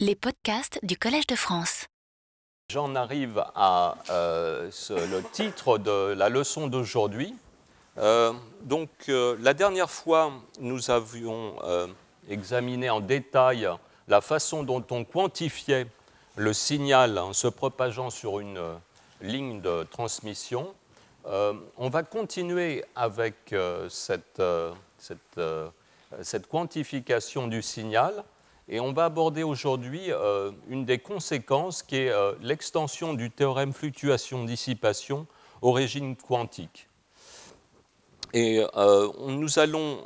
Les 0.00 0.16
podcasts 0.16 0.80
du 0.82 0.96
Collège 0.98 1.28
de 1.28 1.36
France. 1.36 1.86
J'en 2.68 2.96
arrive 2.96 3.44
à 3.54 3.94
euh, 4.10 4.68
le 4.90 5.22
titre 5.22 5.78
de 5.78 6.12
la 6.14 6.28
leçon 6.28 6.66
d'aujourd'hui. 6.66 7.32
Euh, 7.98 8.32
donc, 8.62 8.88
euh, 9.08 9.36
la 9.38 9.54
dernière 9.54 9.92
fois, 9.92 10.32
nous 10.58 10.90
avions 10.90 11.54
examiné 12.28 12.90
en 12.90 12.98
détail 12.98 13.68
la 14.08 14.20
façon 14.20 14.64
dont 14.64 14.84
on 14.90 15.04
quantifiait 15.04 15.86
le 16.34 16.52
signal 16.52 17.16
en 17.16 17.32
se 17.32 17.46
propageant 17.46 18.10
sur 18.10 18.40
une 18.40 18.60
ligne 19.20 19.60
de 19.60 19.84
transmission. 19.84 20.74
On 21.24 21.88
va 21.88 22.02
continuer 22.02 22.84
avec 22.96 23.54
cette, 23.88 24.42
cette, 24.98 25.40
cette 26.20 26.48
quantification 26.48 27.46
du 27.46 27.62
signal 27.62 28.24
et 28.68 28.80
on 28.80 28.92
va 28.92 29.06
aborder 29.06 29.42
aujourd'hui 29.42 30.10
euh, 30.10 30.50
une 30.68 30.84
des 30.84 30.98
conséquences 30.98 31.82
qui 31.82 31.96
est 31.96 32.10
euh, 32.10 32.32
l'extension 32.40 33.12
du 33.12 33.30
théorème 33.30 33.72
fluctuation-dissipation 33.72 35.26
au 35.60 35.72
régime 35.72 36.16
quantique. 36.16 36.88
Et 38.32 38.64
euh, 38.76 39.08
nous 39.26 39.58
allons 39.58 39.98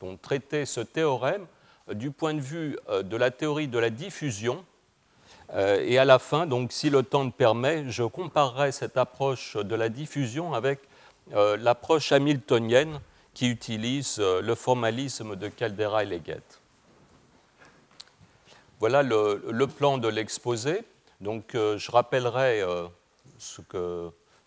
donc 0.00 0.22
traiter 0.22 0.64
ce 0.64 0.80
théorème 0.80 1.46
du 1.92 2.10
point 2.10 2.34
de 2.34 2.40
vue 2.40 2.78
de 3.02 3.16
la 3.16 3.30
théorie 3.30 3.68
de 3.68 3.78
la 3.78 3.90
diffusion. 3.90 4.64
Et 5.54 5.98
à 5.98 6.06
la 6.06 6.18
fin, 6.18 6.46
donc, 6.46 6.72
si 6.72 6.88
le 6.88 7.02
temps 7.02 7.24
le 7.24 7.30
permet, 7.30 7.84
je 7.90 8.04
comparerai 8.04 8.72
cette 8.72 8.96
approche 8.96 9.56
de 9.56 9.74
la 9.74 9.90
diffusion 9.90 10.54
avec 10.54 10.80
l'approche 11.30 12.10
hamiltonienne 12.12 13.00
qui 13.34 13.48
utilise 13.48 14.16
euh, 14.20 14.40
le 14.40 14.54
formalisme 14.54 15.36
de 15.36 15.48
Caldera 15.48 16.04
et 16.04 16.06
Leggett. 16.06 16.60
Voilà 18.78 19.02
le, 19.02 19.66
plan 19.66 19.98
de 19.98 20.08
l'exposé. 20.08 20.84
Donc, 21.20 21.54
euh, 21.54 21.76
je 21.78 21.90
rappellerai 21.90 22.62
euh, 22.62 22.86
ce 23.38 23.60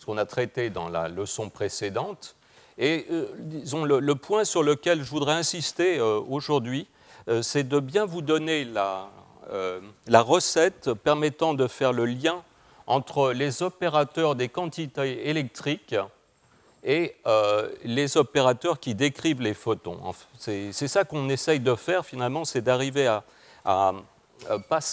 qu'on 0.05 0.17
a 0.17 0.25
traité 0.25 0.69
dans 0.69 0.89
la 0.89 1.07
leçon 1.09 1.49
précédente. 1.49 2.35
Et 2.77 3.07
disons, 3.39 3.85
le, 3.85 4.15
point 4.15 4.45
sur 4.45 4.61
lequel 4.61 5.03
je 5.03 5.09
voudrais 5.09 5.33
insister 5.33 5.99
aujourd'hui, 5.99 6.87
c'est 7.41 7.67
de 7.67 7.79
bien 7.79 8.05
vous 8.05 8.21
donner 8.21 8.65
la 8.65 10.21
recette 10.21 10.93
permettant 10.93 11.55
de 11.55 11.65
faire 11.65 11.91
le 11.91 12.05
lien 12.05 12.43
entre 12.85 13.33
les 13.33 13.63
opérateurs 13.63 14.35
des 14.35 14.47
quantités 14.47 15.27
électriques 15.27 15.95
et 16.87 17.15
euh, 17.27 17.69
les 17.83 18.15
opérateurs 18.15 18.79
qui 18.79 18.95
décrivent 18.95 19.41
les 19.41 19.53
photons. 19.53 19.99
C'est 20.37 20.71
ça 20.71 21.03
qu'on 21.03 21.27
essaye 21.27 21.59
de 21.59 21.75
faire 21.75 22.05
finalement, 22.05 22.45
c'est 22.45 22.61
d'arriver 22.61 23.07
à, 23.65 23.93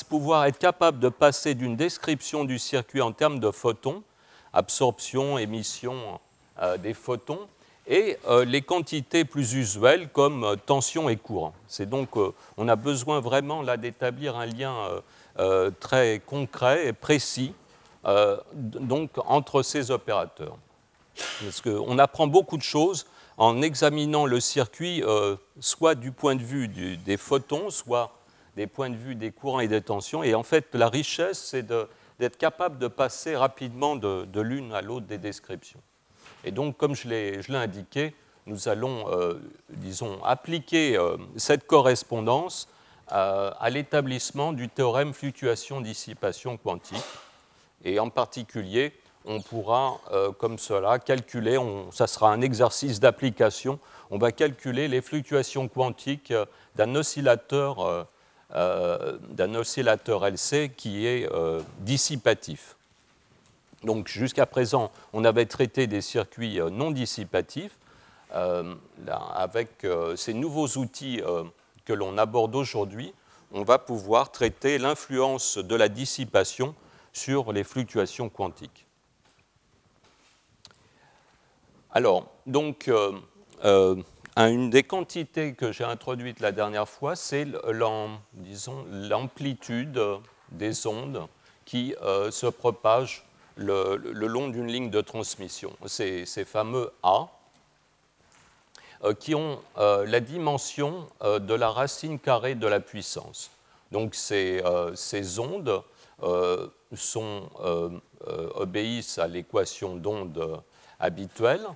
pouvoir 0.09 0.47
être 0.47 0.59
capable 0.59 0.99
de 0.99 1.09
passer 1.09 1.55
d'une 1.55 1.77
description 1.77 2.45
du 2.45 2.59
circuit 2.59 3.01
en 3.01 3.13
termes 3.13 3.39
de 3.39 3.51
photons, 3.53 4.03
absorption, 4.53 5.39
émission 5.39 6.19
euh, 6.61 6.77
des 6.79 6.95
photons, 6.95 7.47
et 7.87 8.19
euh, 8.27 8.45
les 8.45 8.63
quantités 8.63 9.25
plus 9.25 9.55
usuelles 9.55 10.09
comme 10.09 10.57
tension 10.67 11.09
et 11.09 11.17
courant. 11.17 11.55
C'est 11.69 11.89
donc, 11.89 12.09
on 12.57 12.67
a 12.67 12.75
besoin 12.75 13.21
vraiment 13.21 13.63
là 13.63 13.77
d'établir 13.77 14.37
un 14.37 14.47
lien 14.47 14.75
très 15.79 16.21
concret 16.27 16.89
et 16.89 16.93
précis 16.93 17.55
donc 18.55 19.11
entre 19.27 19.63
ces 19.63 19.93
opérateurs. 19.93 20.57
Parce 21.43 21.61
qu'on 21.61 21.99
apprend 21.99 22.27
beaucoup 22.27 22.57
de 22.57 22.63
choses 22.63 23.07
en 23.37 23.63
examinant 23.63 24.27
le 24.27 24.41
circuit, 24.41 25.03
euh, 25.03 25.37
soit 25.61 25.95
du 25.95 26.13
point 26.13 26.37
de 26.37 26.43
vue 26.43 26.69
des 26.69 27.17
photons, 27.17 27.71
soit 27.71 28.13
des 28.57 28.67
points 28.67 28.91
de 28.91 28.97
vue 28.97 29.15
des 29.15 29.33
courants 29.33 29.61
et 29.61 29.69
des 29.69 29.81
tensions. 29.81 30.23
Et 30.23 30.35
en 30.35 30.43
fait, 30.43 30.75
la 30.75 30.89
richesse, 30.89 31.39
c'est 31.39 31.67
d'être 31.67 32.39
capable 32.39 32.79
de 32.79 32.87
passer 32.87 33.35
rapidement 33.37 33.97
de, 33.97 34.41
l'une 34.41 34.73
à 34.73 34.83
l'autre 34.83 35.07
des 35.07 35.19
descriptions. 35.19 35.81
Et 36.45 36.53
donc, 36.53 36.77
comme 36.77 36.95
je 36.95 37.09
l'ai 37.09 37.41
indiqué, 37.49 38.15
nous 38.47 38.69
allons, 38.69 39.11
euh, 39.11 39.35
disons, 39.71 40.23
appliquer 40.23 40.97
euh, 40.97 41.17
cette 41.37 41.67
correspondance 41.67 42.69
à 43.09 43.69
l'établissement 43.69 44.55
du 44.55 44.71
théorème 44.71 45.13
fluctuation-dissipation 45.13 46.57
quantique. 46.57 47.05
Et 47.85 48.01
en 48.01 48.09
particulier, 48.09 48.95
on 49.25 49.41
pourra, 49.41 50.01
euh, 50.13 50.33
comme 50.33 50.59
cela, 50.59 50.99
calculer, 50.99 51.59
ça 51.93 52.07
sera 52.07 52.33
un 52.33 52.41
exercice 52.41 53.01
d'application, 53.01 53.79
on 54.11 54.19
va 54.19 54.33
calculer 54.33 54.87
les 54.89 55.01
fluctuations 55.01 55.69
quantiques 55.69 56.31
euh, 56.31 56.45
d'un 56.77 56.95
oscillateur, 56.95 58.07
euh, 58.55 59.19
oscillateur 59.57 60.27
LC 60.27 60.73
qui 60.77 61.07
est 61.07 61.29
dissipatif. 61.79 62.77
Donc 63.83 64.09
jusqu'à 64.09 64.47
présent, 64.47 64.91
on 65.13 65.25
avait 65.25 65.47
traité 65.47 65.87
des 65.87 66.01
circuits 66.01 66.61
non 66.73 66.91
dissipatifs. 66.91 67.77
Avec 68.31 69.87
ces 70.17 70.35
nouveaux 70.35 70.67
outils 70.79 71.23
que 71.85 71.93
l'on 71.93 72.19
aborde 72.19 72.55
aujourd'hui, 72.55 73.13
on 73.53 73.63
va 73.63 73.79
pouvoir 73.79 74.33
traiter 74.33 74.79
l'influence 74.79 75.59
de 75.59 75.77
la 75.77 75.89
dissipation 75.89 76.75
sur 77.13 77.53
les 77.53 77.63
fluctuations 77.65 78.29
quantiques. 78.29 78.84
Alors, 81.97 82.27
donc, 82.47 82.89
euh, 82.89 83.13
euh, 83.65 83.95
un- 84.35 84.49
une 84.49 84.69
des 84.69 84.83
quantités 84.83 85.55
que 85.55 85.71
j'ai 85.71 85.85
introduites 85.85 86.41
la 86.41 86.51
dernière 86.51 86.89
fois, 86.89 87.15
c'est 87.15 87.47
l'amplitude 88.91 90.03
des 90.51 90.89
ondes 90.89 91.29
qui 91.65 91.95
euh, 92.03 92.33
se 92.33 92.47
propagent 92.47 93.25
le, 93.55 93.95
long 93.95 94.49
d'une 94.49 94.67
ligne 94.67 94.91
de 94.91 95.01
transmission. 95.01 95.71
Ces, 95.87 96.27
fameux 96.45 96.91
A, 97.05 97.29
qui 99.21 99.37
ont 99.37 99.61
la 99.77 100.19
dimension 100.19 101.07
de 101.23 101.55
la 101.55 101.71
racine 101.71 102.19
carrée 102.19 102.57
de 102.57 102.67
la 102.67 102.81
puissance. 102.81 103.53
Donc 103.93 104.17
ces, 104.17 104.61
ondes 105.39 105.83
obéissent 108.57 109.19
à 109.19 109.29
l'équation 109.29 109.95
d'onde 109.95 110.61
habituelle. 110.99 111.67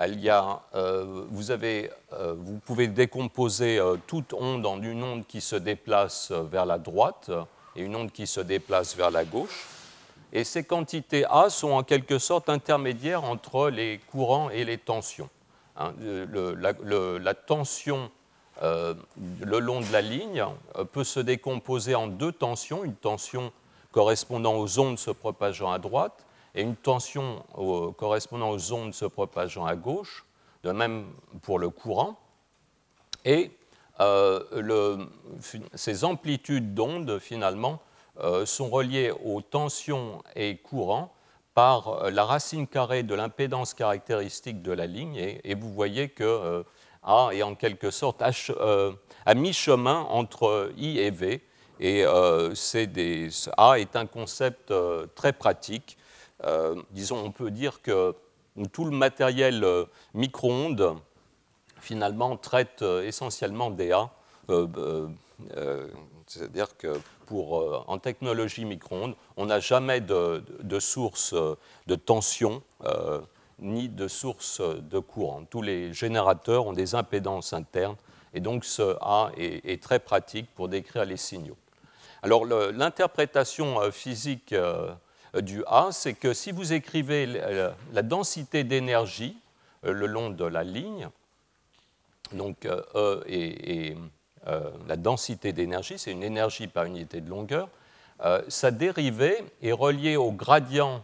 Il 0.00 0.28
euh, 0.28 0.54
euh, 0.74 2.34
vous 2.36 2.58
pouvez 2.58 2.88
décomposer 2.88 3.78
euh, 3.78 3.96
toute 4.08 4.32
onde 4.32 4.66
en 4.66 4.82
une 4.82 5.04
onde 5.04 5.26
qui 5.26 5.40
se 5.40 5.54
déplace 5.54 6.32
vers 6.32 6.66
la 6.66 6.78
droite 6.78 7.30
et 7.76 7.82
une 7.82 7.94
onde 7.94 8.10
qui 8.10 8.26
se 8.26 8.40
déplace 8.40 8.96
vers 8.96 9.12
la 9.12 9.24
gauche. 9.24 9.66
Et 10.32 10.42
ces 10.42 10.64
quantités 10.64 11.24
A 11.30 11.48
sont 11.48 11.70
en 11.70 11.84
quelque 11.84 12.18
sorte 12.18 12.48
intermédiaires 12.48 13.22
entre 13.22 13.70
les 13.70 14.00
courants 14.10 14.50
et 14.50 14.64
les 14.64 14.78
tensions. 14.78 15.28
Hein, 15.76 15.92
la, 16.00 17.34
tension 17.34 18.10
le 18.60 19.58
long 19.60 19.80
de 19.80 19.92
la 19.92 20.00
ligne 20.00 20.44
peut 20.92 21.04
se 21.04 21.20
décomposer 21.20 21.94
en 21.94 22.08
deux 22.08 22.32
tensions, 22.32 22.82
une 22.82 22.96
tension 22.96 23.52
correspondant 23.92 24.54
aux 24.56 24.80
ondes 24.80 24.98
se 24.98 25.12
propageant 25.12 25.70
à 25.70 25.78
droite 25.78 26.24
et 26.54 26.62
une 26.62 26.76
tension 26.76 27.42
correspondant 27.96 28.50
aux 28.50 28.72
ondes 28.72 28.94
se 28.94 29.04
propageant 29.04 29.66
à 29.66 29.76
gauche, 29.76 30.24
de 30.62 30.70
même 30.70 31.06
pour 31.42 31.58
le 31.58 31.68
courant. 31.70 32.18
Et 33.24 33.50
euh, 34.00 34.98
ces 35.74 36.04
amplitudes 36.04 36.74
d'ondes, 36.74 37.18
finalement, 37.18 37.80
euh, 38.20 38.46
sont 38.46 38.68
reliées 38.68 39.12
aux 39.24 39.40
tensions 39.40 40.22
et 40.36 40.56
courants 40.58 41.12
par 41.54 41.88
euh, 41.88 42.10
la 42.10 42.24
racine 42.24 42.66
carrée 42.66 43.02
de 43.02 43.14
l'impédance 43.14 43.74
caractéristique 43.74 44.62
de 44.62 44.72
la 44.72 44.86
ligne. 44.86 45.16
Et, 45.16 45.54
vous 45.54 45.72
voyez 45.72 46.08
que 46.08 46.64
A 47.02 47.30
est 47.32 47.42
en 47.42 47.54
quelque 47.54 47.90
sorte 47.90 48.22
à, 48.22 48.30
che- 48.30 48.52
à 49.26 49.34
mi-chemin 49.34 50.00
entre 50.08 50.70
I 50.76 50.98
et 50.98 51.10
V. 51.10 51.42
Et 51.80 52.04
des- 52.86 53.28
A 53.56 53.78
est 53.80 53.96
un 53.96 54.06
concept 54.06 54.72
très 55.14 55.32
pratique. 55.32 55.98
Euh, 56.44 56.82
disons, 56.90 57.18
on 57.24 57.30
peut 57.30 57.50
dire 57.50 57.82
que 57.82 58.14
tout 58.72 58.84
le 58.84 58.96
matériel 58.96 59.64
euh, 59.64 59.84
micro-ondes 60.14 60.96
finalement 61.80 62.36
traite 62.36 62.82
euh, 62.82 63.06
essentiellement 63.06 63.70
des 63.70 63.92
A. 63.92 64.10
Euh, 64.50 65.08
C'est-à-dire 66.26 66.76
que 66.76 67.00
pour, 67.26 67.84
en 67.88 67.98
technologie 67.98 68.64
micro-ondes, 68.64 69.14
on 69.36 69.46
n'a 69.46 69.60
jamais 69.60 70.00
de, 70.00 70.42
source 70.78 71.34
de 71.86 71.94
tension 71.94 72.62
ni 73.58 73.88
de 73.88 74.08
source 74.08 74.60
de 74.60 74.98
courant. 74.98 75.44
Tous 75.44 75.62
les 75.62 75.92
générateurs 75.92 76.66
ont 76.66 76.72
des 76.72 76.94
impédances 76.94 77.52
internes 77.52 77.96
et 78.34 78.40
donc 78.40 78.64
ce 78.64 78.96
A 79.00 79.30
est, 79.36 79.82
très 79.82 79.98
pratique 79.98 80.46
pour 80.54 80.68
décrire 80.68 81.04
les 81.04 81.16
signaux. 81.16 81.56
Alors 82.22 82.44
l'interprétation 82.44 83.90
physique 83.90 84.54
du 85.42 85.64
A, 85.66 85.88
c'est 85.90 86.14
que 86.14 86.32
si 86.32 86.52
vous 86.52 86.72
écrivez 86.72 87.26
la, 87.26 87.74
la 87.92 88.02
densité 88.02 88.64
d'énergie 88.64 89.36
euh, 89.84 89.92
le 89.92 90.06
long 90.06 90.30
de 90.30 90.44
la 90.44 90.64
ligne, 90.64 91.08
donc 92.32 92.64
euh, 92.66 92.82
E 92.94 93.24
et, 93.26 93.88
et, 93.88 93.96
la 94.86 94.96
densité 94.96 95.54
d'énergie, 95.54 95.98
c'est 95.98 96.10
une 96.10 96.22
énergie 96.22 96.66
par 96.66 96.84
unité 96.84 97.22
de 97.22 97.30
longueur, 97.30 97.66
sa 98.48 98.70
dérivée 98.70 99.42
est 99.62 99.72
reliée 99.72 100.16
au 100.16 100.32
gradient 100.32 101.02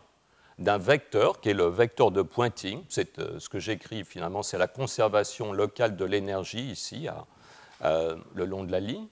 d'un 0.58 0.76
vecteur 0.76 1.40
qui 1.40 1.48
est 1.48 1.54
le 1.54 1.64
vecteur 1.64 2.10
de 2.10 2.20
Poynting. 2.20 2.82
C'est 2.90 3.18
ce 3.38 3.48
que 3.48 3.58
j'écris 3.58 4.04
finalement, 4.04 4.42
c'est 4.42 4.58
la 4.58 4.66
conservation 4.68 5.54
locale 5.54 5.96
de 5.96 6.04
l'énergie 6.04 6.70
ici, 6.70 7.08
le 7.82 8.44
long 8.44 8.62
de 8.64 8.72
la 8.72 8.80
ligne. 8.80 9.06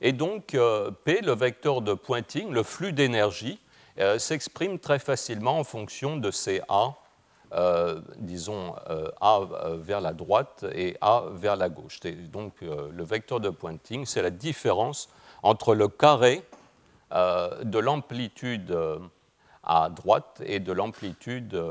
Et 0.00 0.12
donc, 0.12 0.56
P, 1.04 1.20
le 1.20 1.34
vecteur 1.34 1.82
de 1.82 1.92
Poynting, 1.92 2.50
le 2.50 2.62
flux 2.62 2.94
d'énergie, 2.94 3.60
s'exprime 4.18 4.78
très 4.78 4.98
facilement 4.98 5.58
en 5.58 5.64
fonction 5.64 6.16
de 6.16 6.30
ces 6.30 6.60
A 6.68 6.94
euh, 7.54 8.00
disons, 8.16 8.74
euh, 8.88 9.10
A 9.20 9.40
vers 9.76 10.00
la 10.00 10.14
droite 10.14 10.64
et 10.72 10.96
A 11.02 11.24
vers 11.32 11.56
la 11.56 11.68
gauche. 11.68 12.00
donc 12.32 12.54
euh, 12.62 12.88
le 12.90 13.04
vecteur 13.04 13.40
de 13.40 13.50
pointing, 13.50 14.06
c'est 14.06 14.22
la 14.22 14.30
différence 14.30 15.10
entre 15.42 15.74
le 15.74 15.88
carré 15.88 16.42
de 17.10 17.78
l'amplitude 17.78 18.74
à 19.62 19.90
droite 19.90 20.42
et 20.46 20.60
de 20.60 20.72
l'amplitude 20.72 21.62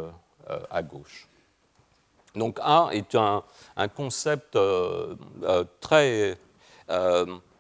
à 0.70 0.84
gauche. 0.84 1.28
Donc 2.36 2.60
A 2.62 2.90
est 2.92 3.16
un, 3.16 3.44
concept 3.96 4.56
très, 5.80 6.38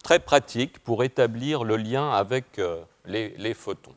très 0.04 0.20
pratique 0.20 0.78
pour 0.84 1.04
établir 1.04 1.64
le 1.64 1.78
lien 1.78 2.12
avec 2.12 2.62
les 3.06 3.54
photons. 3.56 3.96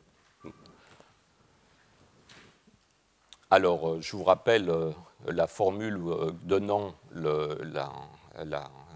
Alors, 3.55 3.89
euh, 3.89 4.01
je 4.01 4.17
vous 4.17 4.25
rappelle 4.25 4.69
euh, 4.69 4.91
la 5.29 5.47
formule 5.47 6.01
euh, 6.09 6.33
donnant 6.43 6.93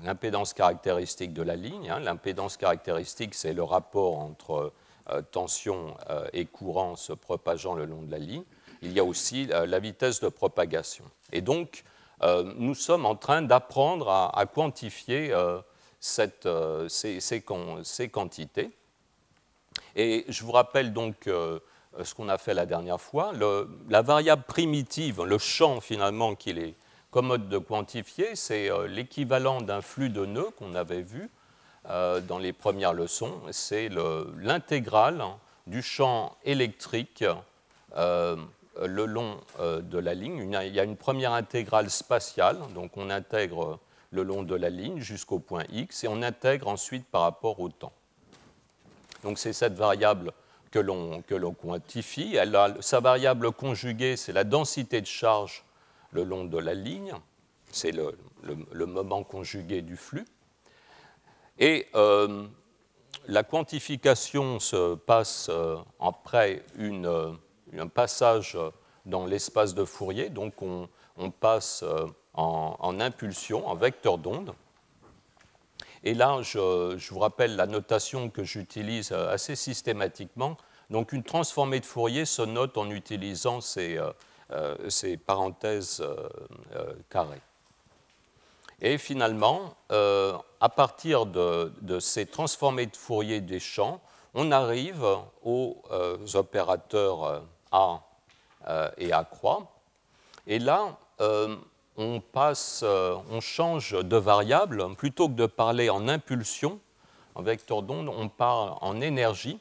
l'impédance 0.02 0.52
caractéristique 0.52 1.32
de 1.32 1.42
la 1.42 1.54
ligne. 1.54 1.88
Hein. 1.88 2.00
L'impédance 2.00 2.56
caractéristique, 2.56 3.36
c'est 3.36 3.52
le 3.52 3.62
rapport 3.62 4.18
entre 4.18 4.72
tension 5.30 5.96
et 6.32 6.44
courant 6.44 6.96
se 6.96 7.12
propageant 7.12 7.74
le 7.74 7.86
long 7.86 8.02
de 8.02 8.10
la 8.10 8.18
ligne. 8.18 8.42
Il 8.82 8.92
y 8.92 8.98
a 8.98 9.04
aussi 9.04 9.46
la 9.46 9.78
vitesse 9.78 10.20
de 10.20 10.28
propagation. 10.28 11.04
Et 11.32 11.40
donc, 11.40 11.84
nous 12.56 12.74
sommes 12.74 13.06
en 13.06 13.14
train 13.14 13.40
d'apprendre 13.40 14.10
à, 14.10 14.44
quantifier 14.52 15.32
ces, 16.00 17.40
quantités. 18.12 18.70
Et 19.96 20.26
je 20.28 20.44
vous 20.44 20.52
rappelle 20.52 20.92
donc 20.92 21.26
ce 22.02 22.14
qu'on 22.14 22.28
a 22.28 22.38
fait 22.38 22.54
la 22.54 22.66
dernière 22.66 23.00
fois. 23.00 23.32
la 23.88 24.02
variable 24.02 24.42
primitive, 24.42 25.22
le 25.24 25.38
champ 25.38 25.80
finalement 25.80 26.34
qu'il 26.34 26.58
est 26.58 26.74
commode 27.10 27.48
de 27.48 27.58
quantifier, 27.58 28.36
c'est 28.36 28.70
euh, 28.70 28.86
l'équivalent 28.86 29.62
d'un 29.62 29.80
flux 29.80 30.10
de 30.10 30.26
nœuds 30.26 30.50
qu'on 30.58 30.74
avait 30.74 31.00
vu 31.00 31.30
euh, 31.88 32.20
dans 32.20 32.38
les 32.38 32.52
premières 32.52 32.92
leçons. 32.92 33.40
C'est 33.50 33.88
l'intégrale 34.36 35.24
du 35.66 35.82
champ 35.82 36.36
électrique 36.44 37.24
le 37.96 39.06
long 39.06 39.40
de 39.58 39.98
la 39.98 40.14
ligne. 40.14 40.48
Il 40.64 40.74
y 40.74 40.80
a 40.80 40.84
une 40.84 40.96
première 40.96 41.32
intégrale 41.32 41.90
spatiale, 41.90 42.58
donc 42.74 42.96
on 42.96 43.10
intègre 43.10 43.80
le 44.10 44.22
long 44.22 44.42
de 44.42 44.54
la 44.54 44.70
ligne 44.70 45.00
jusqu'au 45.00 45.38
point 45.38 45.64
x 45.70 46.04
et 46.04 46.08
on 46.08 46.22
intègre 46.22 46.68
ensuite 46.68 47.06
par 47.06 47.22
rapport 47.22 47.60
au 47.60 47.68
temps. 47.68 47.92
Donc 49.22 49.38
c'est 49.38 49.52
cette 49.52 49.74
variable 49.74 50.32
que 50.70 50.78
l'on 50.78 51.54
quantifie. 51.54 52.36
Sa 52.80 53.00
variable 53.00 53.52
conjuguée, 53.52 54.16
c'est 54.16 54.32
la 54.32 54.44
densité 54.44 55.00
de 55.00 55.06
charge 55.06 55.64
le 56.10 56.24
long 56.24 56.44
de 56.44 56.58
la 56.58 56.74
ligne, 56.74 57.14
c'est 57.70 57.92
le, 57.92 58.86
moment 58.86 59.24
conjugué 59.24 59.82
du 59.82 59.96
flux. 59.96 60.26
Et 61.58 61.86
euh, 61.94 62.46
la 63.26 63.42
quantification 63.42 64.60
se 64.60 64.94
passe 64.94 65.48
euh, 65.50 65.76
après 66.00 66.62
une, 66.76 67.06
euh, 67.06 67.32
un 67.76 67.88
passage 67.88 68.56
dans 69.06 69.26
l'espace 69.26 69.74
de 69.74 69.84
Fourier, 69.84 70.30
donc 70.30 70.62
on, 70.62 70.88
passe 71.40 71.84
en, 72.34 72.76
en, 72.78 73.00
impulsion, 73.00 73.66
en 73.66 73.74
vecteur 73.74 74.18
d'onde. 74.18 74.54
Et 76.04 76.14
là, 76.14 76.40
je, 76.42 77.10
vous 77.10 77.18
rappelle 77.18 77.56
la 77.56 77.66
notation 77.66 78.30
que 78.30 78.44
j'utilise 78.44 79.12
euh, 79.12 79.32
assez 79.32 79.56
systématiquement. 79.56 80.56
Donc 80.90 81.12
une 81.12 81.22
transformée 81.22 81.80
de 81.80 81.84
Fourier 81.84 82.24
se 82.24 82.42
note 82.42 82.78
en 82.78 82.90
utilisant 82.90 83.60
ces, 83.60 83.98
euh, 83.98 84.12
euh, 84.52 85.16
parenthèses 85.26 86.02
carrées. 87.10 87.42
Et 88.80 88.96
finalement, 88.96 89.74
à 89.90 90.68
partir 90.68 91.26
de, 91.26 91.98
ces 91.98 92.26
transformées 92.26 92.86
de 92.86 92.96
Fourier 92.96 93.40
des 93.40 93.58
champs, 93.58 94.00
on 94.34 94.52
arrive 94.52 95.04
aux 95.42 95.82
opérateurs 96.34 97.42
A 97.72 98.00
et 98.96 99.12
A 99.12 99.24
croix. 99.24 99.66
Et 100.46 100.60
là, 100.60 100.96
on, 101.98 102.20
passe, 102.20 102.82
euh, 102.84 103.16
on 103.28 103.40
change 103.40 103.92
de 103.92 104.16
variable. 104.16 104.94
Plutôt 104.94 105.28
que 105.28 105.34
de 105.34 105.46
parler 105.46 105.90
en 105.90 106.08
impulsion, 106.08 106.78
en 107.34 107.42
vecteur 107.42 107.82
d'onde, 107.82 108.08
on 108.08 108.28
parle 108.28 108.78
en 108.80 109.00
énergie. 109.00 109.58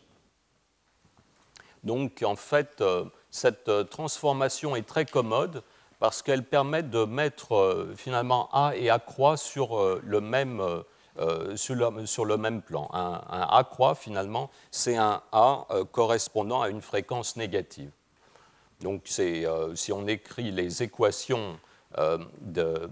Donc 1.84 2.24
en 2.24 2.36
fait, 2.36 2.80
euh, 2.82 3.06
cette 3.32 3.90
transformation 3.90 4.76
est 4.76 4.88
très 4.88 5.06
commode 5.06 5.64
parce 6.00 6.22
qu'elle 6.22 6.44
permet 6.44 6.84
de 6.84 7.06
mettre 7.06 7.56
euh, 7.56 7.94
finalement 7.98 8.50
A 8.54 8.74
et 8.76 8.90
A 8.92 9.00
croix 9.00 9.36
sur 9.36 10.00
le 10.04 10.22
même, 10.22 10.62
sur 11.56 11.76
le, 12.26 12.38
même 12.38 12.62
plan. 12.62 12.88
Un, 12.94 13.48
A 13.50 13.64
croix, 13.64 13.96
finalement, 13.96 14.52
c'est 14.70 14.96
un 14.96 15.24
A 15.32 15.66
correspondant 15.92 16.62
à 16.62 16.70
une 16.70 16.82
fréquence 16.82 17.36
négative. 17.36 17.90
Donc 18.82 19.08
si 19.08 19.92
on 19.92 20.08
écrit 20.08 20.52
les 20.52 20.84
équations 20.84 21.58
euh, 21.98 22.18
de, 22.42 22.90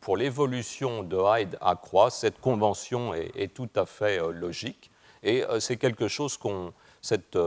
pour 0.00 0.16
l'évolution 0.16 1.02
de 1.02 1.18
Hyde 1.18 1.58
à 1.60 1.76
croix, 1.76 2.10
cette 2.10 2.40
convention 2.40 3.12
est, 3.12 3.54
tout 3.54 3.68
à 3.76 3.84
fait 3.84 4.20
euh, 4.20 4.32
logique. 4.32 4.90
Et 5.22 5.44
euh, 5.44 5.60
c'est 5.60 5.76
quelque 5.76 6.08
chose 6.08 6.36
qu'on. 6.36 6.72
Cette, 7.00 7.38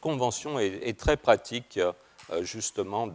convention 0.00 0.58
est, 0.58 0.98
très 0.98 1.16
pratique 1.16 1.78
justement 2.40 3.08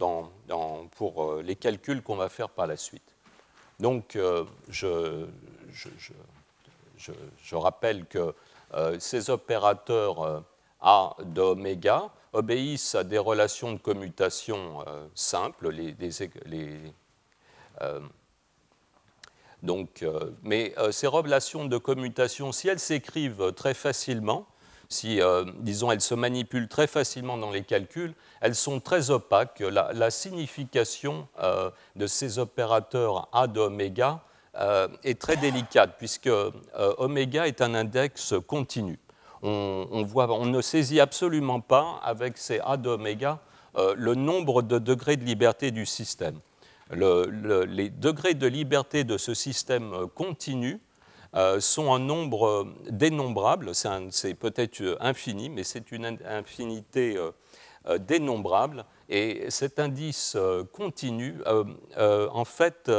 pour 0.96 1.34
les 1.42 1.54
calculs 1.54 2.02
qu'on 2.02 2.16
va 2.16 2.30
faire 2.30 2.48
par 2.48 2.66
la 2.66 2.78
suite. 2.78 3.14
Donc, 3.78 4.18
je, 4.70 5.26
rappelle 7.52 8.06
que 8.06 8.34
ces 8.98 9.28
opérateurs 9.28 10.42
A 10.80 11.14
d'oméga 11.24 12.08
obéissent 12.32 12.94
à 12.94 13.04
des 13.04 13.18
relations 13.18 13.72
de 13.72 13.78
commutation 13.78 14.82
simples, 15.14 15.68
les, 15.68 15.94
donc, 19.62 20.02
euh, 20.02 20.30
mais 20.42 20.74
euh, 20.78 20.90
ces 20.90 21.06
relations 21.06 21.66
de 21.66 21.78
commutation, 21.78 22.52
si 22.52 22.68
elles 22.68 22.80
s'écrivent 22.80 23.52
très 23.52 23.74
facilement, 23.74 24.46
si, 24.88 25.20
disons, 25.60 25.90
elles 25.90 26.02
se 26.02 26.14
manipulent 26.14 26.68
très 26.68 26.86
facilement 26.86 27.38
dans 27.38 27.50
les 27.50 27.62
calculs, 27.62 28.12
elles 28.42 28.54
sont 28.54 28.78
très 28.78 29.08
opaques. 29.08 29.60
La, 29.60 30.10
signification 30.10 31.28
de 31.96 32.06
ces 32.06 32.38
opérateurs 32.38 33.26
A 33.32 33.46
de 33.46 33.58
oméga 33.58 34.20
est 35.02 35.18
très 35.18 35.38
délicate, 35.38 35.94
puisque 35.96 36.28
oméga 36.98 37.48
est 37.48 37.62
un 37.62 37.74
index 37.74 38.34
continu. 38.46 38.98
On, 39.40 40.04
ne 40.44 40.60
saisit 40.60 41.00
absolument 41.00 41.60
pas 41.60 41.98
avec 42.04 42.36
ces 42.36 42.60
A 42.60 42.76
d'oméga 42.76 43.38
le 43.74 44.14
nombre 44.14 44.60
de 44.60 44.78
degrés 44.78 45.16
de 45.16 45.24
liberté 45.24 45.70
du 45.70 45.86
système 45.86 46.38
les 46.92 47.90
degrés 47.90 48.34
de 48.34 48.46
liberté 48.46 49.04
de 49.04 49.16
ce 49.16 49.34
système 49.34 49.92
euh, 49.94 50.06
continu 50.06 50.80
euh, 51.34 51.60
sont 51.60 51.86
en 51.86 51.98
nombre 51.98 52.46
euh, 52.46 52.74
dénombrable, 52.90 53.74
c'est 53.74 54.34
peut-être 54.34 54.98
infini, 55.00 55.48
mais 55.48 55.64
c'est 55.64 55.92
une 55.92 56.18
infinité 56.26 57.18
dénombrable. 58.00 58.84
Et 59.08 59.50
cet 59.50 59.78
indice 59.78 60.36
continu, 60.72 61.36
en 61.96 62.44
fait, 62.44 62.90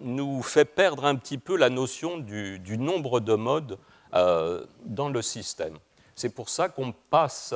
nous 0.00 0.42
fait 0.42 0.64
perdre 0.64 1.04
un 1.04 1.14
petit 1.16 1.38
peu 1.38 1.56
la 1.56 1.68
notion 1.68 2.16
du 2.16 2.78
nombre 2.78 3.20
de 3.20 3.34
modes 3.34 3.78
dans 4.12 5.08
le 5.10 5.22
système. 5.22 5.78
C'est 6.14 6.34
pour 6.34 6.48
ça 6.48 6.68
qu'on 6.68 6.92
passe 6.92 7.54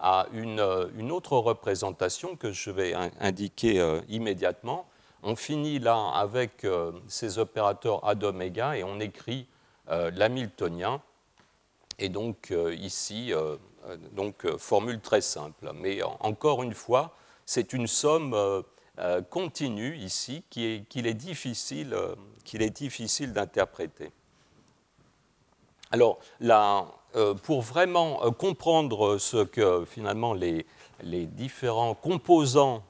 à 0.00 0.26
euh, 0.34 0.88
une, 0.96 1.12
autre 1.12 1.36
représentation 1.36 2.34
que 2.34 2.52
je 2.52 2.70
vais 2.70 2.94
indiquer 3.20 3.80
euh, 3.80 4.00
immédiatement. 4.08 4.88
On 5.22 5.36
finit 5.36 5.78
là 5.78 6.10
avec 6.14 6.64
euh, 6.64 6.92
ces 7.06 7.38
opérateurs 7.38 8.06
A 8.06 8.14
d'oméga 8.14 8.76
et 8.76 8.84
on 8.84 8.98
écrit 9.00 9.46
l'hamiltonien. 9.88 11.02
Et 11.98 12.08
donc 12.08 12.54
ici, 12.78 13.32
donc, 14.12 14.46
formule 14.56 15.00
très 15.00 15.20
simple. 15.20 15.72
Mais 15.74 16.00
encore 16.20 16.62
une 16.62 16.74
fois, 16.74 17.16
c'est 17.44 17.72
une 17.72 17.88
somme 17.88 18.62
continue 19.30 19.96
ici 19.96 20.44
qu'il 20.48 21.08
est, 21.08 21.14
difficile, 21.14 21.96
difficile 22.44 23.32
d'interpréter. 23.32 24.12
Alors, 25.90 26.20
là, 26.38 26.86
pour 27.42 27.62
vraiment 27.62 28.18
comprendre 28.32 29.18
ce 29.18 29.44
que 29.44 29.84
finalement 29.84 30.32
les, 30.34 30.66
les 31.02 31.26
différents 31.26 31.94
composants 31.94 32.82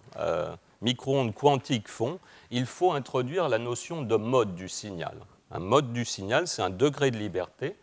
micro-ondes 0.82 1.34
quantiques 1.34 1.88
font, 1.88 2.18
il 2.50 2.66
faut 2.66 2.92
introduire 2.92 3.48
la 3.48 3.58
notion 3.58 4.02
de 4.02 4.16
mode 4.16 4.54
du 4.54 4.68
signal. 4.68 5.16
Un 5.50 5.58
mode 5.58 5.92
du 5.92 6.04
signal, 6.04 6.46
c'est 6.46 6.62
un 6.62 6.70
degré 6.70 7.10
de 7.10 7.18
liberté. 7.18 7.76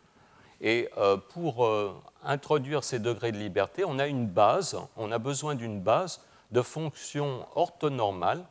Et 0.62 0.89
euh, 0.98 1.17
pour 1.17 1.65
euh, 1.65 1.94
introduire 2.24 2.84
ces 2.84 3.00
degrés 3.00 3.32
de 3.32 3.38
liberté, 3.38 3.84
on 3.86 4.00
a 4.00 4.08
une 4.08 4.27
base, 4.27 4.77
on 4.96 5.12
a 5.12 5.20
besoin 5.20 5.56
d'une 5.56 5.79
base 5.82 6.22
de 6.51 6.62
fonctions 6.62 7.46
orthonormales. 7.56 8.44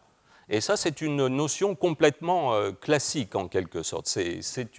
Et 0.49 0.61
ça, 0.61 0.77
c'est 0.77 1.01
une 1.01 1.27
notion 1.27 1.75
complètement 1.75 2.55
euh, 2.55 2.71
classique 2.71 3.35
en 3.35 3.49
quelque 3.49 3.83
sorte. 3.83 4.07
C'est 4.07 4.79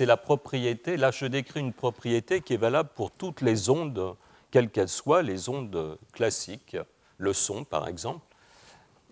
la 0.00 0.16
propriété, 0.16 0.96
là 0.96 1.10
je 1.10 1.26
décris 1.26 1.60
une 1.60 1.72
propriété 1.72 2.40
qui 2.40 2.54
est 2.54 2.58
valable 2.58 2.90
pour 2.94 3.10
toutes 3.10 3.40
les 3.40 3.70
ondes, 3.70 4.16
quelles 4.50 4.70
qu'elles 4.70 4.88
soient, 4.88 5.22
les 5.22 5.48
ondes 5.48 5.98
classiques, 6.12 6.76
le 7.18 7.32
son 7.32 7.64
par 7.64 7.88
exemple. 7.88 8.24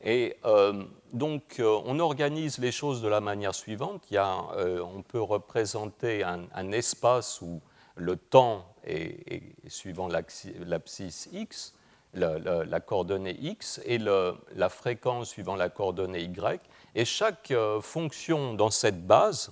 Et 0.02 0.36
euh, 0.44 0.84
donc, 1.12 1.60
euh, 1.60 1.80
on 1.84 2.00
organise 2.00 2.58
les 2.58 2.72
choses 2.72 3.02
de 3.02 3.08
la 3.08 3.20
manière 3.20 3.54
suivante. 3.54 4.04
Euh, 4.12 4.80
on 4.80 5.02
peut 5.02 5.22
représenter 5.22 6.24
un, 6.24 6.72
espace 6.72 7.40
où 7.40 7.60
le 7.94 8.16
temps 8.16 8.66
est, 8.84 9.42
suivant 9.68 10.08
l'abscisse 10.08 11.28
x, 11.32 11.74
la, 12.14 12.80
coordonnée 12.80 13.36
x, 13.40 13.80
et 13.84 13.98
la 13.98 14.68
fréquence 14.68 15.28
suivant 15.28 15.54
la 15.54 15.68
coordonnée 15.68 16.22
y. 16.22 16.60
Et 16.94 17.04
chaque 17.04 17.52
fonction 17.80 18.54
dans 18.54 18.70
cette 18.70 19.06
base, 19.06 19.50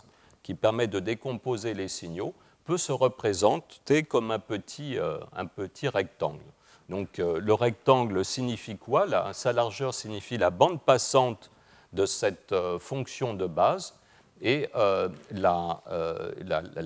qui 0.50 0.54
permet 0.56 0.88
de 0.88 0.98
décomposer 0.98 1.74
les 1.74 1.86
signaux, 1.86 2.34
peut 2.64 2.76
se 2.76 2.90
représenter 2.90 4.02
comme 4.02 4.32
un 4.32 4.40
petit, 4.40 4.96
un 5.32 5.46
petit 5.46 5.86
rectangle. 5.86 6.42
Donc 6.90 7.20
euh, 7.20 7.40
le 7.40 7.54
rectangle 7.54 8.24
signifie 8.24 8.76
quoi? 8.76 9.06
Sa 9.32 9.52
largeur 9.52 9.94
signifie 9.94 10.36
la 10.36 10.50
bande 10.50 10.82
passante 10.82 11.50
de 11.92 12.04
cette 12.04 12.50
euh, 12.50 12.80
fonction 12.80 13.32
de 13.32 13.46
base 13.46 13.94
et 14.42 14.68
euh, 14.74 15.08
la, 15.30 15.80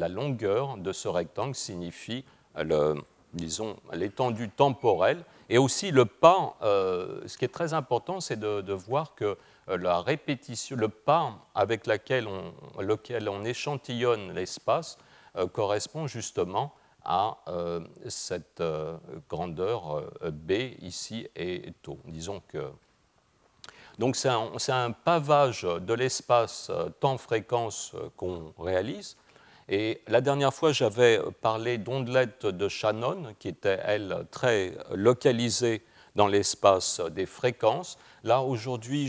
longueur 0.08 0.76
de 0.76 0.92
ce 0.92 1.08
rectangle 1.08 1.54
signifie 1.54 2.26
l'étendue 3.94 4.50
temporelle 4.50 5.24
et 5.48 5.58
aussi 5.58 5.90
le 5.90 6.04
pas. 6.04 6.56
ce 6.60 7.36
qui 7.36 7.44
est 7.44 7.52
très 7.52 7.74
important, 7.74 8.20
c'est 8.20 8.38
de, 8.38 8.72
voir 8.72 9.14
que 9.14 9.36
la 9.66 10.00
répétition, 10.00 10.76
le 10.76 10.88
pas 10.88 11.34
avec 11.54 11.86
lequel 11.86 12.28
on 13.28 13.44
échantillonne 13.44 14.32
l'espace 14.32 14.98
correspond 15.52 16.06
justement 16.06 16.74
à 17.04 17.36
euh, 17.48 17.80
cette 18.08 18.60
euh, 18.60 18.96
grandeur 19.28 19.96
euh, 20.22 20.30
B 20.30 20.52
ici 20.80 21.28
et 21.36 21.72
tau. 21.82 21.98
Disons 22.06 22.42
que. 22.48 22.70
Donc 23.98 24.16
c'est 24.16 24.28
un, 24.28 24.50
un, 24.68 24.90
pavage 24.90 25.62
de 25.62 25.94
l'espace 25.94 26.70
temps-fréquence 26.98 27.94
qu'on 28.16 28.52
réalise. 28.58 29.16
Et 29.68 30.02
la 30.08 30.20
dernière 30.20 30.52
fois, 30.52 30.72
j'avais 30.72 31.20
parlé 31.40 31.78
d'ondelettes 31.78 32.46
de 32.46 32.68
Shannon, 32.68 33.34
qui 33.38 33.48
étaient, 33.48 33.80
elles, 33.84 34.26
très 34.30 34.74
localisées 34.94 35.82
dans 36.16 36.26
l'espace 36.26 37.00
des 37.00 37.26
fréquences. 37.26 37.98
Là, 38.22 38.42
aujourd'hui, 38.42 39.08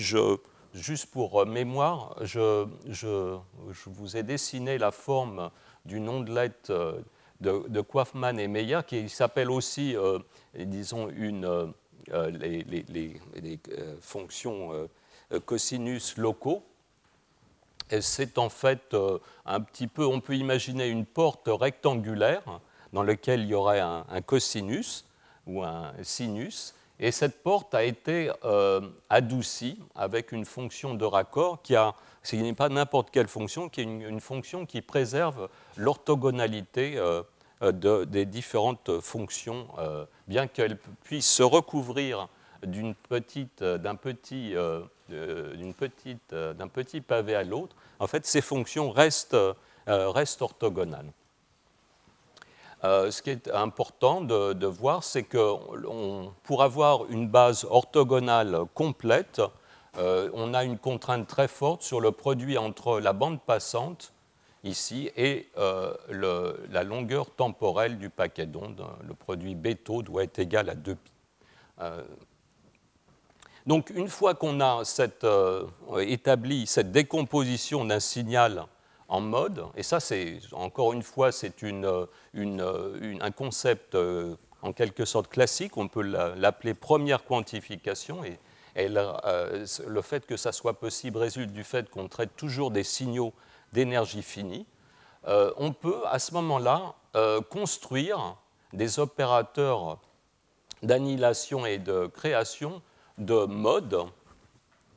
juste 0.73 1.07
pour 1.11 1.45
mémoire, 1.45 2.15
je, 2.21 2.65
vous 3.85 4.17
ai 4.17 4.23
dessiné 4.23 4.77
la 4.77 4.91
forme 4.91 5.51
d'une 5.85 6.07
ondelette 6.09 6.71
de, 7.41 7.67
de 7.67 7.81
Kaufmann 7.81 8.39
et 8.39 8.47
Meyer, 8.47 8.79
qui 8.85 9.09
s'appelle 9.09 9.51
aussi, 9.51 9.95
euh, 9.95 10.19
disons, 10.55 11.09
une, 11.09 11.45
euh, 11.45 11.67
euh, 12.11 12.29
les, 12.29 13.19
fonctions 13.99 14.87
cosinus 15.45 16.17
locaux. 16.17 16.63
C'est 17.99 18.37
en 18.37 18.49
fait 18.49 18.95
un 19.45 19.61
petit 19.61 19.87
peu, 19.87 20.05
on 20.05 20.19
peut 20.19 20.35
imaginer 20.35 20.87
une 20.87 21.05
porte 21.05 21.47
rectangulaire 21.47 22.43
dans 22.93 23.03
laquelle 23.03 23.41
il 23.41 23.47
y 23.47 23.53
aurait 23.53 23.79
un, 23.79 24.21
cosinus 24.25 25.05
ou 25.45 25.61
un 25.63 25.93
sinus, 26.01 26.73
et 26.99 27.11
cette 27.11 27.43
porte 27.43 27.75
a 27.75 27.83
été 27.83 28.31
adoucie 29.09 29.79
avec 29.93 30.31
une 30.31 30.45
fonction 30.45 30.95
de 30.95 31.05
raccord 31.05 31.61
qui 31.61 31.75
a, 31.75 31.93
ce 32.23 32.35
n'est 32.35 32.53
pas 32.53 32.69
n'importe 32.69 33.11
quelle 33.11 33.27
fonction, 33.27 33.69
qui 33.69 33.81
est 33.81 33.83
une, 33.83 34.19
fonction 34.19 34.65
qui 34.65 34.81
préserve 34.81 35.47
l'orthogonalité 35.77 36.97
euh, 37.61 38.05
des 38.05 38.25
différentes 38.25 38.99
fonctions, 38.99 39.67
euh, 39.79 40.05
bien 40.27 40.45
qu'elles 40.45 40.77
puissent 41.05 41.31
se 41.31 41.43
recouvrir 41.43 42.27
euh, 42.65 43.77
d'un 43.77 43.95
petit, 43.95 44.55
d'un 45.09 46.67
petit 46.67 47.01
pavé 47.01 47.35
à 47.35 47.43
l'autre, 47.43 47.75
en 47.99 48.07
fait, 48.07 48.25
ces 48.25 48.41
fonctions 48.41 48.91
restent, 48.91 49.37
restent 49.87 50.41
orthogonales. 50.41 51.11
ce 52.83 53.21
qui 53.21 53.29
est 53.29 53.49
important 53.51 54.21
de, 54.21 54.65
voir, 54.65 55.03
c'est 55.03 55.23
que 55.23 55.55
pour 56.43 56.63
avoir 56.63 57.09
une 57.09 57.27
base 57.27 57.65
orthogonale 57.69 58.65
complète, 58.73 59.41
on 59.97 60.53
a 60.53 60.63
une 60.63 60.77
contrainte 60.77 61.27
très 61.27 61.47
forte 61.47 61.83
sur 61.83 62.01
le 62.01 62.11
produit 62.11 62.57
entre 62.57 62.99
la 62.99 63.13
bande 63.13 63.41
passante 63.41 64.13
ici, 64.65 65.11
et 65.15 65.47
euh, 65.57 65.93
la 66.69 66.83
longueur 66.83 67.29
temporelle 67.29 67.97
du 67.97 68.09
paquet 68.09 68.45
d'ondes. 68.45 68.85
Le 69.07 69.13
produit 69.13 69.55
béto 69.55 70.01
doit 70.01 70.23
être 70.23 70.39
égal 70.39 70.69
à 70.69 70.75
2 70.75 70.95
pi. 70.95 71.11
Euh, 73.65 73.69
donc 73.69 73.89
une 73.89 74.07
fois 74.07 74.35
qu'on 74.35 74.59
a 74.61 74.83
euh, 75.23 75.67
établi 75.99 76.67
cette 76.67 76.91
décomposition 76.91 77.85
d'un 77.85 77.99
signal 77.99 78.65
en 79.07 79.21
mode, 79.21 79.65
et 79.75 79.83
ça 79.83 79.99
c'est 79.99 80.39
encore 80.51 80.93
une 80.93 81.03
fois 81.03 81.31
c'est 81.31 81.63
un 81.63 83.31
concept 83.31 83.95
en 84.61 84.73
quelque 84.73 85.05
sorte 85.05 85.27
classique, 85.27 85.77
on 85.77 85.87
peut 85.87 86.01
l'appeler 86.01 86.73
première 86.73 87.23
quantification, 87.23 88.23
et, 88.23 88.39
le 88.89 90.01
fait 90.01 90.25
que 90.25 90.35
ça 90.35 90.51
soit 90.51 90.79
possible 90.79 91.17
résulte 91.17 91.53
du 91.53 91.63
fait 91.63 91.89
qu'on 91.89 92.09
traite 92.09 92.35
toujours 92.35 92.71
des 92.71 92.83
signaux 92.83 93.33
d'énergie 93.71 94.21
finie, 94.21 94.65
euh, 95.27 95.51
on 95.57 95.71
peut 95.71 96.01
à 96.05 96.19
ce 96.19 96.33
moment-là 96.33 96.93
euh, 97.15 97.41
construire 97.41 98.35
des 98.73 98.99
opérateurs 98.99 99.99
d'annihilation 100.83 101.65
et 101.65 101.77
de 101.77 102.07
création 102.07 102.81
de 103.17 103.45
modes. 103.45 104.05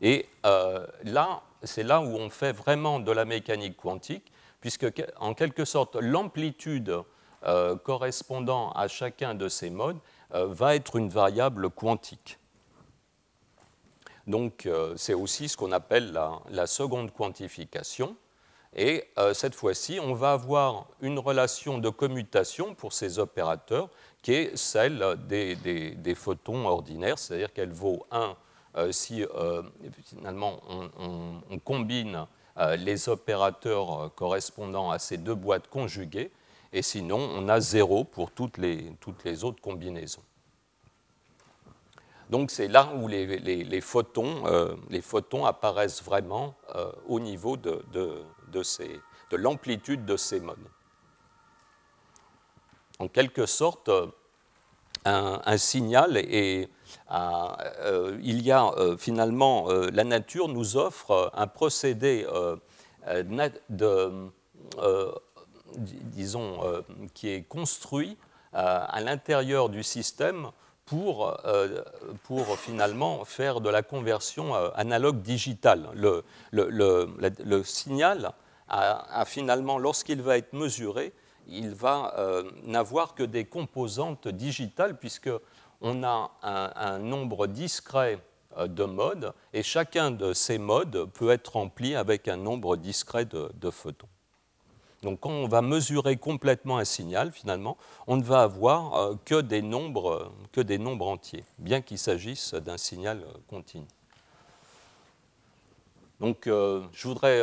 Et 0.01 0.29
euh, 0.47 0.87
là, 1.05 1.43
c'est 1.63 1.83
là 1.83 2.01
où 2.01 2.17
on 2.17 2.31
fait 2.31 2.53
vraiment 2.53 3.01
de 3.01 3.13
la 3.13 3.25
mécanique 3.25 3.77
quantique, 3.77 4.33
puisque 4.61 4.87
en 5.19 5.35
quelque 5.35 5.65
sorte 5.65 5.97
l'amplitude 5.97 7.03
correspondant 7.85 8.73
à 8.73 8.89
chacun 8.89 9.37
de 9.37 9.49
ces 9.49 9.71
modes 9.71 9.99
va 10.33 10.75
être 10.75 10.97
une 10.97 11.09
variable 11.09 11.71
quantique. 11.71 12.37
Donc 14.27 14.69
c'est 14.97 15.15
aussi 15.15 15.49
ce 15.49 15.57
qu'on 15.57 15.71
appelle 15.71 16.13
la, 16.51 16.67
seconde 16.67 17.13
quantification. 17.13 18.17
Et 18.77 19.05
euh, 19.19 19.35
cette 19.35 19.55
fois-ci, 19.55 19.99
on 20.01 20.15
va 20.15 20.33
avoir 20.33 20.87
une 21.01 21.19
relation 21.19 21.79
de 21.79 21.89
commutation 21.89 22.75
pour 22.75 22.93
ces 22.93 23.19
opérateurs 23.19 23.89
qui 24.29 24.35
est 24.35 24.57
celle 24.59 25.17
des, 25.27 26.15
photons 26.15 26.67
ordinaires, 26.67 27.19
c'est-à-dire 27.19 27.51
qu'elle 27.51 27.73
vaut 27.73 28.05
1 28.11 28.37
euh, 28.77 28.93
si 28.93 29.25
euh, 29.25 29.63
finalement 30.05 30.61
on, 30.69 31.59
combine 31.61 32.27
les 32.77 33.09
opérateurs 33.09 34.15
correspondant 34.17 34.91
à 34.91 34.99
ces 34.99 35.17
deux 35.17 35.35
boîtes 35.35 35.69
conjuguées, 35.69 36.31
et 36.75 36.83
sinon 36.83 37.17
on 37.17 37.49
a 37.49 37.59
0 37.59 38.05
pour 38.05 38.31
toutes 38.31 38.59
les, 38.59 38.93
toutes 39.01 39.25
les 39.25 39.45
autres 39.45 39.63
combinaisons. 39.63 40.25
Donc 42.29 42.51
c'est 42.51 42.69
là 42.69 42.93
où 42.97 43.09
les, 43.09 43.81
photons, 43.81 44.45
les, 44.91 45.01
photons, 45.01 45.47
apparaissent 45.47 46.03
vraiment 46.03 46.55
au 47.07 47.19
niveau 47.19 47.57
de, 47.57 47.83
de, 47.95 49.37
l'amplitude 49.37 50.05
de 50.05 50.19
ces 50.19 50.41
modes. 50.41 50.59
En 52.99 53.07
quelque 53.07 53.47
sorte, 53.47 53.91
un, 55.05 55.57
signal 55.57 56.17
et 56.17 56.69
euh, 57.11 58.19
il 58.23 58.43
y 58.43 58.53
a 58.53 58.67
euh, 58.77 58.97
finalement, 58.97 59.71
euh, 59.71 59.89
la 59.93 60.05
nature 60.05 60.49
nous 60.49 60.77
offre 60.77 61.31
un 61.35 61.47
procédé 61.47 62.27
de, 63.71 64.11
disons, 65.77 66.61
qui 67.15 67.29
est 67.31 67.43
construit 67.43 68.17
à 68.53 69.01
l'intérieur 69.01 69.69
du 69.69 69.83
système 69.83 70.51
pour, 70.85 71.37
pour, 72.25 72.59
finalement 72.59 73.25
faire 73.25 73.61
de 73.61 73.69
la 73.69 73.83
conversion 73.83 74.55
analogue 74.75 75.23
digitale. 75.23 75.89
Le, 75.95 76.25
le, 76.51 76.69
le, 76.69 77.09
le 77.45 77.65
signal 77.65 78.33
a, 78.69 79.25
finalement, 79.27 79.79
lorsqu'il 79.79 80.23
va 80.23 80.37
être 80.39 80.53
mesuré, 80.53 81.13
il 81.49 81.71
va 81.71 82.15
n'avoir 82.65 83.15
que 83.15 83.23
des 83.23 83.45
composantes 83.45 84.29
digitales, 84.29 84.99
puisqu'on 84.99 86.03
a 86.05 86.31
un, 86.43 86.99
nombre 86.99 87.47
discret 87.47 88.19
de 88.59 88.85
modes, 88.85 89.33
et 89.53 89.63
chacun 89.63 90.11
de 90.11 90.33
ces 90.33 90.59
modes 90.59 91.07
peut 91.15 91.31
être 91.31 91.55
rempli 91.55 91.95
avec 91.95 92.29
un 92.29 92.37
nombre 92.37 92.77
discret 92.77 93.25
de 93.25 93.71
photons. 93.71 94.09
Donc 95.03 95.21
quand 95.21 95.31
on 95.31 95.47
va 95.47 95.63
mesurer 95.63 96.17
complètement 96.17 96.79
un 96.79 96.85
signal, 96.85 97.31
finalement, 97.31 97.77
on 98.07 98.17
ne 98.17 98.23
va 98.23 98.43
avoir 98.43 98.95
euh, 98.95 99.15
que, 99.25 99.41
des 99.41 99.63
nombres, 99.63 100.33
entiers, 101.01 101.45
bien 101.59 101.81
qu'il 101.81 101.99
s'agisse 101.99 102.55
d'un 102.55 102.79
signal 102.79 103.23
euh, 103.23 103.39
continu. 103.49 103.87
Donc 106.21 106.47
euh, 106.47 106.83
je 106.93 107.07
voudrais 107.07 107.43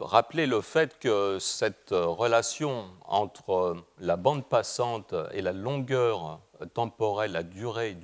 rappeler 0.00 0.46
le 0.46 0.60
fait 0.60 0.98
que 0.98 1.38
cette 1.40 1.90
relation 1.90 2.86
entre 3.06 3.76
la 3.98 4.16
bande 4.16 4.44
passante 4.44 5.14
et 5.32 5.42
la 5.42 5.52
longueur 5.52 6.40
temporelle, 6.72 7.32
la 7.32 7.42
durée 7.42 7.96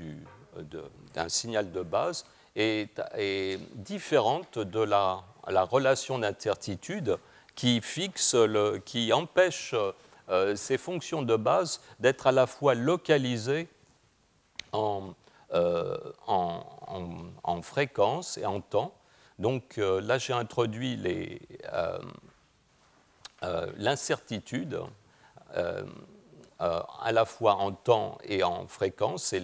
d'un 1.14 1.28
signal 1.28 1.70
de 1.70 1.82
base, 1.82 2.24
est, 2.56 2.90
différente 3.74 4.58
de 4.58 4.80
la 4.80 5.22
relation 5.46 6.18
d'incertitude 6.18 7.16
qui 7.54 7.80
fixe, 7.80 8.36
qui 8.84 9.12
empêche 9.12 9.74
euh, 10.30 10.54
ces 10.54 10.78
fonctions 10.78 11.22
de 11.22 11.34
base 11.34 11.80
d'être 11.98 12.26
à 12.28 12.32
la 12.32 12.46
fois 12.46 12.74
localisées 12.74 13.68
euh, 14.74 15.00
en, 16.26 17.62
fréquence 17.62 18.38
et 18.38 18.46
en 18.46 18.60
temps. 18.60 18.94
Donc 19.40 19.78
euh, 19.78 20.00
là, 20.00 20.18
j'ai 20.18 20.32
introduit 20.32 20.96
l'incertitude 23.76 24.80
à 26.58 27.12
la 27.12 27.24
fois 27.24 27.54
en 27.54 27.72
temps 27.72 28.18
et 28.22 28.44
en 28.44 28.68
fréquence. 28.68 29.34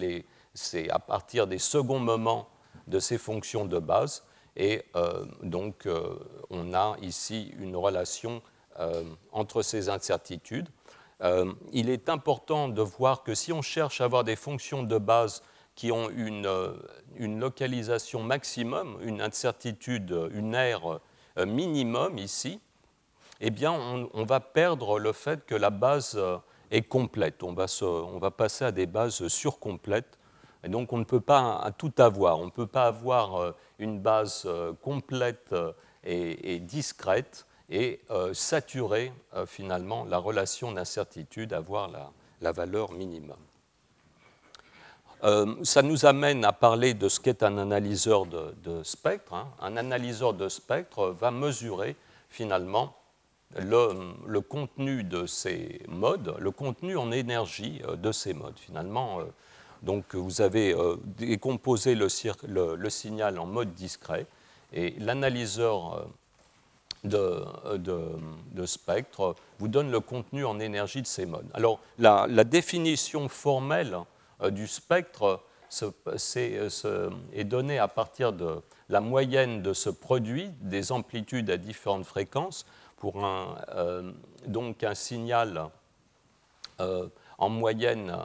C'est 0.53 0.89
à 0.89 0.99
partir 0.99 1.47
des 1.47 1.59
seconds 1.59 1.99
moments 1.99 2.47
de 2.87 2.99
ces 2.99 3.17
fonctions 3.17 3.65
de 3.65 3.79
base 3.79 4.23
et 4.57 4.83
euh, 4.95 5.23
donc, 5.43 5.85
euh, 5.85 6.17
on 6.49 6.73
a 6.73 6.97
ici 7.01 7.53
une 7.59 7.75
relation 7.75 8.41
euh, 8.79 9.03
entre 9.31 9.61
ces 9.61 9.87
incertitudes. 9.87 10.67
il 11.71 11.89
est 11.89 12.09
important 12.09 12.67
de 12.67 12.81
voir 12.81 13.23
que 13.23 13.33
si 13.33 13.51
on 13.51 13.63
cherche 13.63 14.01
à 14.01 14.05
avoir 14.05 14.23
des 14.23 14.35
fonctions 14.35 14.83
de 14.83 14.97
base 14.99 15.41
qui 15.77 15.93
ont 15.93 16.09
une, 16.09 16.49
une 17.15 17.39
localisation 17.39 18.21
maximum, 18.21 18.97
une 19.01 19.21
incertitude, 19.21 20.29
une 20.33 20.53
aire 20.53 20.99
minimum 21.37 22.17
ici, 22.17 22.59
eh 23.39 23.51
bien, 23.51 23.71
on, 23.71 24.25
va 24.25 24.41
perdre 24.41 24.99
le 24.99 25.13
fait 25.13 25.45
que 25.45 25.55
la 25.55 25.69
base 25.69 26.19
est 26.71 26.81
complète. 26.81 27.43
On 27.43 27.53
va, 27.53 28.31
passer 28.31 28.65
à 28.65 28.71
des 28.71 28.87
bases 28.87 29.27
surcomplètes. 29.27 30.17
Donc, 30.67 30.91
on 30.91 30.97
ne 30.97 31.03
peut 31.03 31.21
pas 31.21 31.71
tout 31.77 31.93
avoir. 31.99 32.39
On 32.39 32.45
ne 32.45 32.51
peut 32.51 32.67
pas 32.67 32.87
avoir 32.87 33.53
une 33.79 33.99
base 33.99 34.43
euh, 34.45 34.73
complète 34.81 35.53
euh, 35.53 35.73
et, 36.03 36.59
discrète 36.59 37.45
et 37.69 38.01
euh, 38.11 38.33
saturer 38.33 39.11
finalement 39.45 40.05
la 40.05 40.17
relation 40.17 40.71
d'incertitude, 40.71 41.53
avoir 41.53 41.89
la, 42.41 42.51
valeur 42.51 42.93
minimum. 42.93 43.37
Ça 45.63 45.81
nous 45.81 46.05
amène 46.05 46.45
à 46.45 46.53
parler 46.53 46.93
de 46.93 47.09
ce 47.09 47.19
qu'est 47.19 47.43
un 47.43 47.57
analyseur 47.57 48.25
de, 48.25 48.83
spectre. 48.83 49.33
Hein. 49.33 49.47
Un 49.61 49.77
analyseur 49.77 50.33
de 50.33 50.47
spectre 50.49 51.15
va 51.19 51.31
mesurer 51.31 51.95
finalement 52.29 52.95
le, 53.55 54.39
contenu 54.39 55.03
de 55.03 55.25
ces 55.25 55.81
modes, 55.87 56.35
le 56.39 56.51
contenu 56.51 56.97
en 56.97 57.11
énergie 57.11 57.81
de 57.97 58.11
ces 58.11 58.33
modes. 58.33 58.59
Finalement, 58.59 59.21
donc 59.83 60.15
vous 60.15 60.41
avez 60.41 60.73
euh, 60.73 60.95
décomposé 61.05 61.95
le, 61.95 62.09
signal 62.89 63.39
en 63.39 63.45
mode 63.45 63.73
discret 63.73 64.25
et 64.73 64.95
l'analyseur 64.99 66.07
euh, 67.05 67.77
de, 67.77 68.65
spectre 68.65 69.35
vous 69.59 69.67
donne 69.67 69.91
le 69.91 69.99
contenu 69.99 70.45
en 70.45 70.59
énergie 70.59 71.01
de 71.01 71.07
ces 71.07 71.25
modes. 71.25 71.47
Alors 71.53 71.79
la, 71.99 72.27
définition 72.43 73.29
formelle 73.29 73.93
euh, 73.93 74.01
du 74.49 74.67
spectre 74.67 75.41
est, 76.35 77.43
donnée 77.43 77.79
à 77.79 77.87
partir 77.87 78.33
de 78.33 78.61
la 78.89 79.01
moyenne 79.01 79.61
de 79.61 79.73
ce 79.73 79.89
produit 79.89 80.49
des 80.61 80.91
amplitudes 80.91 81.49
à 81.49 81.57
différentes 81.57 82.05
fréquences 82.05 82.65
pour 82.97 83.23
un, 83.25 83.55
donc 84.45 84.83
un 84.83 84.95
signal 84.95 85.69
en 86.79 87.49
moyenne 87.49 88.15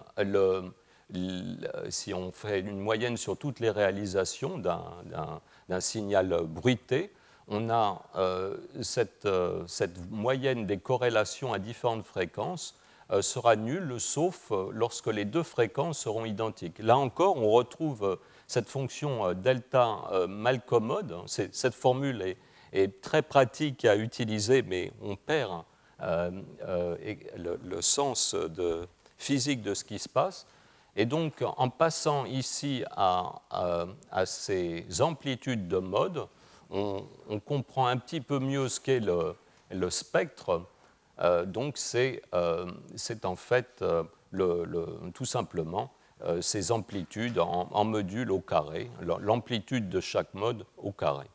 si 1.91 2.15
on 2.15 2.33
fait 2.33 2.61
une 2.61 2.81
moyenne 2.81 3.17
sur 3.17 3.37
toutes 3.37 3.61
les 3.61 3.71
réalisations 3.71 4.59
d'un 4.59 5.81
signal 5.81 6.43
bruité, 6.47 7.13
on 7.49 7.71
a 7.71 8.03
euh, 8.17 8.57
euh, 9.27 9.65
cette, 9.67 10.11
moyenne 10.11 10.67
des 10.67 10.79
corrélations 10.79 11.53
à 11.53 11.59
différentes 11.59 12.07
fréquences 12.07 12.75
euh, 12.75 12.82
sera 13.21 13.57
nulle, 13.57 14.01
sauf 14.01 14.53
lorsque 14.73 15.09
les 15.09 15.25
deux 15.25 15.43
fréquences 15.43 15.99
seront 15.99 16.25
identiques. 16.25 16.79
Là 16.79 16.97
encore, 16.97 17.37
on 17.37 17.51
retrouve 17.51 18.19
cette 18.47 18.69
fonction 18.69 19.35
delta 19.35 20.27
mal 20.29 20.65
commode. 20.65 21.17
Cette 21.27 21.75
formule 21.75 22.37
est, 22.73 23.03
très 23.03 23.23
pratique 23.23 23.85
à 23.85 23.97
utiliser, 23.97 24.63
mais 24.63 24.93
on 25.03 25.17
perd 25.17 25.65
le, 26.01 27.81
sens 27.81 28.35
physique 29.19 29.63
de 29.63 29.75
ce 29.75 29.85
qui 29.85 29.99
se 29.99 30.09
passe. 30.09 30.47
Et 30.95 31.07
donc, 31.07 31.43
en 31.43 31.71
passant 31.71 32.27
ici 32.27 32.85
à, 32.91 33.41
ces 34.27 34.85
amplitudes 35.01 35.69
de 35.69 35.79
mode, 35.79 36.27
on, 36.71 37.05
comprend 37.45 37.87
un 37.87 37.97
petit 37.97 38.21
peu 38.21 38.39
mieux 38.39 38.69
ce 38.69 38.81
qu'est 38.81 39.01
le, 39.01 39.91
spectre. 39.91 40.63
Euh, 41.23 41.45
donc, 41.45 41.79
euh, 41.95 42.67
c'est 42.97 43.25
en 43.25 43.37
fait 43.37 43.83
euh, 43.83 44.03
tout 45.15 45.25
simplement 45.25 45.93
ces 46.41 46.71
amplitudes 46.71 47.41
en, 47.41 47.69
en 47.73 47.85
modules 47.85 48.31
au 48.31 48.39
carré, 48.39 48.89
l'amplitude 49.01 49.89
de 49.89 50.01
chaque 50.01 50.35
mode 50.35 50.65
au 50.77 50.93
carré. 50.93 51.27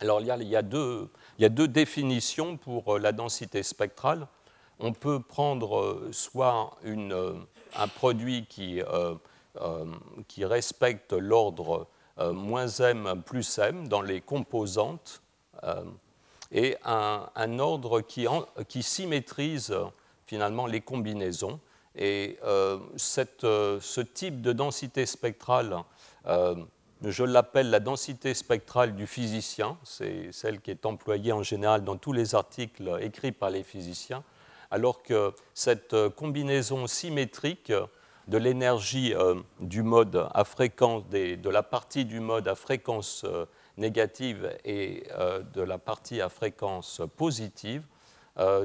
Alors, 0.00 0.20
il 0.20 0.26
y 0.26 0.56
a, 0.56 0.62
deux, 0.62 1.08
définitions 1.38 2.56
pour 2.56 2.98
la 2.98 3.12
densité 3.12 3.62
spectrale. 3.62 4.26
On 4.80 4.92
peut 4.92 5.20
prendre 5.20 6.08
soit 6.10 6.76
un 6.84 7.88
produit 7.88 8.46
qui, 8.46 8.82
respecte 10.44 11.12
l'ordre 11.12 11.86
moins 12.18 12.66
m 12.66 13.22
plus 13.24 13.58
m 13.60 13.86
dans 13.86 14.02
les 14.02 14.20
composantes 14.20 15.22
et 16.52 16.76
un, 16.84 17.58
ordre 17.58 18.00
qui, 18.00 18.26
qui, 18.68 18.82
symétrise 18.82 19.74
finalement 20.26 20.66
les 20.66 20.80
combinaisons. 20.80 21.60
Et 21.96 22.38
cette, 22.96 23.42
ce 23.42 24.00
type 24.00 24.40
de 24.42 24.52
densité 24.52 25.06
spectrale, 25.06 25.76
je 26.26 27.24
l'appelle 27.24 27.70
la 27.70 27.80
densité 27.80 28.34
spectrale 28.34 28.96
du 28.96 29.06
physicien, 29.06 29.78
c'est 29.84 30.32
celle 30.32 30.60
qui 30.60 30.70
est 30.70 30.86
employée 30.86 31.32
en 31.32 31.42
général 31.42 31.84
dans 31.84 31.96
tous 31.96 32.12
les 32.12 32.34
articles 32.34 32.98
écrits 33.00 33.32
par 33.32 33.50
les 33.50 33.62
physiciens 33.62 34.24
alors 34.74 35.04
que 35.04 35.32
cette 35.54 35.94
euh, 35.94 36.10
combinaison 36.10 36.88
symétrique 36.88 37.72
de 38.26 38.38
l'énergie 38.38 39.14
euh, 39.14 39.36
du 39.60 39.84
mode 39.84 40.28
à 40.34 40.42
fréquence 40.44 41.08
de 41.08 41.48
la 41.48 41.62
partie 41.62 42.04
du 42.04 42.18
mode 42.18 42.48
à 42.48 42.56
fréquence 42.56 43.22
euh, 43.24 43.46
négative 43.76 44.56
et 44.64 45.04
de 45.52 45.62
la 45.62 45.78
partie 45.78 46.20
à 46.20 46.28
fréquence 46.28 47.02
positive, 47.16 47.84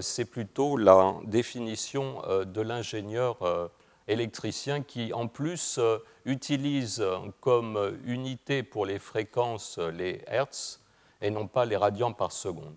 c'est 0.02 0.26
plutôt 0.26 0.78
la 0.78 1.15
définition 1.26 2.22
de 2.45 2.62
l'ingénieur 2.62 3.72
électricien 4.08 4.82
qui 4.82 5.13
en 5.13 5.28
plus 5.28 5.80
utilise 6.26 7.04
comme 7.41 7.98
unité 8.06 8.63
pour 8.63 8.86
les 8.86 9.00
fréquences 9.00 9.78
les 9.78 10.22
hertz 10.28 10.80
et 11.22 11.32
non 11.32 11.48
pas 11.48 11.65
les 11.65 11.78
radians 11.78 12.13
par 12.13 12.32
seconde. 12.32 12.76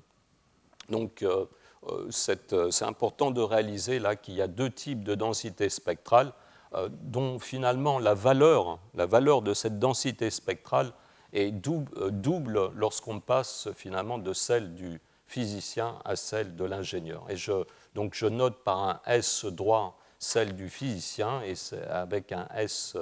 Donc 0.89 1.23
euh, 1.23 1.47
euh, 1.89 2.09
c'est 2.11 2.85
important 2.85 3.31
de 3.31 3.41
réaliser 3.41 3.99
là 3.99 4.17
qu'il 4.17 4.35
y 4.35 4.43
a 4.43 4.47
deux 4.47 4.71
types 4.71 5.05
de 5.05 5.15
densité 5.15 5.69
spectrale 5.69 6.33
euh, 6.75 6.89
dont 6.91 7.39
finalement 7.39 7.99
la 7.99 8.15
valeur, 8.15 8.79
la 8.95 9.07
valeur 9.07 9.43
de 9.43 9.55
cette 9.55 9.79
densité 9.79 10.31
spectrale 10.31 10.93
est 11.33 11.51
double, 11.51 12.71
lorsqu'on 12.75 13.21
passe 13.21 13.69
finalement 13.75 14.19
de 14.19 14.33
celle 14.33 14.75
du 14.75 15.01
physicien 15.27 15.99
à 16.05 16.17
celle 16.17 16.57
de 16.57 16.65
l'ingénieur. 16.65 17.25
Et 17.29 17.37
je, 17.37 17.65
donc 17.95 18.15
je 18.15 18.27
note 18.27 18.63
par 18.65 18.79
un 18.83 19.01
S 19.07 19.45
droit 19.47 19.99
celle 20.19 20.55
du 20.55 20.69
physicien 20.69 21.43
et 21.43 21.55
avec 21.89 22.33
un 22.33 22.47
S 22.55 22.97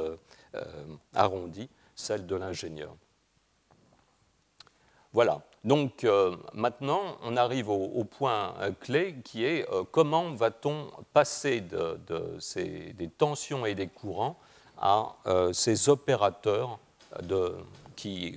arrondi 1.15 1.69
celle 1.95 2.27
de 2.27 2.37
l'ingénieur. 2.37 2.95
Voilà. 5.13 5.43
Donc 5.65 6.07
maintenant, 6.55 7.19
on 7.23 7.37
arrive 7.37 7.69
au, 7.69 8.05
point 8.05 8.55
clé 8.81 9.17
qui 9.23 9.45
est 9.45 9.67
comment 9.91 10.33
va-t-on 10.35 10.91
passer 11.13 11.61
des 11.61 13.09
tensions 13.19 13.67
et 13.67 13.75
des 13.75 13.89
courants 13.89 14.39
à 14.79 15.17
ces 15.53 15.91
opérateurs 15.91 16.79
qui, 18.01 18.35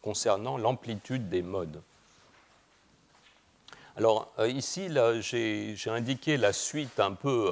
concernant 0.00 0.56
l'amplitude 0.56 1.28
des 1.28 1.42
modes. 1.42 1.82
Alors 3.96 4.32
euh, 4.38 4.48
ici, 4.48 4.88
j'ai 5.20 5.90
indiqué 5.90 6.36
la 6.36 6.52
suite 6.52 7.00
un 7.00 7.12
peu 7.12 7.50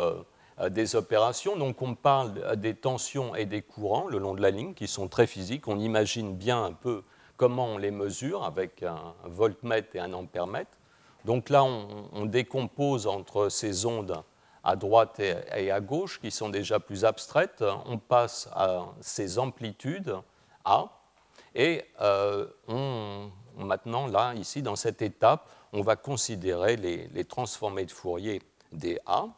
euh, 0.60 0.68
des 0.70 0.96
opérations. 0.96 1.56
Donc 1.56 1.82
on 1.82 1.94
parle 1.94 2.56
des 2.56 2.74
tensions 2.74 3.34
et 3.34 3.44
des 3.44 3.60
courants 3.60 4.06
le 4.08 4.18
long 4.18 4.34
de 4.34 4.40
la 4.40 4.50
ligne 4.50 4.72
qui 4.72 4.86
sont 4.86 5.08
très 5.08 5.26
physiques. 5.26 5.68
On 5.68 5.78
imagine 5.78 6.34
bien 6.34 6.64
un 6.64 6.72
peu 6.72 7.02
comment 7.36 7.66
on 7.66 7.78
les 7.78 7.90
mesure 7.90 8.44
avec 8.44 8.82
un 8.82 9.14
voltmètre 9.24 9.94
et 9.96 10.00
un 10.00 10.12
ampèremètre. 10.14 10.70
Donc 11.24 11.50
là, 11.50 11.64
on, 11.64 12.24
décompose 12.24 13.06
entre 13.06 13.50
ces 13.50 13.84
ondes 13.84 14.22
à 14.68 14.76
droite 14.76 15.18
et, 15.18 15.70
à 15.70 15.80
gauche 15.80 16.20
qui 16.20 16.30
sont 16.30 16.50
déjà 16.50 16.78
plus 16.78 17.06
abstraites. 17.06 17.64
On 17.86 17.96
passe 17.96 18.50
à 18.52 18.84
ces 19.00 19.38
amplitudes 19.38 20.14
A. 20.66 20.90
Et 21.54 21.86
euh, 22.02 22.46
maintenant, 23.56 24.06
là, 24.08 24.34
ici, 24.34 24.60
dans 24.60 24.76
cette 24.76 25.00
étape, 25.00 25.48
on 25.72 25.80
va 25.80 25.96
considérer 25.96 26.76
les, 26.76 27.24
transformés 27.24 27.86
de 27.86 27.90
Fourier 27.90 28.42
des 28.70 29.00
A. 29.06 29.28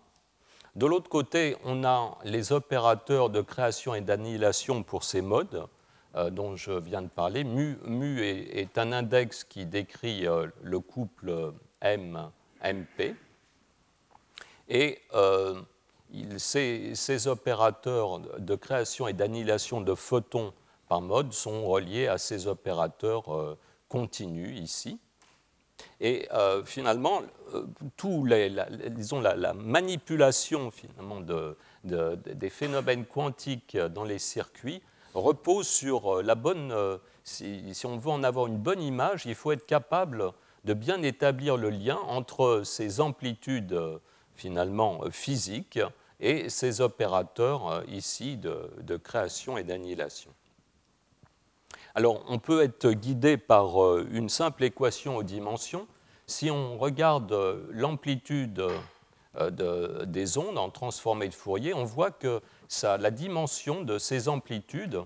De 0.74 0.86
l'autre 0.86 1.08
côté, 1.08 1.56
on 1.64 1.84
a 1.84 2.18
les 2.24 2.50
opérateurs 2.50 3.30
de 3.30 3.40
création 3.40 3.94
et 3.94 4.00
d'annihilation 4.00 4.82
pour 4.82 5.04
ces 5.04 5.22
modes 5.22 5.68
euh, 6.16 6.30
dont 6.30 6.56
je 6.56 6.72
viens 6.72 7.02
de 7.02 7.08
parler. 7.08 7.44
Mu, 7.44 7.78
mu 7.84 8.20
est, 8.20 8.78
un 8.78 8.90
index 8.90 9.44
qui 9.44 9.64
décrit 9.64 10.26
euh, 10.26 10.48
le 10.60 10.80
couple 10.80 11.52
M-MP. 11.82 13.14
Et 14.70 14.98
euh, 15.12 15.60
ces, 16.38 17.28
opérateurs 17.28 18.20
de 18.38 18.54
création 18.54 19.06
et 19.06 19.12
d'annihilation 19.12 19.82
de 19.82 19.94
photons 19.94 20.54
par 20.88 21.02
mode 21.02 21.32
sont 21.34 21.66
reliés 21.66 22.06
à 22.06 22.16
ces 22.16 22.46
opérateurs 22.46 23.56
continus 23.88 24.58
ici. 24.58 24.98
Et 26.00 26.28
euh, 26.32 26.64
finalement, 26.64 27.22
euh, 27.54 27.64
tout 27.96 28.24
la, 28.24 28.48
la, 28.48 29.54
manipulation 29.54 30.70
finalement 30.70 31.20
de, 31.20 31.56
des 31.84 32.50
phénomènes 32.50 33.04
quantiques 33.04 33.76
dans 33.76 34.04
les 34.04 34.18
circuits 34.18 34.82
repose 35.14 35.66
sur 35.68 36.18
euh, 36.18 36.22
la 36.22 36.34
bonne. 36.34 36.74
Si, 37.24 37.72
on 37.84 37.98
veut 37.98 38.10
en 38.10 38.22
avoir 38.22 38.46
une 38.46 38.56
bonne 38.56 38.82
image, 38.82 39.26
il 39.26 39.34
faut 39.34 39.52
être 39.52 39.66
capable 39.66 40.32
de 40.64 40.74
bien 40.74 41.02
établir 41.02 41.56
le 41.56 41.70
lien 41.70 41.98
entre 42.08 42.62
ces 42.64 43.00
amplitudes 43.00 43.78
finalement 44.40 45.00
physiques 45.10 45.78
et 46.18 46.48
ces 46.48 46.80
opérateurs 46.80 47.82
ici 47.88 48.36
de, 48.36 48.96
création 48.96 49.58
et 49.58 49.64
d'annihilation. 49.64 50.30
Alors, 51.94 52.24
on 52.28 52.38
peut 52.38 52.62
être 52.62 52.90
guidé 52.90 53.36
par 53.36 53.82
euh, 53.82 54.06
une 54.12 54.28
simple 54.28 54.64
équation 54.64 55.16
aux 55.16 55.22
dimensions. 55.24 55.88
Si 56.26 56.50
on 56.50 56.78
regarde 56.78 57.32
euh, 57.32 57.66
l'amplitude 57.70 58.62
euh, 59.36 60.04
des 60.06 60.38
ondes 60.38 60.56
en 60.56 60.70
transformée 60.70 61.28
de 61.28 61.34
Fourier, 61.34 61.74
on 61.74 61.84
voit 61.84 62.12
que 62.12 62.40
la 62.82 63.10
dimension 63.10 63.82
de 63.82 63.98
ces 63.98 64.28
amplitudes, 64.28 65.00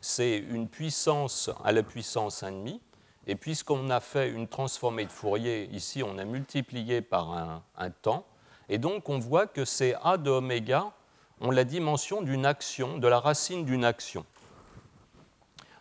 c'est 0.00 0.38
une 0.38 0.68
puissance 0.68 1.50
à 1.64 1.70
la 1.70 1.84
puissance 1.84 2.42
1,5. 2.42 2.80
Et 3.28 3.36
puisqu'on 3.36 3.90
a 3.90 4.00
fait 4.00 4.28
une 4.28 4.48
transformée 4.48 5.04
de 5.04 5.12
Fourier, 5.12 5.68
ici 5.72 6.02
on 6.02 6.18
a 6.18 6.24
multiplié 6.24 7.02
par 7.02 7.62
un 7.76 7.90
temps, 7.90 8.24
et 8.68 8.78
donc 8.78 9.08
on 9.08 9.18
voit 9.18 9.46
que 9.46 9.64
ces 9.64 9.94
A 10.02 10.16
de 10.16 10.30
oméga 10.30 10.92
ont 11.40 11.50
la 11.50 11.64
dimension 11.64 12.22
d'une 12.22 12.46
action, 12.46 12.98
de 12.98 13.08
la 13.08 13.20
racine 13.20 13.64
d'une 13.64 13.84
action. 13.84 14.24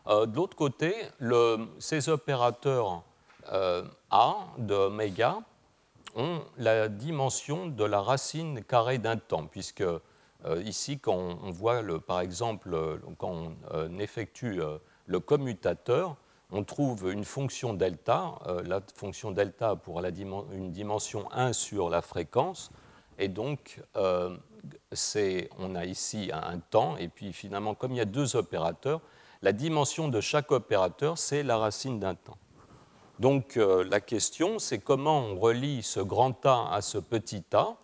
Euh, 0.07 0.25
de 0.25 0.35
l'autre 0.35 0.55
côté, 0.55 0.93
ces 1.79 2.09
opérateurs 2.09 3.03
euh, 3.51 3.83
A 4.11 4.35
de 4.57 4.73
oméga 4.73 5.39
ont 6.15 6.41
la 6.57 6.87
dimension 6.87 7.67
de 7.67 7.83
la 7.83 8.01
racine 8.01 8.63
carrée 8.63 8.99
d'un 8.99 9.17
temps, 9.17 9.47
puisque 9.47 9.81
euh, 9.81 10.61
ici, 10.63 10.99
quand 10.99 11.15
on, 11.15 11.51
voit, 11.51 11.81
par 12.05 12.19
exemple, 12.19 12.99
quand 13.17 13.55
on 13.71 13.99
effectue 13.99 14.61
le 15.07 15.19
commutateur, 15.19 16.15
on 16.55 16.63
trouve 16.63 17.11
une 17.11 17.25
fonction 17.25 17.73
delta, 17.73 18.39
la 18.65 18.81
fonction 18.95 19.31
delta 19.31 19.75
pour 19.75 20.01
une 20.01 20.71
dimension 20.71 21.31
1 21.31 21.53
sur 21.53 21.89
la 21.89 22.01
fréquence, 22.01 22.71
et 23.19 23.27
donc 23.27 23.81
on 23.95 25.75
a 25.75 25.85
ici 25.85 26.31
un 26.33 26.59
temps, 26.59 26.97
et 26.97 27.09
puis 27.09 27.33
finalement, 27.33 27.75
comme 27.75 27.91
il 27.91 27.97
y 27.97 28.01
a 28.01 28.05
deux 28.05 28.35
opérateurs, 28.35 29.01
la 29.41 29.51
dimension 29.51 30.07
de 30.07 30.21
chaque 30.21 30.51
opérateur, 30.51 31.17
c'est 31.17 31.43
la 31.43 31.57
racine 31.57 31.99
d'un 31.99 32.15
temps. 32.15 32.37
Donc 33.19 33.57
euh, 33.57 33.83
la 33.83 34.01
question, 34.01 34.59
c'est 34.59 34.79
comment 34.79 35.19
on 35.19 35.39
relie 35.39 35.83
ce 35.83 35.99
grand 35.99 36.45
A 36.45 36.69
à 36.71 36.81
ce 36.81 36.97
petit 36.97 37.43
a. 37.53 37.75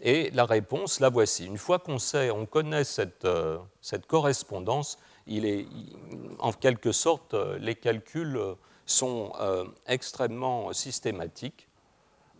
Et 0.00 0.30
la 0.30 0.44
réponse, 0.44 1.00
la 1.00 1.08
voici. 1.08 1.46
Une 1.46 1.58
fois 1.58 1.78
qu'on 1.78 1.98
sait, 1.98 2.30
on 2.30 2.46
connaît 2.46 2.84
cette, 2.84 3.24
euh, 3.24 3.58
correspondance, 4.06 4.98
il 5.26 5.44
est, 5.44 5.66
en 6.38 6.52
quelque 6.52 6.92
sorte, 6.92 7.34
euh, 7.34 7.58
les 7.58 7.74
calculs 7.74 8.40
sont 8.86 9.32
extrêmement 9.86 10.72
systématiques. 10.72 11.68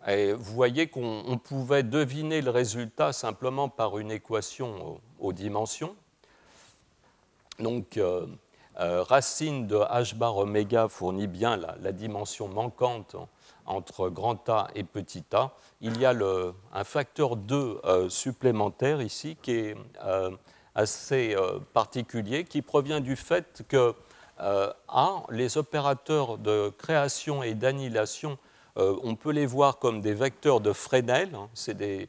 Et 0.07 0.33
vous 0.33 0.55
voyez 0.55 0.87
qu'on 0.87 1.39
pouvait 1.45 1.83
deviner 1.83 2.41
le 2.41 2.51
résultat 2.51 3.13
simplement 3.13 3.69
par 3.69 3.99
une 3.99 4.11
équation 4.11 4.99
aux, 5.19 5.33
dimensions. 5.35 5.95
Donc, 7.59 7.99
euh, 8.81 9.03
racine 9.03 9.67
de 9.67 9.77
h 9.77 10.15
bar 10.15 10.37
oméga 10.37 10.87
fournit 10.87 11.27
bien 11.27 11.57
la, 11.57 11.93
dimension 11.93 12.47
manquante 12.47 13.17
entre 13.69 14.09
grand 14.09 14.49
A 14.49 14.69
et 14.75 14.83
petit 14.83 15.25
a. 15.33 15.53
Il 15.81 16.01
y 16.01 16.07
a 16.07 16.15
un 16.73 16.85
facteur 16.85 17.37
2 17.37 17.81
euh, 17.85 18.09
supplémentaire 18.09 19.01
ici 19.01 19.37
qui 19.41 19.53
est 19.53 19.77
euh, 20.05 20.31
assez 20.75 21.37
particulier, 21.73 22.45
qui 22.45 22.63
provient 22.63 23.01
du 23.01 23.17
fait 23.17 23.65
que 23.69 23.95
A, 24.39 25.23
les 25.31 25.59
opérateurs 25.59 26.39
de 26.39 26.73
création 26.79 27.43
et 27.43 27.55
d'annihilation, 27.55 28.39
on 28.77 29.17
peut 29.17 29.33
les 29.33 29.47
voir 29.47 29.81
comme 29.81 30.01
des 30.01 30.15
vecteurs 30.15 30.61
de 30.61 30.73
Fresnel. 30.73 31.35
Hein. 31.35 31.49
c'est 31.53 31.77
des, 31.77 32.09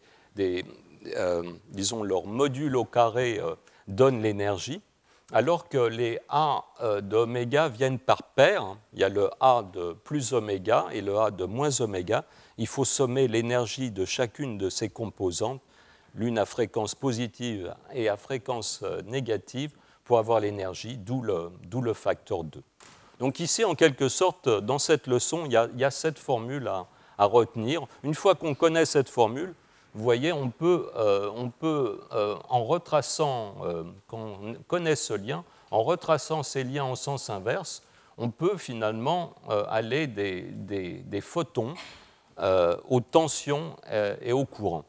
disons, 1.70 2.04
leur 2.04 2.28
module 2.28 2.76
au 2.76 2.86
carré 2.86 3.42
donne 3.88 4.22
l'énergie 4.22 4.84
alors 5.32 5.70
que 5.70 5.78
les 5.78 6.20
A 6.30 6.66
euh, 6.82 7.02
d'oméga 7.02 7.70
viennent 7.70 8.00
par 8.00 8.24
paire, 8.24 8.78
il 8.94 9.00
y 9.00 9.04
a 9.04 9.10
le 9.10 9.30
A 9.40 9.64
de 9.64 9.94
plus 9.94 10.34
oméga 10.34 10.88
et 10.92 11.02
le 11.02 11.18
A 11.18 11.32
de 11.32 11.46
moins 11.46 11.82
oméga, 11.82 12.26
il 12.58 12.68
faut 12.68 12.86
sommer 12.86 13.28
l'énergie 13.28 13.92
de 13.92 14.06
chacune 14.06 14.58
de 14.58 14.70
ces 14.70 14.90
composantes, 14.90 15.62
l'une 16.16 16.40
à 16.40 16.46
fréquence 16.46 16.96
positive 16.96 17.76
et 17.94 18.10
à 18.10 18.18
fréquence 18.18 18.82
euh, 18.84 19.02
négative, 19.04 19.74
pour 20.04 20.18
avoir 20.18 20.40
l'énergie, 20.40 20.98
d'où 20.98 21.22
le, 21.22 21.94
facteur 21.94 22.44
2. 22.44 22.64
Donc 23.20 23.40
ici, 23.40 23.64
en 23.64 23.76
quelque 23.76 24.10
sorte, 24.10 24.50
dans 24.50 24.80
cette 24.80 25.06
leçon, 25.06 25.46
il 25.46 25.52
y 25.52 25.84
a, 25.84 25.92
cette 25.92 26.18
formule 26.18 26.68
à 26.68 27.26
retenir. 27.26 27.86
Une 28.02 28.16
fois 28.16 28.34
qu'on 28.34 28.56
connaît 28.56 28.86
cette 28.86 29.10
formule, 29.10 29.54
vous 29.96 30.04
voyez, 30.04 30.32
on 30.32 30.52
peut, 30.52 30.92
euh, 30.96 31.32
euh, 31.64 32.38
en 32.50 32.64
retraçant, 32.64 33.56
euh, 33.64 33.84
ce 34.96 35.14
lien, 35.14 35.44
en 35.72 35.84
retraçant 35.84 36.44
ces 36.44 36.64
liens 36.64 36.84
en 36.84 36.96
sens 36.96 37.30
inverse, 37.30 37.84
on 38.18 38.30
peut 38.30 38.58
finalement 38.58 39.34
aller 39.70 40.06
des, 40.06 41.22
photons 41.22 41.74
aux 42.90 43.02
tensions 43.02 43.78
et 44.22 44.34
aux 44.34 44.46
courants, 44.46 44.84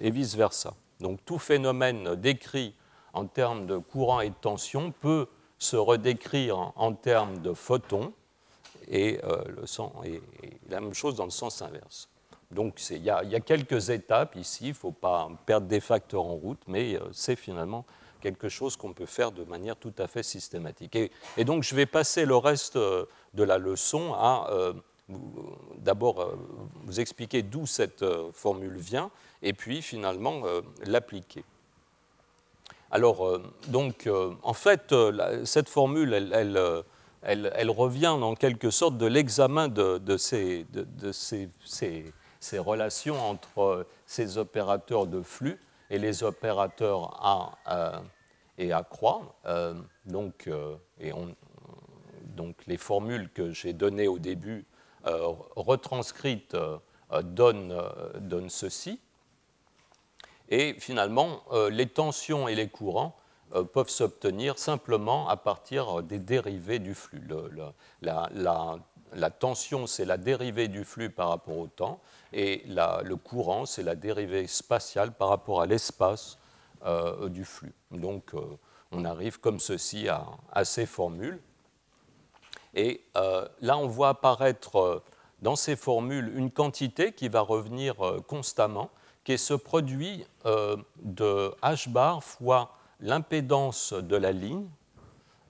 et 0.00 0.10
vice-versa. 0.10 0.72
Donc 1.00 1.22
tout 1.26 1.38
phénomène 1.38 2.14
décrit 2.14 2.74
en 3.12 3.26
termes 3.26 3.66
de 3.66 3.76
courant 3.76 4.20
et 4.20 4.30
de 4.30 4.34
tension 4.40 4.92
peut 4.92 5.26
se 5.58 5.76
redécrire 5.76 6.72
en, 6.74 6.94
termes 6.94 7.38
de 7.38 7.52
photons, 7.52 8.14
et 8.88 9.20
la 10.70 10.80
même 10.80 10.94
chose 10.94 11.16
dans 11.16 11.26
le 11.26 11.30
sens 11.30 11.60
inverse. 11.60 12.08
Donc 12.52 12.82
il 12.90 13.02
y, 13.02 13.10
a 13.10 13.40
quelques 13.40 13.88
étapes 13.88 14.36
ici, 14.36 14.66
il 14.66 14.68
ne 14.68 14.74
faut 14.74 14.92
pas 14.92 15.28
perdre 15.46 15.66
des 15.66 15.80
facteurs 15.80 16.26
en 16.26 16.34
route, 16.34 16.60
mais 16.66 16.96
euh, 16.96 17.00
c'est 17.12 17.36
finalement 17.36 17.86
quelque 18.20 18.48
chose 18.48 18.76
qu'on 18.76 18.92
peut 18.92 19.06
faire 19.06 19.32
de 19.32 19.42
manière 19.44 19.74
tout 19.74 19.94
à 19.98 20.06
fait 20.06 20.22
systématique. 20.22 20.96
Et, 20.96 21.44
donc 21.44 21.62
je 21.62 21.74
vais 21.74 21.86
passer 21.86 22.26
le 22.26 22.36
reste 22.36 22.76
euh, 22.76 23.06
de 23.32 23.42
la 23.42 23.56
leçon 23.56 24.12
à 24.14 24.48
euh, 24.50 24.74
d'abord 25.78 26.36
vous 26.84 27.00
expliquer 27.00 27.42
d'où 27.42 27.66
cette 27.66 28.04
formule 28.32 28.76
vient, 28.76 29.10
et 29.42 29.52
puis 29.52 29.82
finalement 29.82 30.42
l'appliquer. 30.86 31.44
Alors, 32.90 33.40
donc, 33.68 34.08
en 34.42 34.54
fait, 34.54 34.94
cette 35.44 35.68
formule, 35.68 36.14
elle, 36.14 36.84
elle, 37.22 37.70
revient 37.70 38.08
en 38.08 38.34
quelque 38.34 38.70
sorte 38.70 38.96
de 38.96 39.06
l'examen 39.06 39.68
de, 39.68 40.16
ces, 40.16 40.66
relations 42.58 43.20
entre 43.20 43.86
ces 44.06 44.38
opérateurs 44.38 45.06
de 45.06 45.22
flux 45.22 45.60
et 45.90 45.98
les 45.98 46.22
opérateurs 46.22 47.18
A 47.22 48.02
et 48.58 48.72
A 48.72 48.82
croix. 48.82 49.36
donc, 50.06 50.48
les 52.66 52.76
formules 52.76 53.30
que 53.30 53.52
j'ai 53.52 53.72
données 53.72 54.08
au 54.08 54.18
début 54.18 54.64
retranscrites 55.04 56.56
donnent, 57.22 58.48
ceci. 58.48 59.00
Et 60.48 60.74
finalement, 60.78 61.42
les 61.70 61.88
tensions 61.88 62.48
et 62.48 62.54
les 62.54 62.68
courants 62.68 63.16
euh, 63.54 63.64
peuvent 63.64 63.90
s'obtenir 63.90 64.58
simplement 64.58 65.28
à 65.28 65.36
partir 65.36 66.02
des 66.02 66.18
dérivés 66.18 66.78
du 66.78 66.94
flux. 66.94 67.22
Tension, 69.30 69.86
c'est 69.86 70.04
la 70.04 70.16
dérivée 70.16 70.68
du 70.68 70.84
flux 70.84 71.10
par 71.10 71.28
rapport 71.28 71.58
au 71.58 71.66
temps, 71.66 72.00
et 72.32 72.64
le 72.66 73.14
courant, 73.14 73.66
c'est 73.66 73.82
la 73.82 73.94
dérivée 73.94 74.46
spatiale 74.46 75.12
par 75.12 75.28
rapport 75.28 75.60
à 75.60 75.66
l'espace 75.66 76.38
euh, 76.84 77.28
du 77.28 77.44
flux. 77.44 77.74
Donc, 77.90 78.34
euh, 78.34 78.40
on 78.90 79.04
arrive 79.04 79.40
comme 79.40 79.60
ceci 79.60 80.08
à, 80.08 80.64
ces 80.64 80.86
formules. 80.86 81.40
Et 82.74 83.04
là, 83.60 83.76
on 83.76 83.86
voit 83.86 84.10
apparaître 84.10 85.02
dans 85.40 85.56
ces 85.56 85.76
formules 85.76 86.32
une 86.36 86.50
quantité 86.50 87.12
qui 87.12 87.28
va 87.28 87.40
revenir 87.40 87.96
constamment, 88.26 88.90
qui 89.24 89.32
est 89.32 89.38
ce 89.38 89.54
produit 89.54 90.26
de 90.44 91.54
h 91.62 91.88
bar 91.90 92.22
fois 92.22 92.74
l'impédance 93.02 93.92
de 93.92 94.16
la 94.16 94.32
ligne 94.32 94.68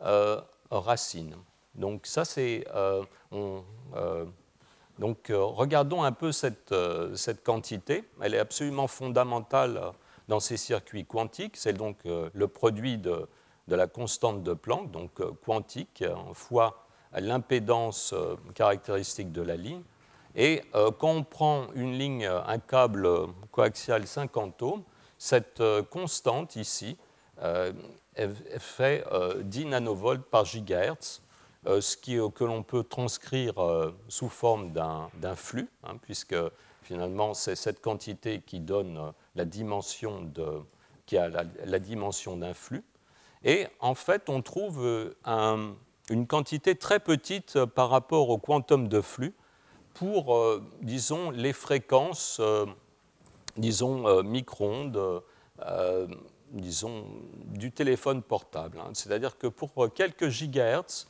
euh, 0.02 0.40
racine. 0.70 1.36
Donc 1.74 2.06
ça 2.06 2.24
c'est 2.24 2.64
euh, 2.74 3.02
euh, 3.32 4.24
donc 4.98 5.30
regardons 5.30 6.02
un 6.02 6.12
peu 6.12 6.32
cette, 6.32 6.74
cette, 7.14 7.42
quantité. 7.42 8.04
Elle 8.20 8.34
est 8.34 8.38
absolument 8.38 8.86
fondamentale 8.86 9.80
dans 10.28 10.38
ces 10.38 10.56
circuits 10.56 11.06
quantiques. 11.06 11.56
C'est 11.56 11.72
donc 11.72 11.96
le 12.04 12.46
produit 12.46 12.98
de, 12.98 13.26
de, 13.68 13.74
la 13.74 13.86
constante 13.86 14.42
de 14.42 14.52
Planck, 14.52 14.90
donc 14.90 15.10
quantique 15.44 16.04
fois 16.34 16.84
l'impédance 17.14 18.14
caractéristique 18.54 19.32
de 19.32 19.42
la 19.42 19.56
ligne. 19.56 19.82
Et 20.36 20.62
quand 20.72 21.10
on 21.10 21.24
prend 21.24 21.66
une 21.74 21.98
ligne, 21.98 22.26
un 22.26 22.58
câble 22.58 23.08
coaxial 23.50 24.06
50 24.06 24.62
ohms, 24.62 24.82
cette 25.16 25.62
constante 25.90 26.54
ici 26.54 26.96
euh, 28.18 28.28
fait 28.58 29.04
10 29.40 29.64
euh, 29.64 29.68
nanovolts 29.68 30.22
par 30.22 30.44
gigahertz, 30.44 31.22
euh, 31.22 31.31
ce 31.64 31.96
qui, 31.96 32.18
que 32.34 32.44
l'on 32.44 32.62
peut 32.62 32.82
transcrire 32.82 33.54
sous 34.08 34.28
forme 34.28 34.72
d'un 34.72 35.36
flux, 35.36 35.68
hein, 35.84 35.96
puisque 36.02 36.36
finalement 36.82 37.34
c'est 37.34 37.54
cette 37.54 37.80
quantité 37.80 38.42
qui 38.44 38.60
donne 38.60 39.12
la 39.34 39.44
dimension 39.44 40.30
qui 41.06 41.16
a 41.16 41.28
la, 41.28 41.78
dimension 41.78 42.36
d'un 42.36 42.54
flux. 42.54 42.84
Et 43.44 43.66
en 43.80 43.94
fait, 43.94 44.28
on 44.28 44.42
trouve 44.42 45.14
une 45.24 46.26
quantité 46.26 46.76
très 46.76 47.00
petite 47.00 47.64
par 47.64 47.90
rapport 47.90 48.28
au 48.30 48.38
quantum 48.38 48.88
de 48.88 49.00
flux 49.00 49.34
pour, 49.94 50.38
disons, 50.80 51.30
les 51.30 51.52
fréquences, 51.52 52.40
disons, 53.56 54.22
micro-ondes 54.22 55.22
disons, 56.52 57.06
du 57.46 57.72
téléphone 57.72 58.22
portable. 58.22 58.78
Hein. 58.78 58.90
C'est-à-dire 58.94 59.38
que 59.38 59.46
pour 59.46 59.92
quelques 59.94 60.28
gigahertz, 60.28 61.08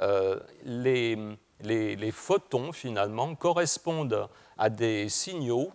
euh, 0.00 0.38
les, 0.64 2.10
photons, 2.12 2.72
finalement, 2.72 3.34
correspondent 3.34 4.28
à 4.58 4.70
des 4.70 5.08
signaux 5.08 5.70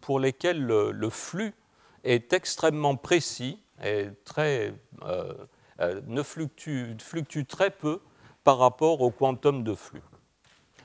pour 0.00 0.20
lesquels 0.20 0.62
le, 0.62 1.10
flux 1.10 1.54
est 2.04 2.32
extrêmement 2.32 2.96
précis 2.96 3.58
et 3.82 4.08
très, 4.24 4.74
euh, 5.04 5.32
euh, 5.80 6.00
ne 6.06 6.22
fluctue, 6.22 6.96
fluctue, 7.00 7.44
très 7.44 7.70
peu 7.70 8.00
par 8.44 8.58
rapport 8.58 9.00
au 9.00 9.10
quantum 9.10 9.64
de 9.64 9.74
flux. 9.74 10.02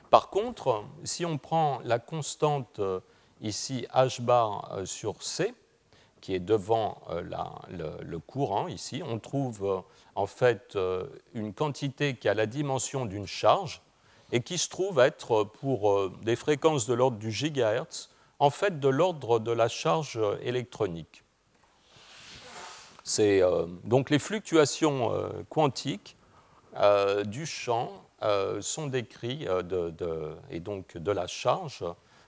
Par 0.10 0.30
contre, 0.30 0.86
si 1.04 1.26
on 1.26 1.38
prend 1.38 1.80
la 1.84 2.00
constante 2.00 2.80
ici 3.41 3.86
h 3.93 4.21
bar 4.21 4.80
sur 4.86 5.21
c, 5.21 5.54
qui 6.22 6.34
est 6.34 6.40
devant 6.40 7.02
euh, 7.10 7.22
le, 8.02 8.20
courant 8.20 8.68
ici, 8.68 9.02
on 9.06 9.20
trouve 9.20 9.64
euh, 9.64 9.80
en 10.16 10.26
fait 10.26 10.76
euh, 10.76 11.06
une 11.34 11.54
quantité 11.54 12.16
qui 12.16 12.28
a 12.28 12.34
la 12.34 12.46
dimension 12.46 13.06
d'une 13.06 13.28
charge 13.28 13.82
et 14.32 14.42
qui 14.42 14.58
se 14.58 14.68
trouve 14.68 15.00
être 15.00 15.46
pour 15.46 16.10
des 16.24 16.36
fréquences 16.36 16.86
de 16.86 16.94
l'ordre 16.94 17.18
du 17.18 17.32
gigahertz, 17.32 18.10
en 18.40 18.50
fait 18.50 18.80
de 18.80 18.90
l'ordre 18.90 19.40
de 19.40 19.52
la 19.52 19.70
charge 19.70 20.20
électronique. 20.42 21.24
Donc 23.86 24.10
les 24.10 24.20
fluctuations 24.20 25.14
quantiques 25.48 26.18
du 27.26 27.46
champ 27.46 27.90
sont 28.60 28.88
décrites 28.88 29.48
et 30.50 30.60
donc 30.60 30.98
de 30.98 31.12
la 31.14 31.28
charge 31.28 31.86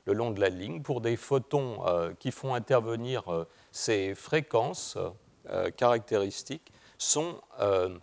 le 0.09 0.15
long 0.15 0.31
de 0.31 0.41
la 0.41 0.49
ligne 0.49 0.81
pour 0.81 1.01
des 1.01 1.15
photons 1.15 1.79
qui 2.19 2.31
font 2.31 2.55
intervenir 2.55 3.23
ces 3.71 4.15
fréquences 4.15 4.97
euh, 5.51 5.71
caractéristiques 5.71 6.71
sont, 6.97 7.41
euh, 7.59 7.97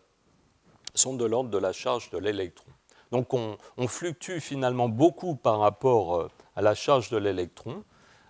sont 0.94 1.14
de 1.14 1.24
l'ordre 1.24 1.50
de 1.50 1.58
la 1.58 1.72
charge 1.72 2.10
de 2.10 2.18
l'électron. 2.18 2.70
Donc 3.12 3.34
on, 3.34 3.56
fluctue 3.86 4.40
finalement 4.40 4.88
beaucoup 4.88 5.36
par 5.36 5.60
rapport 5.60 6.16
euh, 6.16 6.30
à 6.56 6.62
la 6.62 6.74
charge 6.74 7.10
de 7.10 7.18
l'électron, 7.18 7.84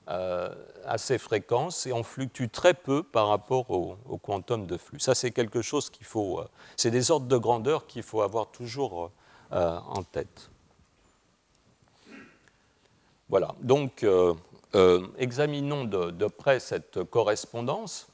à 0.08 0.98
ces 0.98 1.18
fréquences, 1.18 1.84
et 1.88 1.92
on 1.92 2.04
fluctue 2.04 2.46
très 2.46 2.74
peu 2.74 3.02
par 3.02 3.26
rapport 3.26 3.68
au, 3.72 4.18
quantum 4.18 4.64
de 4.64 4.76
flux. 4.76 5.00
Ça, 5.00 5.16
c'est 5.16 5.32
quelque 5.32 5.62
chose 5.62 5.90
qu'il 5.90 6.06
faut. 6.06 6.40
c'est 6.76 6.92
des 6.92 7.10
ordres 7.10 7.26
de 7.26 7.36
grandeur 7.36 7.88
qu'il 7.88 8.04
faut 8.04 8.22
avoir 8.22 8.52
toujours 8.52 9.10
en 9.50 10.02
tête. 10.04 10.48
Voilà. 13.28 13.54
Donc, 13.60 14.04
euh, 14.76 15.06
examinons 15.18 15.84
de, 15.84 16.26
près 16.26 16.60
cette 16.60 17.02
correspondance. 17.04 18.08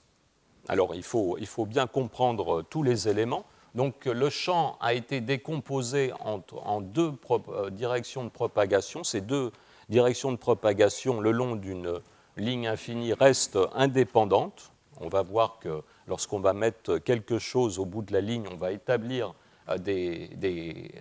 Alors 0.68 0.94
il 0.94 1.02
faut, 1.02 1.36
il 1.38 1.46
faut, 1.46 1.66
bien 1.66 1.88
comprendre 1.88 2.62
tous 2.62 2.84
les 2.84 3.08
éléments. 3.08 3.44
Donc 3.74 4.04
le 4.04 4.30
champ 4.30 4.76
a 4.80 4.94
été 4.94 5.20
décomposé 5.20 6.12
en, 6.20 6.80
deux 6.80 7.12
euh, 7.30 7.70
directions 7.70 8.22
de 8.22 8.28
propagation. 8.28 9.02
Ces 9.02 9.22
deux 9.22 9.50
directions 9.88 10.30
de 10.30 10.36
propagation 10.36 11.20
le 11.20 11.32
long 11.32 11.56
d'une 11.56 12.00
ligne 12.36 12.68
infinie 12.68 13.12
restent 13.12 13.58
indépendantes. 13.74 14.70
On 15.00 15.08
va 15.08 15.22
voir 15.22 15.58
que 15.58 15.82
lorsqu'on 16.06 16.38
va 16.38 16.52
mettre 16.52 16.98
quelque 16.98 17.38
chose 17.40 17.80
au 17.80 17.86
bout 17.86 18.02
de 18.02 18.12
la 18.12 18.20
ligne, 18.20 18.46
on 18.52 18.56
va 18.56 18.70
établir 18.70 19.34
euh, 19.72 19.78
des, 19.78 20.28
des, 20.28 20.92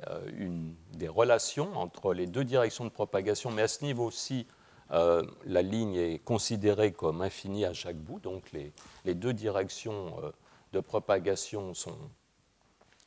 des 0.93 1.07
relations 1.07 1.75
entre 1.77 2.13
les 2.13 2.27
deux 2.27 2.43
directions 2.43 2.85
de 2.85 2.89
propagation, 2.89 3.51
mais 3.51 3.63
à 3.63 3.67
ce 3.67 3.83
niveau-ci, 3.83 4.47
euh, 4.91 5.23
la 5.45 5.61
ligne 5.61 5.95
est 5.95 6.19
considérée 6.19 6.91
comme 6.91 7.21
infinie 7.21 7.65
à 7.65 7.73
chaque 7.73 7.95
bout, 7.95 8.19
donc 8.19 8.51
les, 8.51 8.73
deux 9.15 9.33
directions 9.33 10.17
euh, 10.21 10.31
de 10.73 10.79
propagation 10.81 11.73
sont 11.73 11.97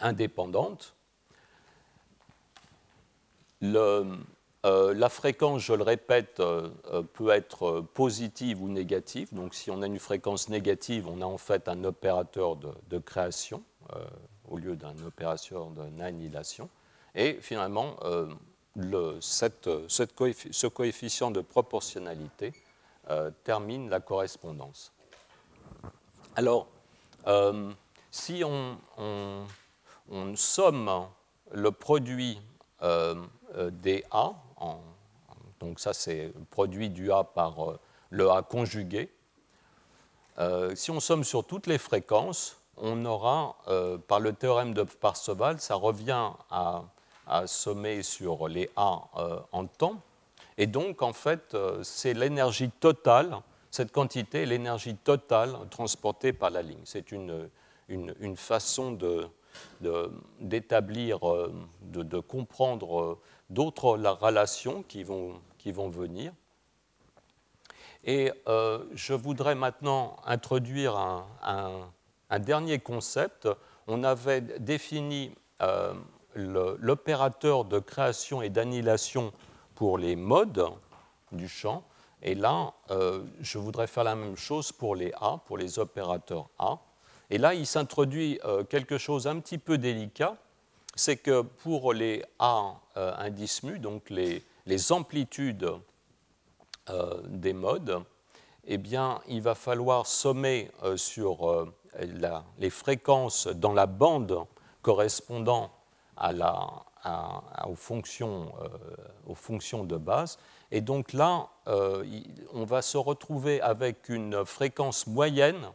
indépendantes. 0.00 0.94
Euh, 3.62 4.14
la 4.62 5.08
fréquence, 5.10 5.60
je 5.60 5.74
le 5.74 5.82
répète, 5.82 6.42
peut 7.12 7.28
être 7.30 7.82
positive 7.92 8.62
ou 8.62 8.68
négative. 8.68 9.32
Donc 9.34 9.54
si 9.54 9.70
on 9.70 9.82
a 9.82 9.86
une 9.86 9.98
fréquence 9.98 10.48
négative, 10.48 11.06
on 11.06 11.20
a 11.20 11.26
en 11.26 11.36
fait 11.38 11.68
un 11.68 11.84
opérateur 11.84 12.56
de, 12.56 12.70
de 12.88 12.98
création 12.98 13.62
au 14.48 14.58
lieu 14.58 14.76
d'un 14.76 14.94
opérateur 15.06 15.66
d'annihilation. 15.70 16.68
Et 17.14 17.38
finalement, 17.40 17.96
ce 18.76 20.66
coefficient 20.66 21.30
de 21.30 21.40
proportionnalité 21.40 22.52
euh, 23.10 23.30
termine 23.44 23.90
la 23.90 24.00
correspondance. 24.00 24.92
Alors, 26.36 26.66
euh, 27.26 27.70
si 28.10 28.42
on, 28.44 28.78
somme 30.36 31.08
le 31.52 31.70
produit 31.70 32.40
euh, 32.82 33.14
des 33.70 34.04
A, 34.10 34.32
donc 35.60 35.80
ça 35.80 35.92
c'est 35.92 36.32
le 36.34 36.44
produit 36.50 36.88
du 36.88 37.12
A 37.12 37.24
par 37.24 37.78
le 38.10 38.30
A 38.30 38.42
conjugué, 38.42 39.12
si 40.74 40.90
on 40.90 41.00
somme 41.00 41.24
sur 41.24 41.44
toutes 41.44 41.66
les 41.66 41.78
fréquences, 41.78 42.56
on 42.76 43.04
aura, 43.04 43.56
par 44.08 44.20
le 44.20 44.32
théorème 44.32 44.74
de 44.74 44.82
Parseval, 44.82 45.60
ça 45.60 45.74
revient 45.74 46.30
à 47.26 47.46
sommer 47.46 48.02
sur 48.02 48.48
les 48.48 48.70
A 48.76 49.02
euh, 49.16 49.38
en 49.52 49.66
temps. 49.66 50.00
Et 50.56 50.66
donc, 50.66 51.02
en 51.02 51.12
fait, 51.12 51.54
euh, 51.54 51.82
c'est 51.82 52.14
l'énergie 52.14 52.70
totale, 52.70 53.36
cette 53.70 53.92
quantité 53.92 54.46
l'énergie 54.46 54.94
totale 54.94 55.56
transportée 55.70 56.32
par 56.32 56.50
la 56.50 56.62
ligne. 56.62 56.82
C'est 56.84 57.10
une, 57.12 57.48
une, 57.88 58.36
façon 58.36 58.92
de, 58.92 59.28
d'établir, 60.40 61.18
de, 61.82 62.20
comprendre 62.20 63.18
d'autres 63.50 63.98
relations 64.20 64.84
qui 64.84 65.02
vont, 65.02 65.40
qui 65.58 65.72
vont 65.72 65.88
venir. 65.88 66.32
Et 68.04 68.30
je 68.46 69.12
voudrais 69.12 69.56
maintenant 69.56 70.16
introduire 70.24 70.96
un, 70.96 71.90
dernier 72.38 72.78
concept. 72.78 73.48
On 73.86 74.04
avait 74.04 74.40
défini 74.40 75.34
l'opérateur 76.34 77.64
de 77.64 77.78
création 77.78 78.42
et 78.42 78.50
d'annihilation 78.50 79.32
pour 79.74 79.98
les 79.98 80.16
modes 80.16 80.66
du 81.32 81.48
champ. 81.48 81.84
Et 82.22 82.34
là, 82.34 82.72
euh, 82.90 83.22
je 83.40 83.58
voudrais 83.58 83.86
faire 83.86 84.04
la 84.04 84.14
même 84.14 84.36
chose 84.36 84.72
pour 84.72 84.96
les 84.96 85.12
A, 85.20 85.38
pour 85.44 85.58
les 85.58 85.78
opérateurs 85.78 86.48
A. 86.58 86.78
Et 87.30 87.38
là, 87.38 87.54
il 87.54 87.66
s'introduit 87.66 88.40
euh, 88.44 88.64
quelque 88.64 88.98
chose 88.98 89.26
un 89.26 89.40
petit 89.40 89.58
peu 89.58 89.76
délicat, 89.78 90.36
c'est 90.94 91.16
que 91.16 91.42
pour 91.42 91.92
les 91.92 92.24
A 92.38 92.76
euh, 92.96 93.12
indices 93.18 93.62
mu, 93.62 93.78
donc 93.78 94.08
les, 94.10 94.42
les 94.66 94.92
amplitudes 94.92 95.70
des 97.28 97.54
modes, 97.54 98.02
eh 98.66 98.76
bien, 98.76 99.22
il 99.26 99.40
va 99.40 99.54
falloir 99.54 100.06
sommer 100.06 100.70
sur 100.96 101.66
les 102.58 102.70
fréquences 102.70 103.46
dans 103.46 103.72
la 103.72 103.86
bande 103.86 104.44
correspondant 104.82 105.70
à 106.16 106.32
la, 106.32 106.84
aux, 107.66 107.74
fonctions, 107.74 108.52
aux 109.26 109.34
fonctions 109.34 109.84
de 109.84 109.96
base. 109.96 110.38
Et 110.74 110.80
donc 110.80 111.12
là, 111.12 111.48
euh, 111.68 112.04
on 112.52 112.64
va 112.64 112.82
se 112.82 112.96
retrouver 112.96 113.60
avec 113.60 114.08
une 114.08 114.44
fréquence 114.44 115.06
moyenne. 115.06 115.68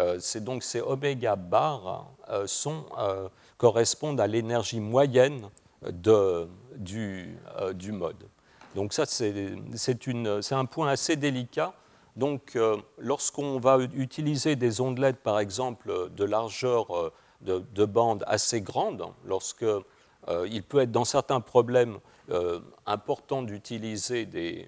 Euh, 0.00 0.18
c'est 0.18 0.42
donc 0.42 0.64
ces 0.64 0.80
oméga 0.80 1.36
bar 1.36 2.10
euh, 2.28 2.46
sont, 2.48 2.86
correspondent 3.56 4.20
à 4.20 4.26
l'énergie 4.26 4.80
moyenne 4.80 5.48
de, 5.82 6.48
du, 6.76 7.38
du, 7.74 7.92
mode. 7.92 8.26
Donc 8.74 8.92
ça, 8.92 9.06
c'est 9.06 10.52
un 10.52 10.64
point 10.64 10.88
assez 10.88 11.14
délicat. 11.14 11.72
Donc 12.16 12.56
lorsqu'on 12.98 13.58
va 13.58 13.78
utiliser 13.94 14.56
des 14.56 14.80
ondelettes, 14.80 15.20
par 15.22 15.40
exemple, 15.40 16.10
de 16.10 16.24
largeur 16.24 17.12
de, 17.40 17.64
de 17.74 17.84
bande 17.84 18.22
assez 18.26 18.60
grande, 18.60 19.04
lorsque 19.24 19.64
il 20.28 20.62
peut 20.62 20.80
être 20.80 20.92
dans 20.92 21.04
certains 21.04 21.40
problèmes 21.40 21.98
euh, 22.30 22.60
important 22.86 23.42
d'utiliser 23.42 24.26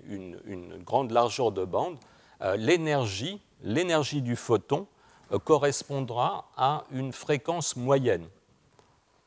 une, 0.08 0.82
grande 0.84 1.10
largeur 1.10 1.52
de 1.52 1.64
bande, 1.64 1.96
euh, 2.42 2.54
l'énergie, 2.56 3.40
l'énergie 3.62 4.20
du 4.20 4.36
photon 4.36 4.86
euh, 5.32 5.38
correspondra 5.38 6.50
à 6.58 6.84
une 6.90 7.12
fréquence 7.12 7.74
moyenne. 7.74 8.26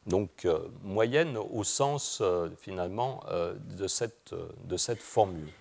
Donc 0.06 0.48
moyenne 0.84 1.38
au 1.38 1.64
sens 1.64 2.24
finalement 2.58 3.24
de 3.78 3.88
cette 3.88 5.02
formule. 5.02 5.52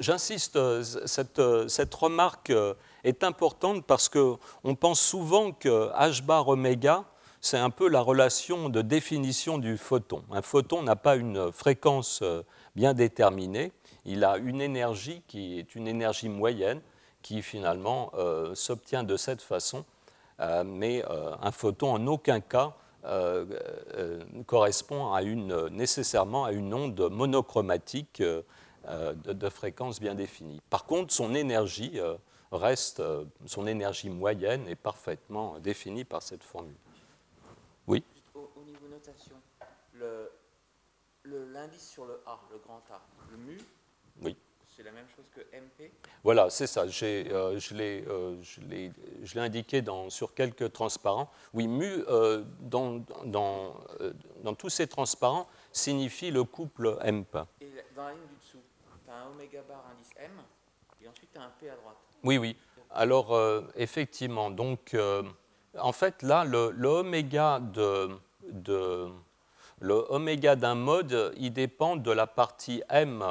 J'insiste, 0.00 0.82
cette, 0.82 1.40
cette, 1.68 1.94
remarque 1.94 2.52
est 3.02 3.24
importante 3.24 3.84
parce 3.84 4.08
qu'on 4.08 4.74
pense 4.78 5.00
souvent 5.00 5.50
que 5.52 5.90
h 5.92 6.22
bar 6.22 6.46
oméga 6.48 7.04
c'est 7.40 7.58
un 7.58 7.70
peu 7.70 7.88
la 7.88 8.00
relation 8.00 8.68
de 8.68 8.82
définition 8.82 9.58
du 9.58 9.76
photon. 9.76 10.22
Un 10.30 10.42
photon 10.42 10.82
n'a 10.82 10.96
pas 10.96 11.16
une 11.16 11.52
fréquence 11.52 12.20
euh, 12.22 12.42
bien 12.74 12.94
déterminée, 12.94 13.72
il 14.04 14.24
a 14.24 14.38
une 14.38 14.60
énergie 14.60 15.22
qui 15.28 15.58
est 15.58 15.74
une 15.74 15.86
énergie 15.86 16.28
moyenne 16.28 16.80
qui 17.22 17.42
finalement 17.42 18.10
euh, 18.14 18.54
s'obtient 18.54 19.04
de 19.04 19.16
cette 19.16 19.42
façon, 19.42 19.84
euh, 20.40 20.64
mais 20.64 21.04
un 21.42 21.50
photon 21.50 21.92
en 21.92 22.06
aucun 22.06 22.40
cas 22.40 22.74
correspond 24.46 25.12
à 25.12 25.22
une, 25.22 25.68
nécessairement 25.68 26.44
à 26.44 26.52
une 26.52 26.74
onde 26.74 27.08
monochromatique 27.10 28.22
de, 28.88 29.32
de, 29.32 29.48
fréquence 29.48 30.00
bien 30.00 30.14
définie. 30.14 30.60
Par 30.70 30.84
contre, 30.84 31.12
son 31.12 31.34
énergie 31.34 32.00
reste, 32.52 33.02
son 33.46 33.66
énergie 33.66 34.10
moyenne 34.10 34.66
est 34.68 34.76
parfaitement 34.76 35.58
définie 35.58 36.04
par 36.04 36.22
cette 36.22 36.42
formule. 36.42 36.74
Oui? 37.86 38.02
Au, 38.34 38.62
niveau 38.64 38.86
notation, 38.88 39.36
l'indice 41.24 41.88
sur 41.88 42.04
le 42.04 42.20
A, 42.26 42.38
le 42.52 42.58
grand 42.58 42.82
A, 42.90 43.00
le 43.30 43.36
mu, 43.36 43.58
oui. 44.22 44.36
c'est 44.66 44.82
la 44.82 44.92
même 44.92 45.06
chose 45.14 45.24
que 45.34 45.40
MP 45.56 45.90
Voilà, 46.22 46.50
c'est 46.50 46.66
ça. 46.66 46.82
Euh, 46.82 46.90
euh, 47.32 47.58
je 48.42 48.64
l'ai 49.34 49.40
indiqué 49.40 49.82
dans, 49.82 50.10
sur 50.10 50.34
quelques 50.34 50.72
transparents. 50.72 51.30
Oui, 51.54 51.66
mu, 51.66 52.04
euh, 52.08 52.44
dans, 52.60 53.04
dans, 53.24 53.74
dans, 54.42 54.54
tous 54.54 54.70
ces 54.70 54.86
transparents, 54.86 55.48
signifie 55.72 56.30
le 56.30 56.44
couple 56.44 56.96
MP. 57.04 57.38
Et 57.60 57.70
dans 57.94 58.04
la 58.04 58.12
ligne 58.12 58.26
du 58.28 58.36
dessous, 58.36 58.58
tu 59.08 59.14
as 59.14 59.16
un 59.16 59.30
oméga 59.30 59.62
bar 59.68 59.84
indice 59.92 60.10
M, 60.18 60.30
et 61.02 61.08
ensuite 61.08 61.30
tu 61.32 61.38
as 61.38 61.42
un 61.42 61.52
P 61.60 61.70
à 61.70 61.76
droite. 61.76 61.96
Oui, 62.24 62.36
oui. 62.38 62.56
Alors, 62.90 63.38
effectivement, 63.76 64.50
donc 64.50 64.94
en 65.76 65.92
fait, 65.92 66.22
là, 66.22 66.44
le, 66.44 66.72
oméga 70.08 70.56
d'un 70.56 70.74
mode, 70.74 71.34
il 71.36 71.52
dépend 71.52 71.96
de 71.96 72.10
la 72.10 72.26
partie 72.26 72.82
M 72.88 73.24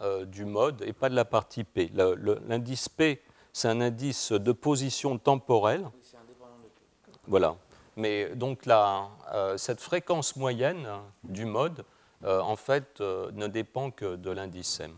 euh, 0.00 0.24
du 0.24 0.44
mode 0.44 0.82
et 0.82 0.92
pas 0.92 1.08
de 1.08 1.14
la 1.14 1.24
partie 1.24 1.64
P. 1.64 1.90
L'indice 1.94 2.88
P, 2.88 3.22
c'est 3.52 3.68
un 3.68 3.80
indice 3.80 4.32
de 4.32 4.52
position 4.52 5.18
temporelle. 5.18 5.84
Oui, 5.84 6.00
c'est 6.02 6.16
indépendant 6.16 6.58
de 6.62 6.68
P. 6.68 7.18
Voilà. 7.28 7.56
Mais 7.96 8.34
donc 8.34 8.66
là, 8.66 9.10
euh, 9.34 9.58
cette 9.58 9.80
fréquence 9.80 10.36
moyenne 10.36 10.88
du 11.24 11.44
mode, 11.44 11.84
euh, 12.24 12.40
en 12.40 12.56
fait, 12.56 13.00
ne 13.00 13.46
dépend 13.46 13.90
que 13.90 14.16
de 14.16 14.30
l'indice 14.30 14.80
M. 14.80 14.92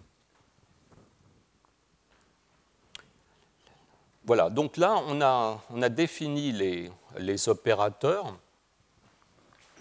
Voilà, 4.27 4.49
donc 4.49 4.79
là, 4.79 5.03
on 5.09 5.21
a, 5.21 5.89
défini 5.91 6.51
les, 6.51 7.49
opérateurs 7.49 8.35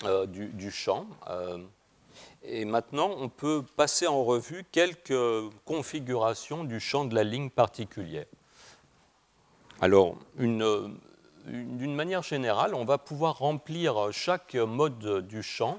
euh, 0.04 0.26
du, 0.26 0.70
champ. 0.70 1.06
Euh, 1.30 1.60
et 2.44 2.66
maintenant, 2.66 3.16
on 3.18 3.30
peut 3.30 3.64
passer 3.78 4.06
en 4.06 4.22
revue 4.22 4.66
quelques 4.70 5.14
configurations 5.64 6.66
du 6.66 6.82
champ 6.82 7.06
de 7.06 7.16
la 7.16 7.24
ligne 7.24 7.50
particulière. 7.50 8.26
Alors, 9.80 10.18
d'une 10.36 11.96
manière 11.96 12.24
générale, 12.24 12.76
on 12.76 12.84
va 12.84 12.98
pouvoir 12.98 13.38
remplir 13.38 14.12
chaque 14.12 14.56
mode 14.56 15.26
du 15.26 15.42
champ 15.42 15.78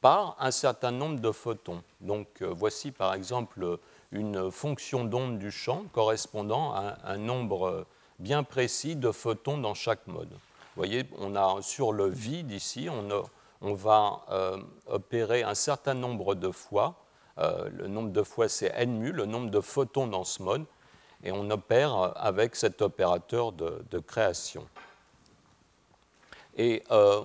par 0.00 0.36
un 0.38 0.52
certain 0.52 0.92
nombre 0.92 1.18
de 1.18 1.32
photons. 1.32 1.82
Donc, 2.00 2.42
euh, 2.42 2.52
voici 2.54 2.92
par 2.92 3.14
exemple 3.14 3.78
une 4.12 4.52
fonction 4.52 5.04
d'onde 5.04 5.40
du 5.40 5.50
champ 5.50 5.82
correspondant 5.92 6.74
à 6.74 6.98
un 7.04 7.16
nombre 7.16 7.86
bien 8.24 8.42
précis 8.42 8.96
de 8.96 9.12
photons 9.12 9.58
dans 9.58 9.74
chaque 9.74 10.06
mode. 10.06 10.30
Vous 10.30 10.78
voyez, 10.80 11.04
on 11.18 11.36
a 11.36 11.60
sur 11.60 11.92
le 11.92 12.06
vide 12.06 12.50
ici, 12.52 12.88
on, 13.60 13.74
va 13.74 14.22
euh, 14.30 14.56
opérer 14.86 15.42
un 15.42 15.54
certain 15.54 15.92
nombre 15.92 16.34
de 16.34 16.50
fois. 16.50 16.94
Euh, 17.36 17.68
le 17.70 17.86
nombre 17.86 18.12
de 18.12 18.22
fois, 18.22 18.48
c'est 18.48 18.72
n 18.74 18.98
mu, 18.98 19.12
le 19.12 19.26
nombre 19.26 19.50
de 19.50 19.60
photons 19.60 20.06
dans 20.06 20.24
ce 20.24 20.42
mode. 20.42 20.64
Et 21.22 21.32
on 21.32 21.50
opère 21.50 22.14
avec 22.16 22.56
cet 22.56 22.80
opérateur 22.80 23.52
de, 23.52 23.98
création. 23.98 24.66
Et 26.56 26.82
euh, 26.90 27.20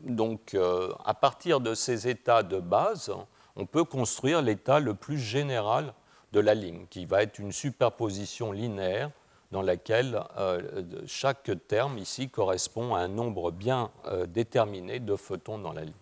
donc, 0.00 0.56
à 1.04 1.14
partir 1.14 1.60
de 1.60 1.74
ces 1.74 2.06
états 2.06 2.44
de 2.44 2.60
base, 2.60 3.12
on 3.56 3.66
peut 3.66 3.84
construire 3.84 4.42
l'état 4.42 4.78
le 4.78 4.94
plus 4.94 5.18
général 5.18 5.92
de 6.32 6.38
la 6.38 6.54
ligne, 6.54 6.86
qui 6.88 7.04
va 7.04 7.22
être 7.24 7.40
une 7.40 7.52
superposition 7.52 8.52
linéaire 8.52 9.10
dans 9.54 9.62
laquelle 9.62 10.20
euh, 10.36 10.82
chaque 11.06 11.48
terme 11.68 11.96
ici 11.98 12.28
correspond 12.28 12.96
à 12.96 12.98
un 12.98 13.08
nombre 13.08 13.52
bien 13.52 13.92
euh, 14.06 14.26
déterminé 14.26 14.98
de 14.98 15.14
photons 15.14 15.58
dans 15.58 15.72
la 15.72 15.84
ligne. 15.84 15.94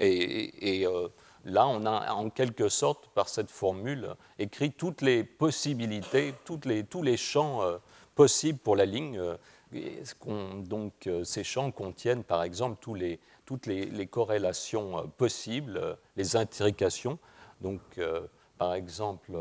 Et, 0.00 0.84
euh, 0.84 1.06
là, 1.44 1.68
on 1.68 1.86
a 1.86 2.12
en 2.12 2.28
quelque 2.28 2.68
sorte, 2.68 3.06
par 3.10 3.28
cette 3.28 3.52
formule, 3.52 4.16
écrit 4.40 4.72
toutes 4.72 5.00
les 5.00 5.22
possibilités, 5.22 6.34
les, 6.64 6.82
tous 6.82 7.02
les 7.02 7.16
champs 7.16 7.62
possibles 8.16 8.58
pour 8.58 8.74
la 8.74 8.84
ligne. 8.84 9.20
donc, 10.64 11.08
ces 11.22 11.44
champs 11.44 11.70
contiennent, 11.70 12.24
par 12.24 12.42
exemple, 12.42 12.78
tous 12.80 12.94
les, 12.94 13.20
toutes 13.46 13.66
les, 13.66 14.06
corrélations 14.08 15.08
possibles, 15.16 15.96
les 16.16 16.34
intrications. 16.34 17.18
Donc, 17.60 17.80
par 18.58 18.74
exemple, 18.74 19.32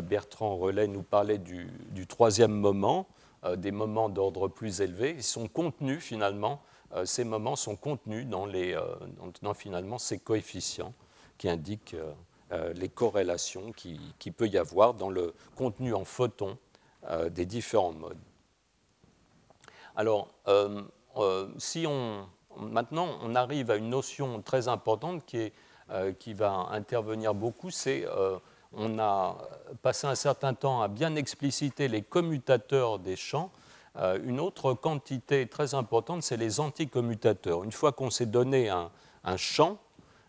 Bertrand 0.00 0.56
Relais 0.56 0.86
nous 0.86 1.02
parlait 1.02 1.38
du, 1.38 1.68
troisième 2.08 2.52
moment, 2.52 3.06
euh, 3.44 3.56
des 3.56 3.72
moments 3.72 4.08
d'ordre 4.08 4.48
plus 4.48 4.80
élevé. 4.80 5.20
Sont 5.20 5.48
contenus 5.48 6.02
finalement, 6.02 6.62
euh, 6.94 7.04
ces 7.04 7.24
moments 7.24 7.56
sont 7.56 7.76
contenus 7.76 8.26
dans, 8.26 8.46
les, 8.46 8.78
finalement 9.54 9.98
ces 9.98 10.18
coefficients 10.18 10.94
qui 11.38 11.48
indiquent 11.48 11.96
les 12.74 12.90
corrélations 12.90 13.72
qu'il 13.72 13.98
qui 14.18 14.30
peut 14.30 14.46
y 14.46 14.58
avoir 14.58 14.92
dans 14.92 15.08
le 15.08 15.32
contenu 15.56 15.94
en 15.94 16.04
photons 16.04 16.58
des 17.30 17.46
différents 17.46 17.94
modes. 17.94 18.18
Alors, 19.96 20.28
si 21.56 21.86
on, 21.88 22.28
maintenant, 22.58 23.08
on 23.22 23.34
arrive 23.34 23.70
à 23.70 23.76
une 23.76 23.88
notion 23.88 24.42
très 24.42 24.68
importante 24.68 25.24
qui, 25.24 25.50
qui 26.18 26.34
va 26.34 26.68
intervenir 26.70 27.34
beaucoup, 27.34 27.70
c'est 27.70 28.06
on 28.74 28.98
a 28.98 29.36
passé 29.82 30.06
un 30.06 30.14
certain 30.14 30.54
temps 30.54 30.82
à 30.82 30.88
bien 30.88 31.14
expliciter 31.16 31.88
les 31.88 32.02
commutateurs 32.02 32.98
des 32.98 33.16
champs. 33.16 33.50
une 34.24 34.40
autre 34.40 34.74
quantité 34.74 35.46
très 35.46 35.74
importante, 35.74 36.22
c'est 36.22 36.36
les 36.36 36.60
anticommutateurs. 36.60 37.64
Une 37.64 37.72
fois 37.72 37.92
qu'on 37.92 38.10
s'est 38.10 38.26
donné 38.26 38.70
un, 38.70 38.90
un 39.24 39.36
champ, 39.36 39.78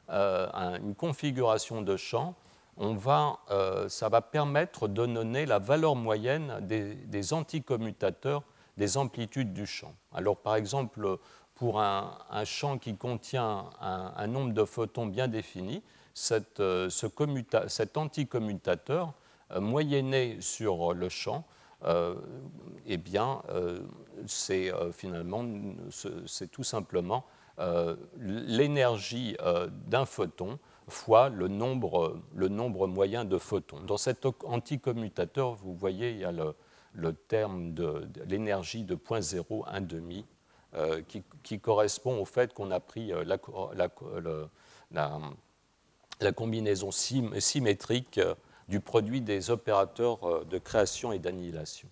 une 0.10 0.96
configuration 0.96 1.82
de 1.82 1.96
champ, 1.96 2.36
on 2.78 2.96
va, 2.96 3.40
euh, 3.52 3.88
ça 3.90 4.10
va 4.10 4.22
permettre 4.22 4.88
de 4.88 5.06
donner 5.06 5.46
la 5.46 5.60
valeur 5.60 5.96
moyenne 5.96 6.60
des, 6.62 7.34
anticommutateurs 7.34 8.44
des 8.78 8.98
amplitudes 8.98 9.54
du 9.54 9.66
champ. 9.66 9.94
Alors 10.12 10.38
par 10.38 10.56
exemple, 10.56 11.18
pour 11.56 11.80
un, 11.80 12.18
champ 12.46 12.80
qui 12.80 12.98
contient 12.98 13.66
un, 13.80 14.28
nombre 14.28 14.54
de 14.54 14.66
photons 14.66 15.06
bien 15.06 15.28
défini, 15.28 15.84
euh, 16.60 16.90
cet 16.90 17.98
anticommutateur 17.98 19.14
euh, 19.52 19.60
moyenné 19.60 20.38
sur 20.42 20.94
le 20.94 21.10
champ, 21.10 21.46
eh 22.86 22.96
bien, 22.96 23.42
c'est 24.26 24.72
finalement, 24.94 25.46
c'est 26.26 26.50
tout 26.50 26.64
simplement 26.64 27.26
l'énergie 28.18 29.36
d'un 29.88 30.06
photon 30.06 30.60
fois 30.88 31.30
le 31.30 31.48
nombre, 31.48 32.20
le 32.36 32.48
nombre 32.48 32.88
moyen 32.88 33.26
de 33.26 33.38
photons. 33.38 33.80
Dans 33.82 33.98
cet 33.98 34.26
anticommutateur, 34.44 35.54
vous 35.56 35.74
voyez, 35.76 36.12
il 36.12 36.18
y 36.20 36.26
a 36.26 36.32
le, 36.32 37.14
terme 37.14 37.74
de, 37.74 38.08
l'énergie 38.26 38.84
de 38.84 38.96
0.0, 38.96 39.68
1,5, 39.70 40.24
euh, 40.76 41.02
qui, 41.08 41.24
qui, 41.44 41.60
correspond 41.60 42.20
au 42.20 42.26
fait 42.26 42.54
qu'on 42.54 42.72
a 42.72 42.80
pris 42.80 43.14
euh, 43.14 43.24
la, 43.24 43.92
combinaison 46.32 46.92
symétrique 46.92 48.18
euh, 48.18 48.36
du 48.68 48.80
produit 48.80 49.22
des 49.22 49.50
opérateurs 49.50 50.46
de 50.46 50.58
création 50.58 51.12
et 51.12 51.20
d'annihilation. 51.20 51.90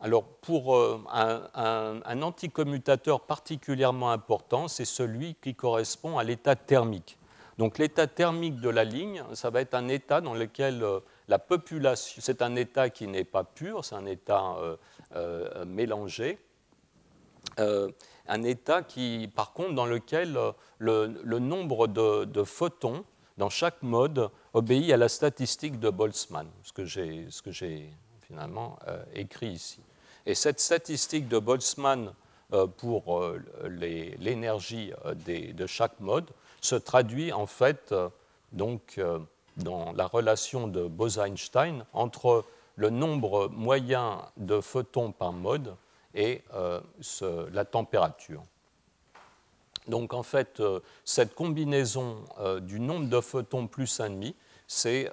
Alors, 0.00 0.24
pour 0.24 0.76
un, 1.12 1.50
un, 1.54 2.22
anticommutateur 2.22 3.20
particulièrement 3.20 4.10
important, 4.10 4.68
c'est 4.68 4.86
celui 4.86 5.34
qui 5.34 5.54
correspond 5.54 6.18
à 6.18 6.24
l'état 6.24 6.56
thermique. 6.56 7.18
Donc 7.58 7.78
l'état 7.78 8.06
thermique 8.06 8.60
de 8.60 8.68
la 8.68 8.84
ligne, 8.84 9.22
ça 9.32 9.50
va 9.50 9.62
être 9.62 9.74
un 9.74 9.88
état 9.88 10.20
dans 10.20 10.34
lequel 10.34 10.82
euh, 10.82 11.00
la 11.28 11.38
population, 11.38 12.20
c'est 12.22 12.42
un 12.42 12.54
état 12.54 12.90
qui 12.90 13.06
n'est 13.06 13.24
pas 13.24 13.44
pur, 13.44 13.84
c'est 13.84 13.94
un 13.94 14.04
état 14.04 14.56
euh, 14.58 14.76
euh, 15.14 15.64
mélangé, 15.64 16.38
un 18.28 18.42
état 18.42 18.82
qui, 18.82 19.30
par 19.34 19.54
contre, 19.54 19.72
dans 19.72 19.86
lequel 19.86 20.36
le, 20.78 21.38
nombre 21.38 21.86
de, 21.86 22.42
photons 22.44 23.04
dans 23.36 23.50
chaque 23.50 23.82
mode 23.82 24.30
obéit 24.54 24.92
à 24.92 24.96
la 24.96 25.08
statistique 25.08 25.78
de 25.78 25.90
Boltzmann, 25.90 26.48
ce 26.62 26.72
que 26.72 26.84
j'ai 27.52 27.90
finalement 28.22 28.78
écrit 29.14 29.48
ici. 29.48 29.80
Et 30.24 30.34
cette 30.34 30.60
statistique 30.60 31.28
de 31.28 31.38
Boltzmann 31.38 32.12
pour 32.78 33.22
l'énergie 33.68 34.92
de 35.26 35.66
chaque 35.66 36.00
mode 36.00 36.30
se 36.60 36.74
traduit 36.74 37.32
en 37.32 37.46
fait 37.46 37.92
euh, 37.92 38.08
donc, 38.52 38.94
euh, 38.98 39.18
dans 39.56 39.92
la 39.92 40.06
relation 40.06 40.68
de 40.68 40.86
Bose-Einstein 40.86 41.84
entre 41.92 42.44
le 42.76 42.90
nombre 42.90 43.48
moyen 43.48 44.22
de 44.36 44.60
photons 44.60 45.12
par 45.12 45.32
mode 45.32 45.74
et 46.14 46.42
euh, 46.54 46.80
la 47.52 47.64
température. 47.64 48.42
Donc 49.88 50.14
en 50.14 50.22
fait, 50.22 50.62
cette 51.04 51.34
combinaison 51.34 52.24
du 52.62 52.80
nombre 52.80 53.08
de 53.08 53.20
photons 53.20 53.66
plus 53.66 54.00
1,5, 54.00 54.34
c'est 54.66 55.10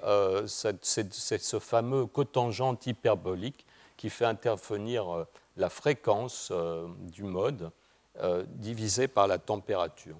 ce 1.41 1.59
fameux 1.59 2.05
cotangente 2.05 2.88
hyperbolique 2.88 3.65
qui 3.97 4.09
fait 4.09 4.26
intervenir 4.26 5.26
la 5.57 5.69
fréquence 5.69 6.51
du 6.99 7.24
mode 7.24 7.69
divisée 8.57 9.07
par 9.07 9.28
la 9.28 9.38
température. 9.38 10.17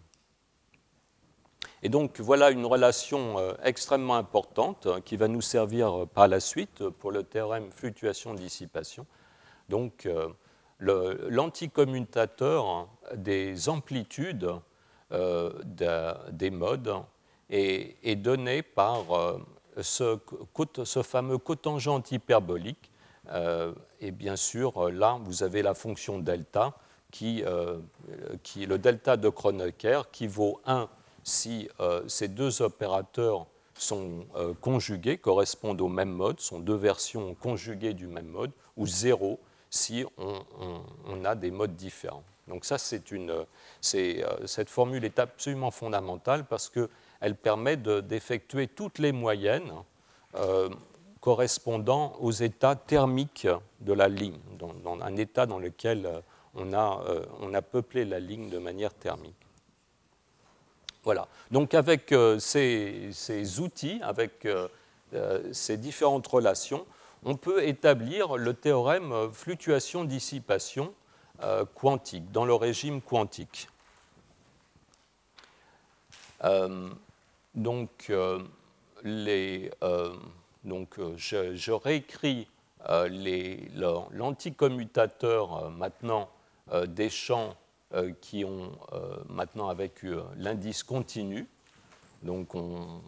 Et 1.84 1.90
donc 1.90 2.22
voilà 2.22 2.50
une 2.50 2.66
relation 2.66 3.38
euh, 3.38 3.54
extrêmement 3.62 4.16
importante 4.16 4.88
euh, 4.88 5.02
qui 5.02 5.18
va 5.18 5.28
nous 5.28 5.42
servir 5.42 6.04
euh, 6.04 6.06
par 6.06 6.30
la 6.30 6.40
suite 6.40 6.88
pour 6.88 7.12
le 7.12 7.24
théorème 7.24 7.70
fluctuation-dissipation. 7.72 9.06
Donc 9.68 10.08
l'anticommutateur 10.80 12.88
des 13.16 13.70
amplitudes 13.70 14.52
des 15.12 16.52
modes 16.52 16.94
est, 17.50 18.16
donné 18.16 18.64
par 18.64 19.06
ce, 19.80 20.18
fameux 21.04 21.38
cotangente 21.38 22.12
hyperbolique. 22.12 22.92
et 24.02 24.12
bien 24.12 24.36
sûr, 24.36 24.92
là, 24.92 25.20
vous 25.24 25.44
avez 25.44 25.62
la 25.62 25.74
fonction 25.74 26.20
delta, 26.20 26.74
qui, 27.12 27.44
le 27.44 28.78
delta 28.78 29.18
de 29.18 29.30
Kronecker, 29.30 30.10
qui 30.12 30.28
vaut 30.28 30.60
1 30.66 30.90
si 31.24 31.70
euh, 31.80 32.04
ces 32.08 32.28
deux 32.28 32.62
opérateurs 32.62 33.48
sont 33.76 34.26
euh, 34.36 34.54
conjugués, 34.60 35.18
correspondent 35.18 35.82
au 35.82 35.88
même 35.88 36.12
mode, 36.12 36.40
sont 36.40 36.60
deux 36.60 36.76
versions 36.76 37.34
conjuguées 37.34 37.94
du 37.94 38.08
même 38.08 38.28
mode, 38.28 38.52
ou 38.78 38.86
zéro 38.86 39.40
si 39.74 40.06
on, 40.18 41.26
a 41.26 41.36
des 41.36 41.52
modes 41.52 41.76
différents. 41.76 42.24
Donc 42.48 42.66
euh, 42.70 43.46
cette 43.76 44.70
formule 44.70 45.06
est 45.06 45.20
absolument 45.20 45.72
fondamentale 45.72 46.46
parce 46.46 46.70
qu'elle 46.70 47.36
permet 47.36 47.78
d'effectuer 47.78 48.68
toutes 48.68 49.00
les 49.00 49.12
moyennes 49.12 49.72
correspondant 51.22 52.18
aux 52.20 52.32
états 52.32 52.76
thermiques 52.76 53.48
de 53.80 53.94
la 53.94 54.10
ligne, 54.10 54.40
dans, 54.60 55.00
un 55.02 55.16
état 55.16 55.46
dans 55.46 55.60
lequel 55.60 56.10
on 56.56 56.74
a, 56.74 57.02
on 57.40 57.54
a 57.54 57.62
peuplé 57.62 58.04
la 58.04 58.20
ligne 58.20 58.50
de 58.50 58.58
manière 58.58 58.94
thermique. 58.94 59.44
Voilà. 61.04 61.28
Donc 61.52 61.74
avec 61.74 62.12
euh, 62.12 62.40
ces, 62.40 63.60
outils, 63.60 64.00
avec 64.02 64.46
euh, 64.46 64.68
euh, 65.14 65.42
ces 65.52 65.78
différentes 65.78 66.26
relations, 66.28 66.86
on 67.26 67.36
peut 67.36 67.64
établir 67.64 68.38
le 68.38 68.54
théorème 68.54 69.32
fluctuation-dissipation 69.32 70.94
quantique, 71.76 72.32
dans 72.32 72.46
le 72.46 72.54
régime 72.54 73.02
quantique. 73.02 73.68
donc, 77.56 78.12
les, 79.04 79.72
donc 80.64 81.00
je, 81.18 81.72
réécris 81.72 82.48
l'anticommutateur 82.88 85.72
maintenant 85.72 86.30
des 86.88 87.10
champs 87.10 87.58
euh, 87.96 88.12
qui 88.22 88.44
ont 88.44 88.72
euh, 88.94 89.18
maintenant 89.30 89.70
avec 89.70 90.04
euh, 90.04 90.24
l'indice 90.36 90.82
continu. 90.82 91.48
Donc 92.24 92.56
on, 92.56 93.02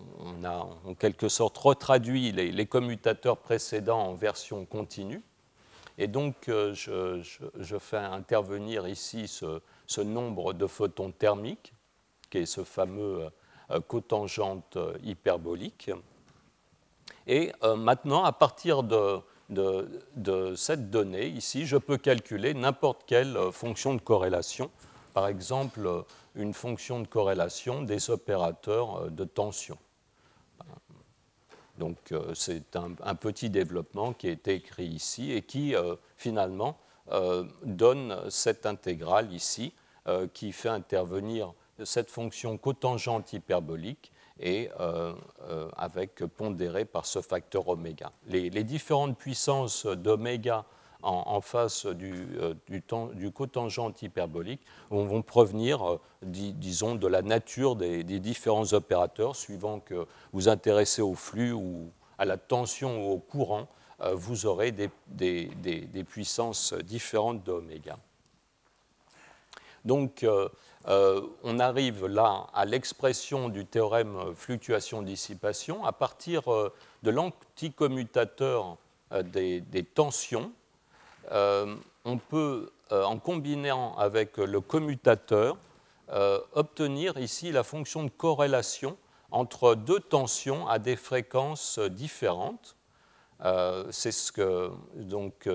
a 0.44 0.68
en 0.86 0.94
quelque 0.94 1.30
sorte 1.30 1.58
retraduit 1.58 2.32
les, 2.32 2.66
commutateurs 2.66 3.38
précédents 3.38 4.02
en 4.02 4.14
version 4.14 4.66
continue. 4.66 5.22
Et 5.98 6.08
donc 6.08 6.36
je, 6.48 7.78
fais 7.80 7.98
intervenir 7.98 8.88
ici 8.88 9.28
ce, 9.28 10.02
nombre 10.02 10.54
de 10.54 10.68
photons 10.68 11.12
thermiques, 11.12 11.74
qui 12.30 12.40
est 12.40 12.46
ce 12.46 12.64
fameux 12.64 13.30
cotangente 13.88 14.78
hyperbolique. 15.04 15.90
Et 17.28 17.52
maintenant, 17.78 18.24
à 18.24 18.32
partir 18.32 18.84
de, 18.84 20.56
cette 20.56 20.90
donnée, 20.90 21.28
ici, 21.28 21.66
je 21.66 21.78
peux 21.78 21.98
calculer 21.98 22.54
n'importe 22.54 23.04
quelle 23.06 23.38
euh, 23.38 23.52
fonction 23.52 23.94
de 23.94 24.02
corrélation, 24.02 24.70
par 25.14 25.28
exemple 25.28 25.86
euh, 25.86 26.02
une 26.36 26.54
fonction 26.54 27.00
de 27.00 27.08
corrélation 27.08 27.82
des 27.82 28.10
opérateurs 28.10 28.98
euh, 28.98 29.10
de 29.10 29.24
tension. 29.24 29.78
Donc 31.78 32.14
c'est 32.36 32.78
un, 32.78 33.16
petit 33.16 33.50
développement 33.50 34.14
qui 34.14 34.30
a 34.30 34.32
été 34.32 34.54
écrit 34.54 34.86
ici 34.86 35.34
et 35.34 35.42
qui 35.42 35.76
finalement 36.16 36.78
donne 37.64 38.18
cette 38.30 38.66
intégrale 38.66 39.34
ici 39.34 39.74
qui 40.34 40.54
fait 40.54 40.70
intervenir 40.70 41.52
cette 41.84 42.10
fonction 42.10 42.58
cotangente 42.58 43.34
hyperbolique 43.34 44.14
et 44.40 44.70
euh, 44.80 45.14
euh, 45.50 45.70
avec 45.78 46.26
pondéré 46.26 46.86
par 46.86 47.06
ce 47.06 47.22
facteur 47.22 47.68
oméga. 47.68 48.12
Les, 48.28 48.50
différentes 48.64 49.18
puissances 49.18 49.86
d'oméga 49.86 50.66
en, 51.06 51.40
face 51.42 51.86
du, 51.86 52.28
euh, 52.40 53.32
cotangente 53.34 54.02
hyperbolique 54.02 54.62
vont, 54.90 55.22
provenir, 55.22 56.00
disons, 56.22 56.96
de 56.96 57.08
la 57.08 57.22
nature 57.22 57.76
des, 57.76 58.04
différents 58.04 58.74
opérateurs, 58.74 59.36
suivant 59.36 59.80
que 59.80 60.08
vous 60.34 60.50
intéressez 60.50 61.02
au 61.02 61.14
flux 61.14 61.52
ou 61.52 61.92
à 62.18 62.26
la 62.26 62.38
tension 62.38 63.06
ou 63.06 63.12
au 63.14 63.20
courant, 63.20 63.68
vous 64.14 64.46
aurez 64.46 64.72
des, 64.72 66.04
puissances 66.08 66.74
différentes 66.74 67.44
d'oméga. 67.44 67.98
Donc, 69.84 70.26
on 70.88 71.60
arrive 71.60 72.08
là 72.08 72.48
à 72.54 72.66
l'expression 72.66 73.50
du 73.50 73.66
théorème 73.66 74.34
fluctuation-dissipation 74.36 75.86
à 75.86 75.92
partir 75.92 76.44
de 77.04 77.12
l'anticommutateur 77.12 78.78
des, 79.24 79.84
tensions. 79.94 80.52
On 81.32 82.18
peut, 82.30 82.72
en 82.92 83.18
combinant 83.18 83.96
avec 83.98 84.38
le 84.38 84.62
commutateur, 84.62 85.58
obtenir 86.54 87.18
ici 87.18 87.52
la 87.52 87.64
fonction 87.64 88.04
de 88.04 88.10
corrélation 88.10 88.98
entre 89.32 89.76
deux 89.76 90.00
tensions 90.00 90.68
à 90.68 90.80
des 90.80 90.96
fréquences 90.96 91.80
différentes. 91.80 92.76
Euh, 93.44 93.86
c'est 93.92 94.12
ce 94.12 94.32
que 94.32 94.72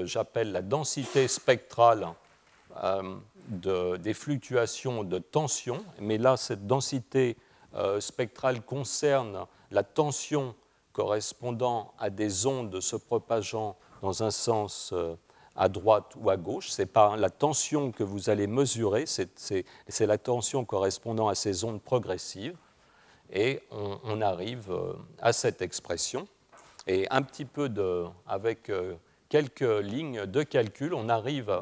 j'appelle 0.05 0.53
la 0.53 0.62
densité 0.62 1.29
spectrale 1.29 2.09
euh, 2.83 3.16
des 3.99 4.14
fluctuations 4.14 5.03
de 5.03 5.18
tension. 5.18 5.83
Mais 5.99 6.18
là, 6.18 6.37
cette 6.37 6.66
densité 6.66 7.37
euh, 7.75 8.01
spectrale 8.01 8.62
concerne 8.62 9.47
la 9.71 9.83
tension 9.83 10.55
correspondant 10.93 11.95
à 11.99 12.11
des 12.11 12.47
ondes 12.47 12.81
se 12.81 12.97
propageant 12.97 13.77
dans 14.03 14.23
un 14.23 14.31
sens 14.31 14.93
à 15.61 15.68
droite 15.68 16.14
ou 16.16 16.30
à 16.30 16.38
gauche. 16.38 16.70
Ce 16.70 16.80
n'est 16.80 16.86
pas 16.86 17.18
la 17.18 17.28
tension 17.28 17.92
que 17.92 18.02
vous 18.02 18.30
allez 18.30 18.46
mesurer, 18.46 19.04
c'est 19.04 19.66
la 20.00 20.16
tension 20.18 20.64
correspondant 20.64 21.28
à 21.28 21.34
ces 21.34 21.64
ondes 21.64 21.82
progressives 21.82 22.56
et 23.30 23.61
on, 23.70 24.22
arrive 24.22 24.70
euh, 24.70 24.94
à 25.20 25.32
cette 25.34 25.61
expression. 25.61 26.26
Et 26.86 27.06
un 27.11 27.20
petit 27.20 27.44
peu 27.44 27.68
de, 27.68 28.06
avec 28.26 28.70
euh, 28.70 28.94
quelques 29.28 29.61
lignes 29.61 30.24
de 30.24 30.42
calcul, 30.42 30.94
on 30.94 31.11
arrive 31.11 31.54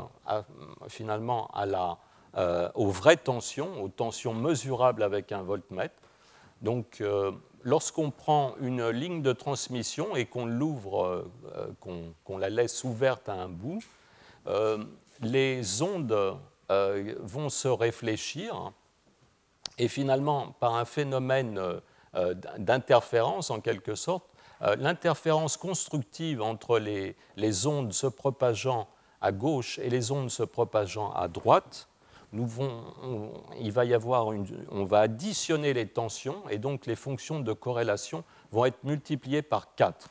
finalement 0.87 1.49
à 1.49 1.67
la, 1.67 1.99
euh, 2.37 2.71
aux 2.77 2.91
vraies 2.91 3.17
tensions, 3.17 3.83
aux 3.83 3.89
tensions 3.89 4.33
mesurables 4.33 5.03
avec 5.03 5.33
un 5.33 5.43
voltmètre. 5.43 5.97
Donc, 6.63 7.03
lorsqu'on 7.63 8.11
prend 8.11 8.55
une 8.61 8.89
ligne 8.89 9.23
de 9.23 9.33
transmission 9.33 10.17
et 10.17 10.27
qu'on 10.27 10.47
l'ouvre, 10.47 11.27
qu'on 11.81 12.39
la 12.39 12.51
laisse 12.51 12.85
ouverte 12.85 13.29
à 13.29 13.35
un 13.35 13.49
bout, 13.49 13.83
les 15.21 15.83
ondes 15.83 16.37
vont 16.69 17.49
se 17.49 17.69
réfléchir 17.69 18.73
et 19.79 19.89
finalement, 19.89 20.55
par 20.61 20.75
un 20.75 20.85
phénomène 20.85 21.59
euh, 21.59 21.81
euh, 22.15 22.35
d'interférence 22.59 23.51
en 23.51 23.61
quelque 23.61 23.95
sorte, 23.95 24.25
euh, 24.63 24.77
l'interférence 24.77 25.57
constructive 25.57 26.43
entre 26.43 26.79
les, 26.79 27.17
les, 27.37 27.67
ondes 27.67 27.93
se 27.93 28.09
propageant 28.09 28.89
à 29.21 29.31
gauche 29.31 29.79
et 29.79 29.89
les 29.89 30.11
ondes 30.11 30.31
se 30.31 30.43
propageant 30.43 31.13
à 31.13 31.29
droite, 31.29 31.89
on, 32.35 33.33
il 33.59 33.73
va 33.73 33.85
y 33.85 33.95
avoir 33.95 34.29
on 34.71 34.85
va 34.85 35.01
additionner 35.01 35.73
les 35.73 35.87
tensions 35.87 36.49
et 36.51 36.59
donc 36.59 36.87
les 36.87 36.97
fonctions 36.97 37.41
de 37.41 37.53
corrélation 37.53 38.25
vont 38.53 38.65
être 38.65 38.83
multipliées 38.85 39.43
par 39.43 39.75
4. 39.75 40.11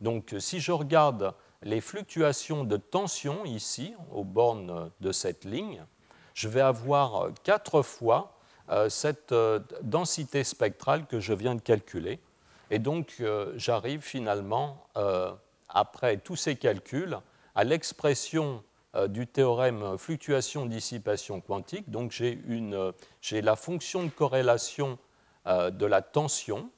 Donc 0.00 0.34
si 0.38 0.60
je 0.60 0.72
regarde 0.72 1.34
les 1.62 1.80
fluctuations 1.80 2.64
de 2.64 2.76
tension 2.76 3.44
ici, 3.44 3.94
aux 4.12 4.24
bornes 4.24 4.90
de 5.00 5.12
cette 5.12 5.44
ligne, 5.44 5.84
je 6.34 6.48
vais 6.48 6.60
avoir 6.60 7.30
4 7.42 7.82
fois 7.82 8.38
euh, 8.70 8.90
cette 8.90 9.32
euh, 9.32 9.60
densité 9.82 10.44
spectrale 10.44 11.06
que 11.06 11.20
je 11.20 11.32
viens 11.32 11.54
de 11.54 11.60
calculer. 11.60 12.20
Et 12.70 12.78
donc, 12.78 13.16
euh, 13.20 13.52
j'arrive 13.56 14.02
finalement, 14.02 14.86
après 15.68 16.18
tous 16.18 16.36
ces 16.36 16.56
calculs, 16.56 17.18
à 17.54 17.64
l'expression 17.64 18.62
du 19.08 19.26
théorème 19.26 19.98
fluctuation-dissipation 19.98 21.40
quantique. 21.40 21.90
Donc, 21.90 22.10
j'ai 22.12 23.42
la 23.42 23.56
fonction 23.56 24.04
de 24.04 24.10
corrélation 24.10 24.98
de 25.46 25.86
la 25.86 26.02
tension 26.02 26.70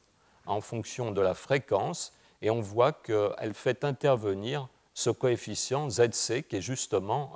en 0.47 0.61
fonction 0.61 1.13
de 1.13 1.21
la 1.21 1.35
fréquence, 1.35 2.13
et 2.43 2.51
on 2.51 2.61
voit 2.61 2.93
qu'elle 2.93 3.55
fait 3.55 3.85
intervenir 3.85 4.69
ce 4.95 5.11
coefficient 5.11 5.89
ZC, 5.89 6.43
qui 6.49 6.57
est 6.57 6.61
justement 6.61 7.35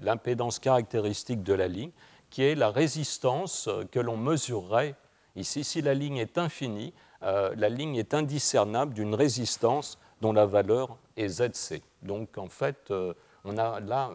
l'impédance 0.00 0.58
caractéristique 0.58 1.42
de 1.42 1.52
la 1.52 1.68
ligne, 1.68 1.92
qui 2.30 2.42
est 2.42 2.56
la 2.56 2.70
résistance 2.70 3.68
que 3.92 4.00
l'on 4.00 4.16
mesurerait 4.16 4.96
ici. 5.36 5.62
Si 5.62 5.82
la 5.82 5.94
ligne 5.94 6.16
est 6.16 6.38
infinie, 6.38 6.92
euh, 7.22 7.54
la 7.56 7.68
ligne 7.68 7.96
est 7.96 8.12
indiscernable 8.12 8.92
d'une 8.92 9.14
résistance 9.14 9.98
dont 10.20 10.32
la 10.32 10.44
valeur 10.44 10.98
est 11.16 11.28
ZC. 11.28 11.82
Donc 12.02 12.36
en 12.36 12.48
fait, 12.48 12.90
euh, 12.90 13.14
on 13.44 13.58
a 13.58 13.80
là 13.80 14.10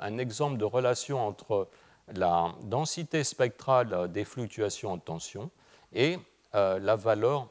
un 0.00 0.18
exemple 0.18 0.56
de 0.56 0.64
relation 0.64 1.26
entre 1.26 1.68
la 2.14 2.54
densité 2.62 3.24
spectrale 3.24 4.10
des 4.10 4.24
fluctuations 4.24 4.92
en 4.92 4.98
tension 4.98 5.50
et 5.92 6.18
euh, 6.54 6.78
la 6.78 6.96
valeur 6.96 7.48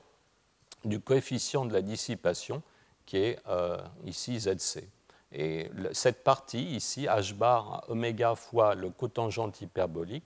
du 0.83 0.99
coefficient 0.99 1.65
de 1.65 1.73
la 1.73 1.81
dissipation 1.81 2.61
qui 3.05 3.17
est 3.17 3.39
ici 4.05 4.39
ZC. 4.39 4.87
Et 5.33 5.69
cette 5.93 6.23
partie 6.23 6.75
ici, 6.75 7.05
h 7.05 7.33
bar 7.33 7.83
oméga 7.87 8.35
fois 8.35 8.75
le 8.75 8.89
cotangent 8.89 9.51
hyperbolique, 9.61 10.25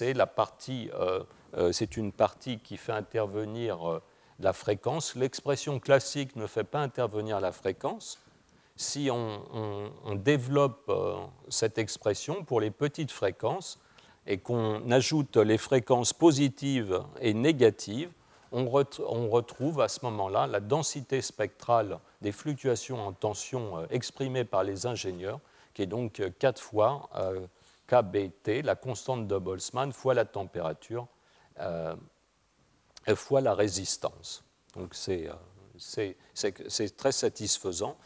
euh, 0.00 1.24
euh, 1.54 1.72
c'est 1.72 1.96
une 1.96 2.12
partie 2.12 2.58
qui 2.58 2.76
fait 2.76 2.92
intervenir 2.92 3.90
euh, 3.90 4.02
la 4.38 4.52
fréquence. 4.52 5.14
L'expression 5.16 5.80
classique 5.80 6.36
ne 6.36 6.46
fait 6.46 6.64
pas 6.64 6.80
intervenir 6.80 7.40
la 7.40 7.52
fréquence. 7.52 8.18
Si 8.76 9.10
on, 9.10 10.14
développe 10.16 10.90
cette 11.48 11.78
expression 11.78 12.44
pour 12.44 12.60
les 12.60 12.70
petites 12.70 13.12
fréquences 13.12 13.78
et 14.26 14.38
qu'on 14.38 14.90
ajoute 14.90 15.36
les 15.36 15.58
fréquences 15.58 16.12
positives 16.12 17.02
et 17.20 17.34
négatives, 17.34 18.10
on, 18.52 19.28
retrouve 19.28 19.80
à 19.80 19.88
ce 19.88 20.04
moment-là 20.04 20.46
la 20.46 20.60
densité 20.60 21.22
spectrale 21.22 21.98
des 22.20 22.32
fluctuations 22.32 23.00
en 23.00 23.12
tension 23.12 23.78
euh, 23.78 23.86
exprimées 23.90 24.44
par 24.44 24.62
les 24.62 24.86
ingénieurs, 24.86 25.40
qui 25.74 25.82
est 25.82 25.86
donc 25.86 26.22
4 26.38 26.58
euh, 26.58 26.62
fois 26.62 27.08
euh, 27.16 27.46
KBT, 27.88 28.62
la 28.62 28.76
constante 28.76 29.26
de 29.26 29.38
Boltzmann, 29.38 29.92
fois 29.92 30.14
la 30.14 30.24
température, 30.24 31.08
fois 33.14 33.40
la 33.40 33.54
résistance. 33.54 34.44
Donc 34.74 34.94
c'est 34.94 35.28
très 36.96 37.12
satisfaisant. 37.12 37.96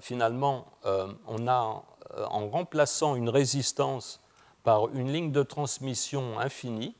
Finalement, 0.00 0.66
on 0.84 1.48
a, 1.48 1.82
en 2.30 2.48
remplaçant 2.48 3.14
une 3.14 3.28
résistance 3.28 4.20
par 4.62 4.88
une 4.94 5.12
ligne 5.12 5.32
de 5.32 5.42
transmission 5.42 6.38
infinie, 6.38 6.94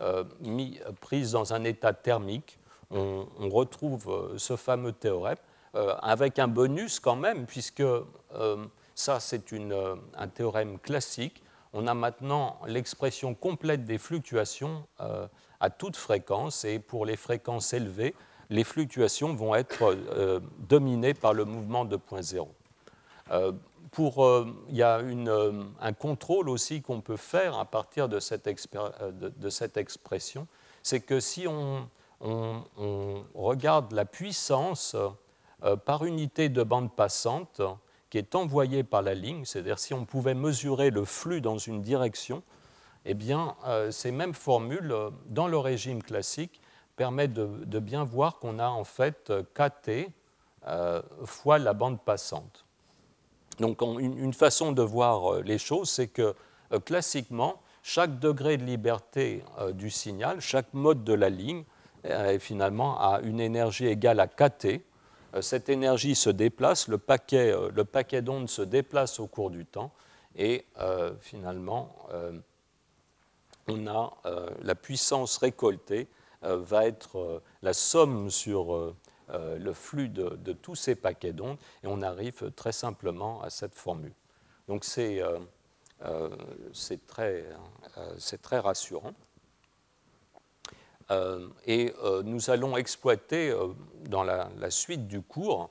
euh, 0.00 0.24
prise 1.00 1.32
dans 1.32 1.54
un 1.54 1.62
état 1.64 1.92
thermique, 1.92 2.58
on, 2.90 3.26
retrouve 3.48 4.08
euh, 4.08 4.38
ce 4.38 4.56
fameux 4.56 4.92
théorème, 4.92 5.36
euh, 5.74 5.94
avec 6.02 6.38
un 6.38 6.48
bonus 6.48 6.98
quand 7.00 7.16
même, 7.16 7.46
puisque 7.46 7.82
ça 8.94 9.20
c'est 9.20 9.52
un 10.16 10.28
théorème 10.28 10.78
classique. 10.78 11.42
On 11.72 11.86
a 11.86 11.94
maintenant 11.94 12.58
l'expression 12.66 13.34
complète 13.34 13.84
des 13.84 13.98
fluctuations 13.98 14.86
à 15.60 15.70
toute 15.70 15.96
fréquence, 15.96 16.64
et 16.64 16.78
pour 16.78 17.06
les 17.06 17.16
fréquences 17.16 17.72
élevées, 17.72 18.14
les 18.50 18.64
fluctuations 18.64 19.34
vont 19.34 19.54
être 19.54 19.96
dominées 20.68 21.14
par 21.14 21.34
le 21.34 21.44
mouvement 21.44 21.84
de 21.84 21.96
point 21.96 22.22
zéro. 22.22 22.50
Euh, 23.30 24.44
il 24.70 24.76
y 24.76 24.82
a 24.82 24.98
euh, 24.98 25.62
un 25.80 25.92
contrôle 25.92 26.48
aussi 26.48 26.82
qu'on 26.82 27.00
peut 27.00 27.16
faire 27.16 27.58
à 27.58 27.64
partir 27.64 28.08
de 28.08 28.18
cette, 28.18 28.46
euh, 28.46 29.68
expression, 29.76 30.46
c'est 30.82 31.00
que 31.00 31.20
si 31.20 31.46
on, 31.46 31.88
regarde 33.34 33.92
la 33.92 34.06
puissance 34.06 34.96
par 35.84 36.06
unité 36.06 36.48
de 36.48 36.62
bande 36.62 36.90
passante 36.90 37.60
qui 38.08 38.16
est 38.16 38.34
envoyée 38.34 38.82
par 38.82 39.02
la 39.02 39.12
ligne, 39.12 39.44
c'est-à-dire 39.44 39.78
si 39.78 39.92
on 39.92 40.06
pouvait 40.06 40.32
mesurer 40.32 40.88
le 40.88 41.04
flux 41.04 41.42
dans 41.42 41.58
une 41.58 41.82
direction, 41.82 42.42
eh 43.04 43.14
ces 43.90 44.10
mêmes 44.10 44.32
formules, 44.32 44.94
dans 45.26 45.48
le 45.48 45.58
régime 45.58 46.02
classique, 46.02 46.62
permettent 46.96 47.34
de, 47.34 47.78
bien 47.78 48.04
voir 48.04 48.38
qu'on 48.38 48.58
a 48.58 48.68
en 48.68 48.84
fait 48.84 49.32
kT 49.54 50.08
fois 51.24 51.58
la 51.58 51.72
bande 51.74 52.00
passante. 52.00 52.64
Donc 53.60 53.82
une, 53.82 54.32
façon 54.32 54.72
de 54.72 54.82
voir 54.82 55.34
euh, 55.34 55.42
les 55.42 55.58
choses, 55.58 55.90
c'est 55.90 56.08
que 56.08 56.34
euh, 56.72 56.80
classiquement, 56.80 57.60
chaque 57.82 58.18
degré 58.18 58.56
de 58.56 58.64
liberté 58.64 59.44
euh, 59.58 59.72
du 59.72 59.90
signal, 59.90 60.40
chaque 60.40 60.72
mode 60.72 61.04
de 61.04 61.12
la 61.12 61.30
ligne, 61.30 61.64
finalement 62.38 63.00
a 63.00 63.20
une 63.22 63.40
énergie 63.40 63.86
égale 63.86 64.20
à 64.20 64.26
kT. 64.26 64.82
Cette 65.40 65.70
énergie 65.70 66.14
se 66.14 66.28
déplace, 66.28 66.86
le 66.86 66.98
paquet 66.98 68.20
d'ondes 68.20 68.50
se 68.50 68.60
déplace 68.60 69.18
au 69.20 69.26
cours 69.26 69.48
du 69.48 69.64
temps, 69.64 69.90
et 70.36 70.66
finalement, 71.22 71.96
on 73.68 73.86
a 73.86 74.12
la 74.60 74.74
puissance 74.74 75.38
récoltée 75.38 76.06
va 76.44 76.86
être 76.86 77.42
la 77.62 77.72
somme 77.72 78.30
sur 78.30 78.94
euh, 79.30 79.58
le 79.58 79.72
flux 79.72 80.10
de, 80.10 80.52
tous 80.52 80.74
ces 80.74 80.94
paquets 80.94 81.32
d'ondes 81.32 81.56
et 81.82 81.86
on 81.86 82.02
arrive 82.02 82.50
très 82.54 82.72
simplement 82.72 83.40
à 83.42 83.48
cette 83.48 83.74
formule. 83.74 84.12
Donc 84.68 84.84
c'est 84.84 85.22
euh, 85.22 86.28
très, 87.06 87.46
rassurant. 88.60 89.14
et 91.66 91.94
nous 92.24 92.50
allons 92.50 92.76
exploiter 92.76 93.56
dans 94.08 94.24
la, 94.24 94.70
suite 94.70 95.06
du 95.06 95.22
cours 95.22 95.70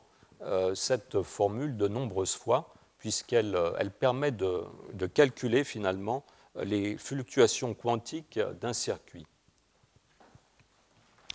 cette 0.74 1.22
formule 1.22 1.78
de 1.78 1.88
nombreuses 1.88 2.36
fois, 2.36 2.74
puisqu'elle 2.98 3.56
elle 3.78 3.92
permet 3.92 4.32
de, 4.32 4.66
calculer 5.14 5.64
finalement 5.64 6.26
les 6.56 6.98
fluctuations 6.98 7.76
quantiques 7.76 8.40
d'un 8.60 8.74
circuit. 8.74 9.28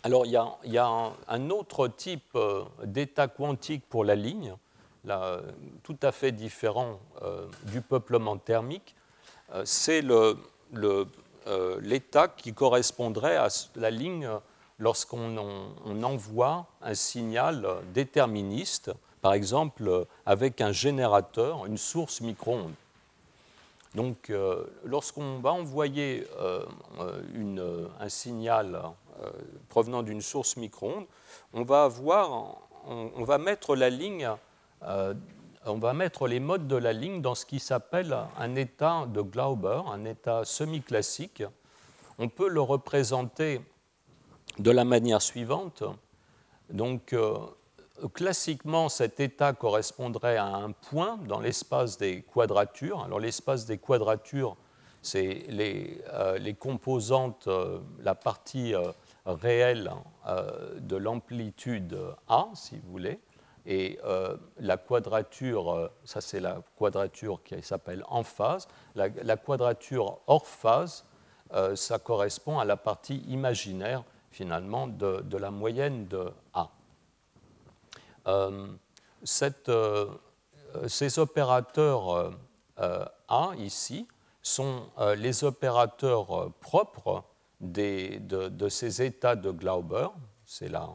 Alors, 0.05 0.27
il 0.27 0.33
y 0.33 0.79
a, 0.79 1.13
un, 1.29 1.51
autre 1.51 1.89
type 1.89 2.37
euh, 2.37 2.63
d'état 2.85 3.27
quantique 3.27 3.83
pour 3.89 4.05
la 4.05 4.15
ligne, 4.15 4.55
tout 5.83 5.97
à 6.03 6.13
fait 6.13 6.33
différent 6.33 7.01
euh, 7.23 7.47
du 7.65 7.81
peuplement 7.81 8.37
thermique. 8.37 8.95
Euh, 9.55 9.63
c'est 9.65 10.05
l'état 11.81 12.29
qui 12.29 12.53
correspondrait 12.53 13.37
à 13.37 13.49
la 13.75 13.91
ligne 13.91 14.29
lorsqu'on 14.79 15.37
envoie 16.03 16.67
un 16.83 16.95
signal 16.95 17.67
déterministe, 17.93 18.93
par 19.21 19.33
exemple 19.33 20.07
avec 20.27 20.61
un 20.61 20.71
générateur, 20.71 21.67
une 21.67 21.79
source 21.79 22.21
micro-ondes. 22.21 22.75
Donc, 23.95 24.31
lorsqu'on 24.85 25.39
va 25.39 25.53
envoyer 25.53 26.25
un 26.99 28.09
signal 28.09 28.79
euh, 29.08 29.08
provenant 29.69 30.03
d'une 30.03 30.21
source 30.21 30.57
micro-ondes, 30.57 31.07
on 31.53 31.63
va 31.63 31.85
avoir, 31.85 32.59
on, 32.87 33.25
va 33.25 33.39
mettre 33.39 33.77
la 33.77 33.91
ligne, 33.91 34.29
euh, 34.83 35.15
on 35.65 35.79
va 35.79 35.93
mettre 35.93 36.29
les 36.29 36.41
modes 36.41 36.69
de 36.69 36.77
la 36.77 36.93
ligne 36.93 37.21
dans 37.21 37.35
ce 37.35 37.47
qui 37.47 37.61
s'appelle 37.61 38.17
un 38.39 38.55
état 38.55 39.07
de 39.07 39.21
Glauber, 39.21 39.83
un 39.91 40.05
état 40.05 40.45
semi-classique. 40.45 41.43
On 42.19 42.29
peut 42.29 42.49
le 42.49 42.61
représenter 42.61 43.61
de 44.59 44.71
la 44.71 44.85
manière 44.85 45.23
suivante. 45.23 45.85
Donc, 46.71 47.13
euh, 47.13 47.39
classiquement, 48.13 48.89
cet 48.89 49.21
état 49.21 49.53
correspondrait 49.53 50.37
à 50.37 50.47
un 50.47 50.73
point 50.73 51.19
dans 51.29 51.41
l'espace 51.41 51.99
des 51.99 52.23
quadratures. 52.23 53.03
Alors, 53.03 53.21
l'espace 53.21 53.67
des 53.67 53.79
quadratures, 53.79 54.57
c'est 55.01 55.47
les, 55.49 56.57
composantes, 56.59 57.49
la 58.01 58.15
partie 58.15 58.75
réelle 59.29 59.93
euh, 60.27 60.79
de 60.81 60.97
l'amplitude 60.97 61.99
A, 62.29 62.49
si 62.55 62.79
vous 62.79 62.91
voulez, 62.91 63.21
et 63.67 63.99
euh, 64.05 64.37
la 64.59 64.79
quadrature, 64.79 65.73
euh, 65.73 65.89
ça 66.05 66.21
c'est 66.21 66.41
la 66.41 66.63
quadrature 66.79 67.43
qui 67.45 67.63
s'appelle 67.63 68.03
en 68.09 68.23
phase, 68.23 68.67
la, 68.95 69.37
quadrature 69.37 70.19
hors 70.27 70.47
phase, 70.47 71.05
ça 71.77 71.99
correspond 71.99 72.59
à 72.59 72.67
la 72.67 72.77
partie 72.77 73.19
imaginaire 73.29 74.05
finalement 74.31 74.87
de, 74.87 75.37
la 75.39 75.51
moyenne 75.51 76.07
de 76.07 76.31
A. 76.53 76.69
Ces 80.87 81.19
opérateurs 81.19 82.33
A 82.77 83.53
ici 83.57 84.07
sont 84.43 84.83
les 85.17 85.43
opérateurs 85.43 86.53
propres 86.61 87.25
de, 87.61 88.69
ces 88.69 89.03
états 89.03 89.37
de 89.37 89.51
Glauber, 89.51 90.09
c'est 90.45 90.69
là, 90.69 90.91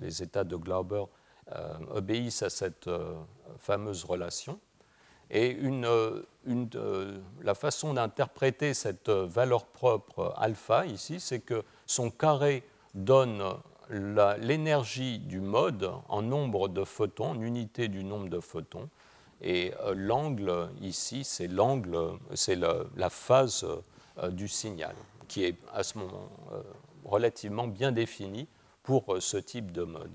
les 0.00 0.22
états 0.22 0.44
de 0.44 0.56
Glauber 0.56 1.04
euh, 1.54 1.74
obéissent 1.90 2.42
à 2.42 2.50
cette 2.50 2.88
euh, 2.88 3.14
fameuse 3.58 4.04
relation. 4.04 4.58
Et 5.30 5.50
une, 5.50 5.88
une, 6.44 6.70
la 7.42 7.54
façon 7.54 7.94
d'interpréter 7.94 8.74
cette 8.74 9.10
valeur 9.10 9.66
propre 9.66 10.32
alpha 10.36 10.86
ici, 10.86 11.18
c'est 11.18 11.40
que 11.40 11.64
son 11.84 12.10
carré 12.10 12.62
donne 12.94 13.42
l'énergie 13.90 15.18
du 15.18 15.40
mode 15.40 15.90
en 16.08 16.22
nombre 16.22 16.68
de 16.68 16.84
photons, 16.84 17.30
en 17.30 17.40
unité 17.40 17.88
du 17.88 18.04
nombre 18.04 18.28
de 18.28 18.38
photons. 18.38 18.88
Et 19.42 19.74
euh, 19.80 19.94
l'angle 19.96 20.70
ici, 20.80 21.24
c'est 21.24 21.48
l'angle, 21.48 22.18
c'est 22.34 22.56
la 22.56 23.10
phase 23.10 23.66
du 24.30 24.46
signal 24.48 24.94
qui 25.28 25.44
est 25.44 25.56
à 25.72 25.82
ce 25.82 25.98
moment 25.98 26.28
euh, 26.52 26.62
relativement 27.04 27.66
bien 27.66 27.92
défini 27.92 28.46
pour 28.82 29.14
euh, 29.14 29.20
ce 29.20 29.36
type 29.36 29.72
de 29.72 29.82
mode. 29.82 30.10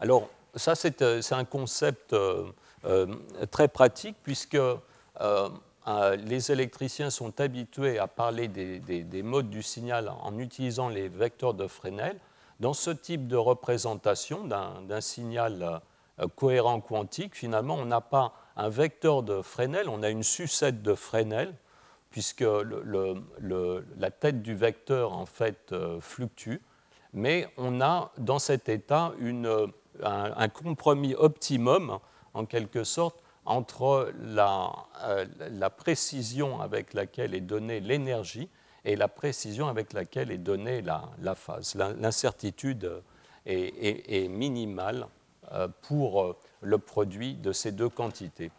Alors, 0.00 0.28
ça, 0.54 0.74
c'est 0.74 1.02
euh, 1.02 1.20
un 1.30 1.44
concept 1.44 2.14
très 3.50 3.66
pratique 3.68 4.16
puisque 4.22 4.58
les 6.16 6.52
électriciens 6.52 7.10
sont 7.10 7.40
habitués 7.40 7.98
à 7.98 8.06
parler 8.06 8.46
des, 8.46 9.22
modes 9.22 9.50
du 9.50 9.62
signal 9.62 10.12
en 10.22 10.38
utilisant 10.38 10.88
les 10.88 11.08
vecteurs 11.08 11.54
de 11.54 11.66
Fresnel. 11.66 12.18
Dans 12.60 12.72
ce 12.72 12.90
type 12.90 13.26
de 13.26 13.36
représentation 13.36 14.44
d'un 14.44 15.00
signal 15.00 15.80
cohérent 16.36 16.80
quantique, 16.80 17.34
finalement, 17.34 17.74
on 17.74 17.86
n'a 17.86 18.00
pas 18.00 18.32
un 18.56 18.68
vecteur 18.68 19.24
de 19.24 19.42
Fresnel, 19.42 19.88
on 19.88 20.04
a 20.04 20.08
une 20.08 20.22
sucette 20.22 20.82
de 20.82 20.94
Fresnel 20.94 21.52
puisque 22.10 22.44
la 23.98 24.10
tête 24.10 24.42
du 24.42 24.54
vecteur 24.54 25.12
en 25.12 25.26
fait 25.26 25.72
euh, 25.72 26.00
fluctue, 26.00 26.56
mais 27.12 27.48
on 27.56 27.80
a 27.80 28.12
dans 28.18 28.38
cet 28.38 28.68
état 28.68 29.12
un, 30.02 30.48
compromis 30.48 31.14
optimum 31.14 31.98
en 32.34 32.44
quelque 32.44 32.84
sorte 32.84 33.22
entre 33.44 34.12
euh, 34.14 35.26
la, 35.50 35.70
précision 35.70 36.60
avec 36.60 36.92
laquelle 36.92 37.34
est 37.34 37.40
donnée 37.40 37.80
l'énergie 37.80 38.48
et 38.84 38.94
la 38.94 39.08
précision 39.08 39.68
avec 39.68 39.92
laquelle 39.92 40.30
est 40.30 40.38
donnée 40.38 40.82
la, 40.82 41.34
phase. 41.34 41.74
L'incertitude 41.74 43.02
est, 43.46 44.28
minimale 44.28 45.06
euh, 45.52 45.68
pour 45.82 46.36
le 46.60 46.78
produit 46.78 47.34
de 47.34 47.52
ces 47.52 47.72
deux 47.72 47.88
quantités. 47.88 48.50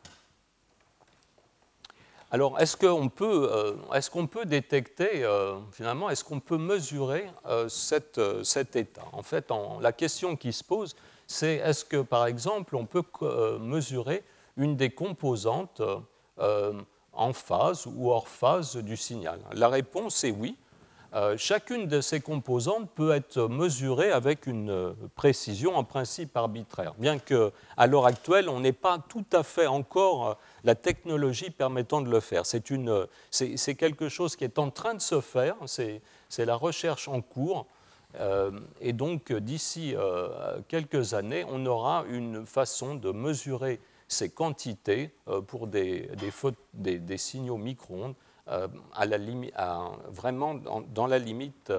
Alors, 2.32 2.59
est-ce 2.59 2.77
qu'on 2.77 3.09
peut, 3.09 3.49
euh, 3.51 3.73
est 3.95 4.07
qu'on 4.09 4.27
peut, 4.27 4.45
détecter, 4.45 5.23
euh, 5.23 5.57
finalement, 5.71 6.11
est-ce 6.11 6.23
qu'on 6.23 6.39
peut 6.39 6.59
mesurer 6.59 7.25
euh, 7.47 7.67
cet 7.69 8.75
état? 8.75 9.05
En 9.13 9.23
fait, 9.23 9.51
la 9.82 9.91
question 9.91 10.36
qui 10.36 10.53
se 10.53 10.63
pose, 10.63 10.95
c'est 11.25 11.55
est-ce 11.55 11.84
que, 11.84 12.01
par 12.01 12.27
exemple, 12.27 12.75
on 12.75 12.86
peut 12.86 13.03
mesurer 13.59 14.23
une 14.57 14.75
des 14.75 14.91
composantes 14.91 15.82
en 17.13 17.34
phase 17.34 17.88
ou 17.88 18.11
hors 18.11 18.27
phase 18.27 18.77
du 18.77 18.97
signal? 18.97 19.39
La 19.53 19.69
réponse 19.69 20.23
est 20.23 20.32
oui. 20.32 20.55
chacune 21.38 21.88
de 21.88 22.01
ces 22.01 22.19
composantes 22.19 22.89
peut 22.91 23.11
être 23.11 23.47
mesurée 23.47 24.11
avec 24.11 24.47
une 24.47 24.95
précision 25.15 25.75
en 25.75 25.84
principe 25.84 26.36
arbitraire, 26.36 26.93
bien 26.97 27.19
qu'à 27.19 27.88
l'heure 27.88 28.07
actuelle, 28.07 28.49
on 28.49 28.59
n'est 28.59 28.71
pas 28.71 28.97
tout 29.07 29.25
à 29.32 29.43
fait 29.43 29.67
encore 29.67 30.38
la 30.64 30.76
technologie 30.76 31.49
permettant 31.49 32.01
de 32.01 32.10
le 32.10 32.20
faire. 32.20 32.45
C'est 32.45 33.76
quelque 33.76 34.10
chose 34.10 34.36
qui 34.36 34.43
est 34.43 34.60
en 34.60 34.70
train 34.72 34.93
de 34.93 35.01
se 35.01 35.22
faire, 35.22 35.55
c'est 35.66 36.01
la 36.45 36.55
recherche 36.55 37.07
en 37.07 37.22
cours. 37.22 37.68
Euh, 38.20 38.51
et 38.82 38.93
donc, 38.93 39.32
d'ici 39.32 39.93
euh, 39.95 40.60
quelques 40.68 41.14
années, 41.14 41.45
on 41.47 41.66
aura 41.66 42.05
une 42.10 42.45
façon 42.45 42.95
de 42.95 43.12
mesurer 43.12 43.80
ces 44.07 44.30
quantités 44.30 45.14
euh, 45.28 45.41
pour 45.41 45.68
des, 45.68 46.10
des, 46.74 47.18
signaux 47.18 47.57
micro-ondes 47.57 48.16
vraiment 50.07 50.55
dans 50.55 51.05
la 51.05 51.20
limite 51.20 51.72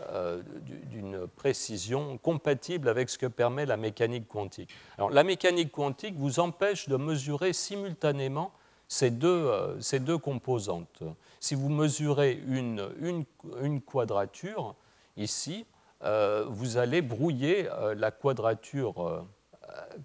euh, 0.00 0.42
d'une 0.64 1.28
précision 1.28 2.18
compatible 2.18 2.88
avec 2.88 3.08
ce 3.08 3.16
que 3.16 3.26
permet 3.26 3.64
la 3.64 3.76
mécanique 3.76 4.26
quantique. 4.26 4.70
La 4.98 5.22
mécanique 5.22 5.70
quantique 5.70 6.16
vous 6.16 6.40
empêche 6.40 6.88
de 6.88 6.96
mesurer 6.96 7.52
simultanément 7.52 8.52
ces 8.88 9.12
deux, 9.12 9.46
euh, 9.46 10.18
composantes. 10.18 11.04
Si 11.38 11.54
vous 11.54 11.68
mesurez 11.68 12.42
une, 12.48 13.24
une, 13.62 13.80
quadrature, 13.82 14.74
ici, 15.16 15.64
euh, 16.02 16.44
vous 16.48 16.76
allez 16.76 17.00
brouiller 17.00 17.68
la 17.96 18.10
quadrature 18.10 19.24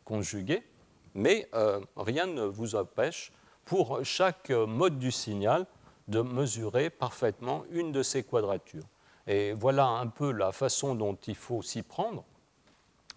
conjuguée, 0.05 0.61
mais 1.15 1.49
rien 1.97 2.27
ne 2.27 2.43
vous 2.43 2.75
empêche, 2.75 3.31
pour 3.65 4.05
chaque 4.05 4.51
mode 4.51 4.99
du 4.99 5.11
signal, 5.11 5.65
de 6.07 6.21
mesurer 6.21 6.91
parfaitement 6.91 7.63
une 7.71 7.91
de 7.91 8.03
ces 8.03 8.21
quadratures. 8.21 8.85
Et 9.29 9.53
voilà 9.53 9.85
un 9.85 10.07
peu 10.07 10.31
la 10.31 10.51
façon 10.51 10.95
dont 10.95 11.15
il 11.27 11.35
faut 11.35 11.61
s'y 11.61 11.83
prendre. 11.83 12.23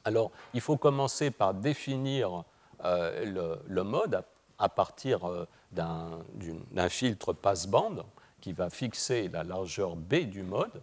Alors, 0.04 0.30
il 0.52 0.60
faut 0.60 0.76
commencer 0.76 1.30
par 1.30 1.54
définir 1.54 2.44
euh, 2.84 3.58
le, 3.66 3.82
mode 3.82 4.22
à, 4.58 4.68
partir 4.68 5.26
euh, 5.26 5.48
d'un 5.70 6.88
filtre 6.90 7.32
passe-bande 7.32 8.04
qui 8.42 8.52
va 8.52 8.68
fixer 8.68 9.28
la 9.28 9.42
largeur 9.42 9.96
B 9.96 10.16
du 10.26 10.42
mode. 10.42 10.82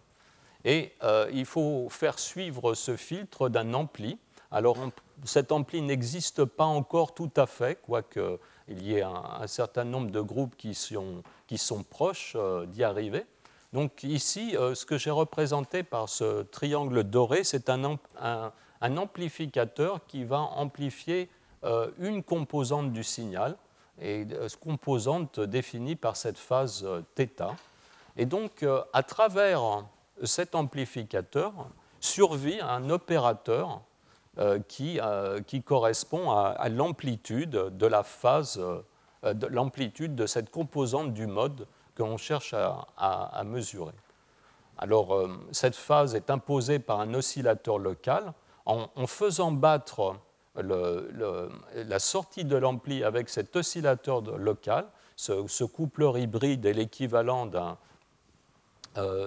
Et 0.65 0.93
euh, 1.03 1.29
il 1.31 1.45
faut 1.45 1.89
faire 1.89 2.17
suivre 2.17 2.73
ce 2.73 2.95
filtre 2.95 3.49
d'un 3.49 3.75
ampli. 3.75 4.17
Alors 4.49 4.77
cet 5.25 5.51
ampli 5.51 5.83
n'existe 5.83 6.43
pas 6.43 6.65
encore 6.65 7.13
tout 7.13 7.31
à 7.35 7.45
fait, 7.45 7.79
quoique 7.83 8.39
il 8.67 8.81
y 8.81 8.95
ait 8.95 9.03
un, 9.03 9.45
certain 9.45 9.83
nombre 9.83 10.09
de 10.09 10.21
groupes 10.21 10.55
qui 10.57 10.73
sont, 10.73 11.83
proches 11.87 12.35
d'y 12.67 12.83
arriver. 12.83 13.25
Donc 13.73 14.03
ici, 14.03 14.55
euh, 14.57 14.73
ce 14.75 14.85
que 14.85 14.97
j'ai 14.97 15.11
représenté 15.11 15.83
par 15.83 16.09
ce 16.09 16.43
triangle 16.43 17.03
doré, 17.03 17.43
c'est 17.43 17.69
un, 17.69 17.97
amplificateur 18.81 20.05
qui 20.07 20.23
va 20.23 20.39
amplifier 20.39 21.29
euh, 21.63 21.91
une 21.99 22.23
composante 22.23 22.91
du 22.91 23.03
signal, 23.03 23.55
et 24.01 24.25
cette 24.47 24.59
composante 24.59 25.39
définie 25.41 25.95
par 25.95 26.15
cette 26.15 26.37
phase 26.37 26.87
θ. 27.15 27.55
Et 28.15 28.25
donc, 28.25 28.65
à 28.93 29.03
travers 29.03 29.83
cet 30.23 30.55
amplificateur, 30.55 31.53
survit 31.99 32.59
un 32.61 32.89
opérateur 32.89 33.81
euh, 34.37 34.59
qui, 34.67 34.99
euh, 35.01 35.41
qui, 35.41 35.61
correspond 35.61 36.31
à, 36.31 36.69
l'amplitude 36.69 37.49
de 37.49 37.85
la 37.85 38.03
phase, 38.03 38.59
euh, 38.59 39.33
de 39.33 39.47
l'amplitude 39.47 40.15
de 40.15 40.25
cette 40.25 40.49
composante 40.49 41.13
du 41.13 41.27
mode 41.27 41.67
que 41.99 42.03
l'on 42.03 42.17
cherche 42.17 42.53
à, 42.53 43.43
mesurer. 43.43 43.93
Alors, 44.77 45.29
cette 45.51 45.75
phase 45.75 46.15
est 46.15 46.29
imposée 46.29 46.79
par 46.79 47.01
un 47.01 47.13
oscillateur 47.13 47.77
local. 47.77 48.33
En, 48.65 48.87
faisant 49.05 49.51
battre 49.51 50.15
la 50.55 51.99
sortie 51.99 52.45
de 52.45 52.55
l'ampli 52.55 53.03
avec 53.03 53.27
cet 53.27 53.53
oscillateur 53.57 54.21
local, 54.21 54.85
ce, 55.17 55.63
coupleur 55.65 56.17
hybride 56.17 56.65
est 56.65 56.73
l'équivalent 56.73 57.47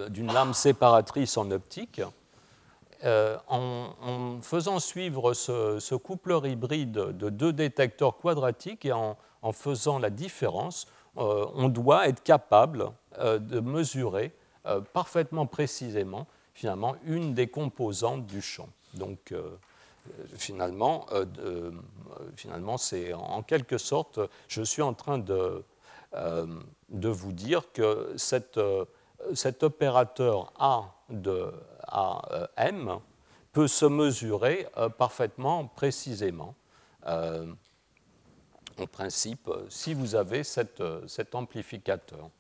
d'une 0.09 0.33
lame 0.33 0.55
séparatrice 0.55 1.37
en 1.37 1.51
optique, 1.51 2.01
euh, 3.05 3.37
en, 3.49 4.39
faisant 4.41 4.79
suivre 4.79 5.35
ce, 5.35 5.95
coupleur 5.97 6.47
hybride 6.47 6.93
de 6.93 7.29
deux 7.29 7.53
détecteurs 7.53 8.17
quadratiques 8.17 8.87
et 8.87 8.93
en, 8.93 9.17
faisant 9.53 9.99
la 9.99 10.09
différence, 10.09 10.87
euh, 11.19 11.47
on 11.55 11.69
doit 11.69 12.09
être 12.09 12.23
capable 12.23 12.91
euh, 13.19 13.39
de 13.39 13.61
mesurer 13.61 14.33
parfaitement 14.93 15.45
précisément 15.45 16.29
finalement 16.55 16.95
une 17.05 17.35
des 17.35 17.49
composantes 17.49 18.27
du 18.27 18.41
champ. 18.41 18.69
Donc 18.95 19.35
finalement, 20.37 21.07
finalement 22.37 22.79
c'est 22.79 23.13
en 23.13 23.43
quelque 23.43 23.77
sorte, 23.77 24.21
je 24.47 24.63
suis 24.63 24.81
en 24.81 24.95
train 24.95 25.19
de, 25.19 25.65
de 26.15 27.09
vous 27.09 27.33
dire 27.33 27.73
que 27.73 28.15
cet 28.17 29.65
opérateur 29.65 30.53
A 30.61 30.95
de 31.11 31.53
à 31.89 32.49
M 32.57 33.01
peut 33.53 33.69
se 33.69 33.85
mesurer 33.85 34.67
euh, 34.79 34.89
parfaitement 34.89 35.67
précisément. 35.67 36.55
Euh, 38.79 38.83
en 38.83 38.87
principe, 38.87 39.51
si 39.69 39.95
vous 39.95 40.15
avez 40.15 40.43
euh, 40.81 41.07
cet 41.07 41.35
amplificateur. 41.35 42.31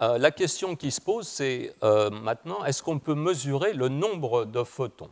la 0.00 0.30
question 0.30 0.76
qui 0.76 0.90
se 0.90 1.00
pose, 1.00 1.26
c'est 1.26 1.74
maintenant, 1.82 2.64
est-ce 2.64 2.82
qu'on 2.82 2.98
peut 2.98 3.14
mesurer 3.14 3.72
le 3.72 3.88
nombre 3.88 4.44
de 4.44 4.62
photons? 4.62 5.10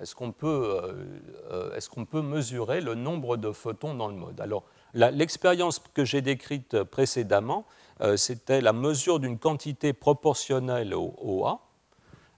Est-ce 0.00 0.14
qu'on 0.14 0.32
peut, 0.32 0.80
peut, 2.10 2.22
mesurer 2.22 2.80
le 2.80 2.94
nombre 2.94 3.36
de 3.36 3.52
photons 3.52 3.94
dans 3.94 4.08
le 4.08 4.14
mode? 4.14 4.40
Alors, 4.40 4.64
l'expérience 4.92 5.78
que 5.78 6.04
j'ai 6.04 6.20
décrite 6.20 6.82
précédemment, 6.82 7.64
euh, 8.00 8.16
c'était 8.16 8.60
la 8.60 8.72
mesure 8.72 9.20
d'une 9.20 9.38
quantité 9.38 9.92
proportionnelle 9.92 10.94
au, 10.94 11.44
A. 11.46 11.60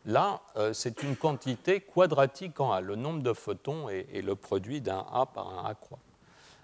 Là, 0.06 0.40
euh, 0.56 0.72
c'est 0.72 1.02
une 1.02 1.16
quantité 1.16 1.80
quadratique 1.80 2.60
en 2.60 2.72
A. 2.72 2.80
Le 2.80 2.96
nombre 2.96 3.22
de 3.22 3.32
photons 3.32 3.88
est, 3.88 4.22
le 4.22 4.34
produit 4.34 4.80
d'un 4.80 5.04
A 5.12 5.26
par 5.26 5.58
un 5.58 5.68
A 5.68 5.74
croix. 5.74 5.98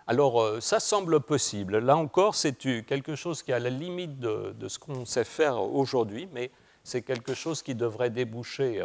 Alors, 0.07 0.41
euh, 0.41 0.61
ça 0.61 0.81
semble 0.81 1.21
possible. 1.21 1.79
Là 1.79 1.97
encore, 1.97 2.35
c'est 2.35 2.57
quelque 2.85 3.15
chose 3.15 3.43
qui 3.43 3.51
est 3.51 3.55
à 3.55 3.59
la 3.59 3.71
limite 3.71 4.19
de, 4.19 4.69
ce 4.69 4.79
qu'on 4.79 5.05
sait 5.05 5.25
faire 5.25 5.61
aujourd'hui, 5.61 6.29
mais 6.33 6.51
c'est 6.85 7.03
quelque 7.03 7.35
chose 7.35 7.63
qui 7.63 7.75
devrait 7.75 8.11
déboucher 8.11 8.83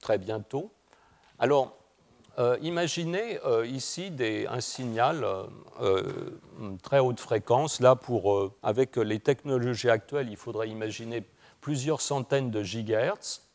très 0.00 0.18
bientôt. 0.18 0.72
Alors, 1.38 1.78
euh, 2.38 2.56
imaginez 2.62 3.40
euh, 3.44 3.66
ici 3.66 4.12
un 4.48 4.60
signal 4.60 5.26
euh, 5.80 6.02
très 6.82 7.00
haute 7.00 7.18
fréquence. 7.18 7.80
Là, 7.80 7.96
pour, 7.96 8.52
avec 8.62 8.96
les 8.96 9.18
technologies 9.18 9.90
actuelles, 9.90 10.28
il 10.30 10.36
faudrait 10.36 10.68
imaginer 10.68 11.24
plusieurs 11.60 12.00
centaines 12.00 12.50
de 12.50 12.62
gigahertz. 12.62 13.47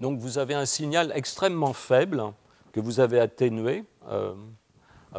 Donc 0.00 0.18
vous 0.18 0.38
avez 0.38 0.54
un 0.54 0.66
signal 0.66 1.12
extrêmement 1.14 1.72
faible 1.72 2.32
que 2.72 2.80
vous 2.80 3.00
avez 3.00 3.18
atténué 3.20 3.84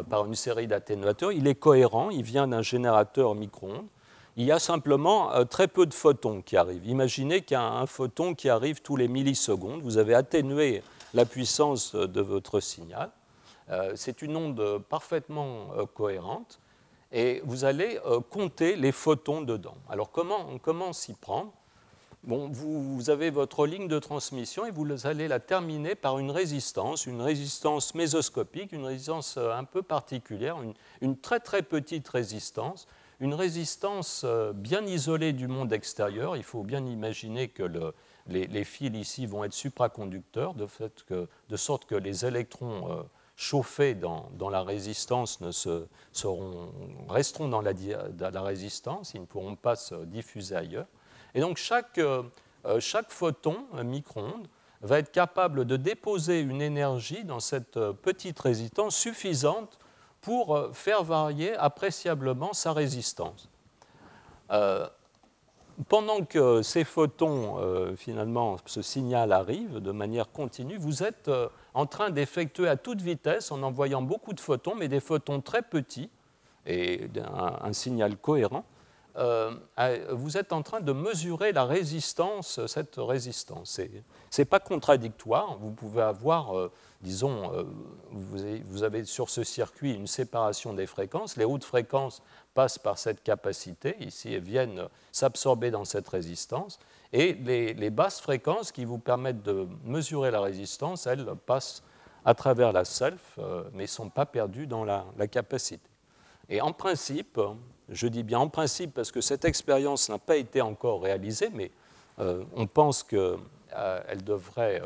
par 0.08 0.24
une 0.26 0.34
série 0.34 0.66
d'atténuateurs. 0.66 1.32
Il 1.32 1.46
est 1.46 1.54
cohérent, 1.54 2.10
il 2.10 2.22
vient 2.22 2.48
d'un 2.48 2.62
générateur 2.62 3.34
micro-ondes. 3.34 3.86
Il 4.36 4.44
y 4.44 4.52
a 4.52 4.58
simplement 4.58 5.44
très 5.46 5.68
peu 5.68 5.84
de 5.84 5.92
photons 5.92 6.40
qui 6.40 6.56
arrivent. 6.56 6.86
Imaginez 6.86 7.42
qu'il 7.42 7.56
y 7.56 7.58
a 7.58 7.62
un 7.62 7.86
photon 7.86 8.34
qui 8.34 8.48
arrive 8.48 8.80
tous 8.80 8.96
les 8.96 9.08
millisecondes. 9.08 9.82
Vous 9.82 9.98
avez 9.98 10.14
atténué 10.14 10.82
la 11.12 11.26
puissance 11.26 11.94
de 11.94 12.20
votre 12.20 12.60
signal. 12.60 13.10
Euh, 13.70 13.92
c'est 13.94 14.22
une 14.22 14.36
onde 14.36 14.78
parfaitement 14.88 15.68
euh, 15.76 15.86
cohérente 15.86 16.60
et 17.12 17.40
vous 17.44 17.64
allez 17.64 18.00
euh, 18.04 18.20
compter 18.20 18.74
les 18.74 18.90
photons 18.90 19.42
dedans. 19.42 19.76
Alors 19.88 20.10
comment, 20.10 20.58
comment 20.60 20.92
s'y 20.92 21.14
prendre? 21.14 21.52
Bon, 22.24 22.48
vous, 22.48 23.10
avez 23.10 23.30
votre 23.30 23.66
ligne 23.66 23.88
de 23.88 23.98
transmission 23.98 24.66
et 24.66 24.70
vous 24.70 25.06
allez 25.06 25.28
la 25.28 25.40
terminer 25.40 25.94
par 25.94 26.18
une 26.18 26.30
résistance, 26.30 27.06
une 27.06 27.20
résistance 27.20 27.94
mésoscopique, 27.94 28.72
une 28.72 28.84
résistance 28.84 29.36
un 29.36 29.64
peu 29.64 29.82
particulière, 29.82 30.58
une, 31.00 31.16
très 31.18 31.40
très 31.40 31.62
petite 31.62 32.08
résistance, 32.08 32.86
une 33.20 33.34
résistance 33.34 34.24
bien 34.54 34.84
isolée 34.86 35.32
du 35.32 35.48
monde 35.48 35.72
extérieur. 35.72 36.36
Il 36.36 36.42
faut 36.42 36.62
bien 36.62 36.84
imaginer 36.86 37.48
que 37.48 37.62
le, 37.62 37.92
les, 38.30 38.64
fils 38.64 38.96
ici 38.96 39.26
vont 39.26 39.44
être 39.44 39.52
supraconducteurs, 39.52 40.54
de, 40.54 41.56
sorte 41.56 41.84
que 41.84 41.94
les 41.94 42.24
électrons 42.24 42.90
euh, 42.90 43.02
chauffés 43.36 43.94
dans, 43.94 44.30
la 44.50 44.62
résistance 44.62 45.40
ne 45.40 45.50
se, 45.50 45.86
seront, 46.12 46.72
resteront 47.08 47.48
dans 47.48 47.62
la, 47.62 48.42
résistance, 48.42 49.12
ils 49.14 49.22
ne 49.22 49.26
pourront 49.26 49.56
pas 49.56 49.76
se 49.76 49.94
diffuser 50.04 50.56
ailleurs. 50.56 50.86
Et 51.34 51.40
donc 51.40 51.56
chaque, 51.56 51.98
euh, 51.98 52.22
euh, 52.66 52.80
chaque 52.80 53.10
photon, 53.10 53.66
micro-ondes, 53.84 54.48
va 54.82 54.98
être 54.98 55.12
capable 55.12 55.66
de 55.66 55.76
déposer 55.76 56.40
une 56.40 56.62
énergie 56.62 57.24
dans 57.24 57.40
cette 57.40 57.78
petite 58.02 58.40
résistance 58.40 58.96
suffisante 58.96 59.78
pour 60.22 60.70
faire 60.72 61.04
varier 61.04 61.54
appréciablement 61.56 62.54
sa 62.54 62.72
résistance. 62.72 63.50
Pendant 65.88 66.24
que 66.24 66.62
ces 66.62 66.84
photons, 66.84 67.58
euh, 67.58 67.96
finalement, 67.96 68.58
ce 68.66 68.82
signal 68.82 69.32
arrive 69.32 69.78
de 69.78 69.92
manière 69.92 70.30
continue, 70.30 70.76
vous 70.76 71.02
êtes 71.02 71.28
euh, 71.28 71.48
en 71.72 71.86
train 71.86 72.10
d'effectuer 72.10 72.68
à 72.68 72.76
toute 72.76 73.00
vitesse, 73.00 73.50
en 73.50 73.62
envoyant 73.62 74.02
beaucoup 74.02 74.34
de 74.34 74.40
photons, 74.40 74.74
mais 74.74 74.88
des 74.88 75.00
photons 75.00 75.40
très 75.40 75.62
petits, 75.62 76.10
et 76.66 77.08
un, 77.62 77.72
signal 77.72 78.16
cohérent, 78.18 78.64
euh, 79.16 79.54
vous 80.10 80.36
êtes 80.36 80.52
en 80.52 80.62
train 80.62 80.80
de 80.80 80.92
mesurer 80.92 81.52
la 81.52 81.64
résistance, 81.64 82.64
cette 82.66 82.96
résistance. 82.96 83.80
Ce 84.30 84.40
n'est 84.40 84.44
pas 84.44 84.60
contradictoire, 84.60 85.58
vous 85.58 85.72
pouvez 85.72 86.02
avoir 86.02 86.70
disons, 87.02 87.50
vous 88.10 88.82
avez 88.82 89.04
sur 89.06 89.30
ce 89.30 89.42
circuit 89.42 89.94
une 89.94 90.06
séparation 90.06 90.74
des 90.74 90.86
fréquences. 90.86 91.36
Les 91.36 91.46
hautes 91.46 91.64
fréquences 91.64 92.22
passent 92.54 92.78
par 92.78 92.98
cette 92.98 93.22
capacité 93.22 93.96
ici 94.00 94.34
et 94.34 94.40
viennent 94.40 94.88
s'absorber 95.12 95.70
dans 95.70 95.84
cette 95.84 96.08
résistance. 96.08 96.78
Et 97.12 97.34
les, 97.34 97.90
basses 97.90 98.20
fréquences 98.20 98.70
qui 98.70 98.84
vous 98.84 98.98
permettent 98.98 99.42
de 99.42 99.66
mesurer 99.84 100.30
la 100.30 100.40
résistance, 100.40 101.06
elles 101.06 101.26
passent 101.46 101.82
à 102.24 102.34
travers 102.34 102.72
la 102.72 102.84
self, 102.84 103.38
euh, 103.38 103.64
mais 103.72 103.84
ne 103.84 103.88
sont 103.88 104.10
pas 104.10 104.26
perdues 104.26 104.66
dans 104.66 104.84
la, 104.84 105.04
capacité. 105.30 105.88
Et 106.48 106.60
en 106.60 106.72
principe, 106.72 107.40
je 107.90 108.06
dis 108.06 108.22
bien 108.22 108.38
en 108.38 108.48
principe 108.48 108.94
parce 108.94 109.10
que 109.10 109.20
cette 109.20 109.44
expérience 109.44 110.08
n'a 110.08 110.18
pas 110.18 110.36
été 110.36 110.60
encore 110.60 111.02
réalisée, 111.02 111.50
mais 111.52 111.70
euh, 112.18 112.44
on 112.54 112.66
pense 112.66 113.02
qu'elle 113.02 113.38
euh, 113.76 114.14
devrait 114.24 114.82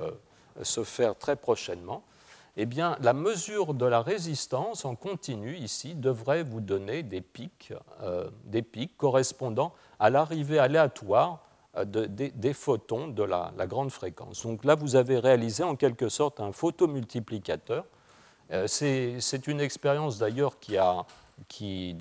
se 0.62 0.84
faire 0.84 1.16
très 1.16 1.36
prochainement 1.36 2.02
eh 2.56 2.66
bien, 2.66 2.96
la 3.00 3.12
mesure 3.12 3.74
de 3.74 3.84
la 3.84 4.00
résistance 4.00 4.84
en 4.84 4.94
continu 4.94 5.56
ici 5.56 5.94
devrait 5.94 6.44
vous 6.44 6.60
donner 6.60 7.02
des 7.02 7.20
pics, 7.20 7.72
euh, 8.02 8.30
des 8.44 8.62
pics 8.62 8.96
correspondant 8.96 9.72
à 9.98 10.08
l'arrivée 10.08 10.60
aléatoire 10.60 11.40
euh, 11.76 11.84
des 11.84 12.52
photons 12.52 13.08
de 13.08 13.24
la, 13.24 13.52
grande 13.66 13.90
fréquence. 13.90 14.44
Donc 14.46 14.64
là, 14.64 14.76
vous 14.76 14.94
avez 14.94 15.18
réalisé 15.18 15.64
en 15.64 15.74
quelque 15.74 16.08
sorte 16.08 16.38
un 16.38 16.52
photomultiplicateur. 16.52 17.84
Euh, 18.52 18.68
c'est 18.68 19.46
une 19.48 19.60
expérience 19.60 20.18
d'ailleurs 20.18 20.60
qui 20.60 20.76
a 20.76 21.06
qui, 21.48 21.96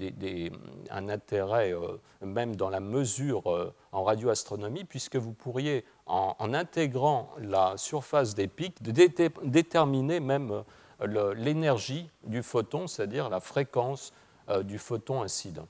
un 0.89 1.09
intérêt 1.09 1.73
même 2.21 2.55
dans 2.55 2.69
la 2.69 2.79
mesure 2.79 3.73
en 3.91 4.03
radioastronomie, 4.03 4.83
puisque 4.83 5.15
vous 5.15 5.33
pourriez, 5.33 5.85
en, 6.05 6.53
intégrant 6.53 7.29
la 7.39 7.75
surface 7.77 8.35
des 8.35 8.47
pics, 8.47 8.81
déterminer 8.83 10.19
même 10.19 10.63
l'énergie 11.35 12.09
du 12.23 12.43
photon, 12.43 12.87
c'est-à-dire 12.87 13.29
la 13.29 13.39
fréquence 13.39 14.13
du 14.63 14.77
photon 14.77 15.23
incident. 15.23 15.67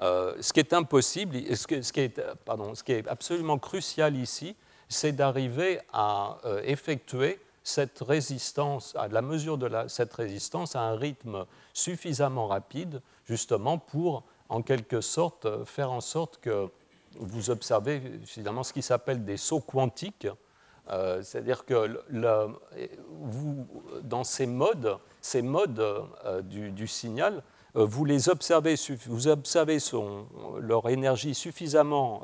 ce 0.00 0.52
qui 0.52 0.60
est 0.60 0.72
impossible, 0.72 1.56
ce, 1.56 1.92
qui 1.92 2.00
est, 2.00 2.20
pardon, 2.44 2.74
ce 2.74 2.82
qui 2.82 2.92
est 2.92 3.08
absolument 3.08 3.58
crucial 3.58 4.16
ici, 4.16 4.56
c'est 4.88 5.12
d'arriver 5.12 5.80
à 5.92 6.38
effectuer 6.64 7.38
cette 7.68 7.98
résistance, 8.00 8.96
à 8.96 9.08
la 9.08 9.20
mesure 9.20 9.58
de 9.58 9.70
cette 9.88 10.14
résistance 10.14 10.74
à 10.74 10.80
un 10.80 10.96
rythme 10.96 11.44
suffisamment 11.74 12.46
rapide, 12.46 13.02
justement 13.26 13.76
pour, 13.76 14.24
en 14.48 14.62
quelque 14.62 15.02
sorte, 15.02 15.46
faire 15.66 15.92
en 15.92 16.00
sorte 16.00 16.38
que 16.38 16.68
vous 17.18 17.50
observez 17.50 18.00
finalement 18.24 18.62
ce 18.62 18.72
qui 18.72 18.80
s'appelle 18.80 19.22
des 19.24 19.36
sauts 19.36 19.60
quantiques, 19.60 20.28
euh, 20.90 21.22
c'est-à-dire 21.22 21.66
que 21.66 22.00
vous, 23.20 23.66
dans 24.02 24.24
ces 24.24 24.46
modes, 24.46 24.96
ces 25.20 25.42
modes 25.42 25.78
euh, 26.24 26.40
du, 26.40 26.86
signal, 26.86 27.42
euh, 27.76 27.84
vous 27.84 28.06
les 28.06 28.30
observez, 28.30 28.76
vous 29.06 29.28
observez 29.28 29.76
leur 30.58 30.88
énergie 30.88 31.34
suffisamment 31.34 32.22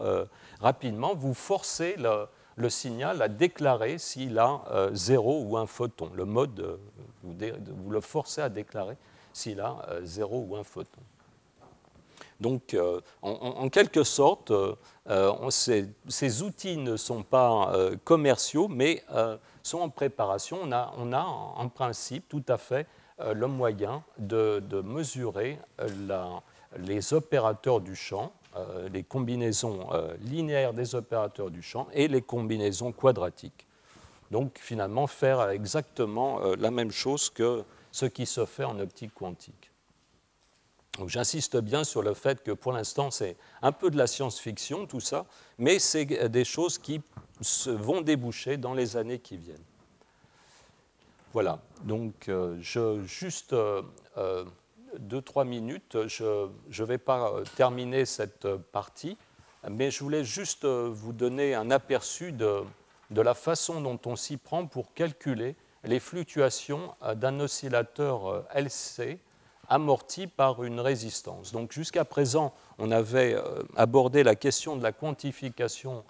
rapidement, 0.61 1.15
vous 1.15 1.35
forcez 1.35 1.97
le, 1.99 2.27
le 2.57 2.71
signal 2.71 3.21
à 3.23 3.29
déclarer 3.29 3.99
s'il 3.99 4.39
a 4.39 4.63
euh, 4.71 4.91
zéro 4.95 5.43
ou 5.43 5.57
un 5.57 5.67
photon. 5.67 6.11
Le 6.15 6.25
mode, 6.25 6.61
euh, 6.61 6.77
vous, 7.23 7.91
le 7.91 8.01
forcez 8.01 8.41
à 8.41 8.49
déclarer 8.49 8.97
s'il 9.33 9.61
a 9.61 9.85
euh, 9.89 10.01
zéro 10.05 10.47
ou 10.49 10.57
un 10.57 10.65
photon. 10.65 11.01
Donc, 12.41 12.77
en, 13.23 13.69
quelque 13.71 14.03
sorte, 14.03 14.53
ces, 15.51 16.43
outils 16.43 16.77
ne 16.77 16.97
sont 16.97 17.23
pas 17.23 17.73
commerciaux, 18.03 18.67
mais 18.67 19.05
sont 19.63 19.79
en 19.79 19.89
préparation. 19.89 20.59
On 20.61 20.73
a, 20.73 20.93
on 20.99 21.13
a, 21.13 21.23
en 21.23 21.69
principe 21.69 22.29
tout 22.29 22.43
à 22.49 22.59
fait 22.59 22.87
le 23.25 23.47
moyen 23.47 24.03
de, 24.19 24.61
mesurer 24.85 25.59
les 26.77 27.15
opérateurs 27.15 27.81
du 27.81 27.95
champ 27.95 28.33
euh, 28.57 28.89
les 28.89 29.03
combinaisons 29.03 29.89
euh, 29.93 30.15
linéaires 30.21 30.73
des 30.73 30.95
opérateurs 30.95 31.51
du 31.51 31.61
champ 31.61 31.89
et 31.93 32.07
les 32.07 32.23
combinaisons 32.23 32.93
quadratiques. 32.93 33.67
Donc 34.31 34.59
finalement 34.61 35.09
faire 35.09 35.49
exactement 35.51 36.41
euh, 36.41 36.55
la 36.57 36.71
même 36.71 36.93
chose 36.93 37.31
que 37.31 37.65
ce 37.91 38.07
qui 38.07 38.27
se 38.27 38.47
fait 38.47 38.63
en 38.63 38.79
optique 38.79 39.13
quantique. 39.13 39.73
J'insiste 41.05 41.57
bien 41.57 41.83
sur 41.83 42.03
le 42.03 42.15
fait 42.15 42.45
que 42.45 42.53
pour 42.53 42.71
l'instant 42.71 43.11
c'est 43.11 43.37
un 43.61 43.73
peu 43.73 43.91
de 43.91 43.99
la 43.99 44.07
science-fiction 44.07 44.87
tout 44.87 45.01
ça, 45.01 45.27
mais 45.59 45.81
c'est 45.81 46.05
des 46.29 46.45
choses 46.45 46.79
qui 46.79 47.03
vont 47.67 48.03
déboucher 48.03 48.57
dans 48.57 48.75
les 48.75 48.97
années 48.97 49.19
qui 49.19 49.37
viennent. 49.37 49.59
Voilà, 51.33 51.59
donc 51.83 52.31
je 52.61 53.03
juste 53.03 53.57
deux, 54.99 55.23
trois 55.23 55.45
minutes. 55.45 55.97
Je 56.07 56.25
ne 56.25 56.85
vais 56.85 56.99
pas 56.99 57.31
euh, 57.31 57.45
terminer 57.57 58.05
cette 58.05 58.45
euh, 58.45 58.59
partie, 58.73 59.17
mais 59.69 59.91
je 59.91 60.03
voulais 60.03 60.25
juste 60.25 60.65
euh, 60.65 60.89
vous 60.93 61.13
donner 61.13 61.55
un 61.55 61.71
aperçu 61.71 62.33
de, 62.33 62.63
de 63.11 63.21
la 63.21 63.35
façon 63.35 63.81
dont 63.81 63.99
on 64.07 64.17
s'y 64.17 64.37
prend 64.37 64.67
pour 64.67 64.93
calculer 64.95 65.57
les 65.85 66.01
fluctuations 66.01 66.95
d'un 67.17 67.41
oscillateur 67.41 68.45
LC 68.55 69.19
amorti 69.69 70.27
par 70.27 70.65
une 70.65 70.81
résistance. 70.81 71.53
Donc 71.53 71.73
jusqu'à 71.73 72.07
présent, 72.07 72.55
on 72.79 72.91
avait 72.91 73.37
abordé 73.77 74.23
la 74.23 74.35
question 74.35 74.77
de 74.77 74.83
la 74.83 74.93
quantification 74.93 76.03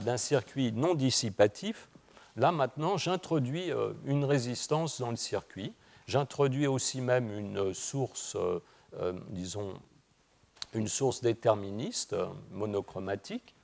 d'un 0.00 0.16
circuit 0.16 0.72
non 0.72 0.94
dissipatif. 0.94 1.88
Là 2.34 2.50
maintenant, 2.50 2.96
j'introduis 2.96 3.70
une 4.04 4.24
résistance 4.24 5.00
dans 5.00 5.10
le 5.10 5.16
circuit. 5.16 5.74
J'introduis 6.10 6.66
aussi 6.66 7.00
même 7.00 7.30
une 7.30 7.72
source, 7.72 8.34
euh, 8.34 8.60
euh, 8.98 9.12
disons, 9.28 9.74
une 10.74 10.88
source 10.88 11.20
déterministe 11.20 12.14
euh, 12.14 12.26
monochromatique. 12.50 13.54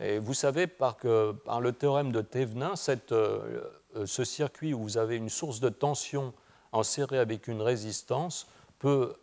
Et 0.00 0.18
vous 0.18 0.34
savez, 0.34 0.66
par, 0.66 0.96
le 1.04 1.70
théorème 1.70 2.10
de 2.10 2.22
Thévenin, 2.22 2.74
ce 2.74 4.24
circuit 4.24 4.74
où 4.74 4.82
vous 4.82 4.98
avez 4.98 5.14
une 5.14 5.28
source 5.28 5.60
de 5.60 5.68
tension 5.68 6.34
en 6.72 6.82
série 6.82 7.18
avec 7.18 7.46
une 7.46 7.62
résistance 7.62 8.48
peut 8.78 9.14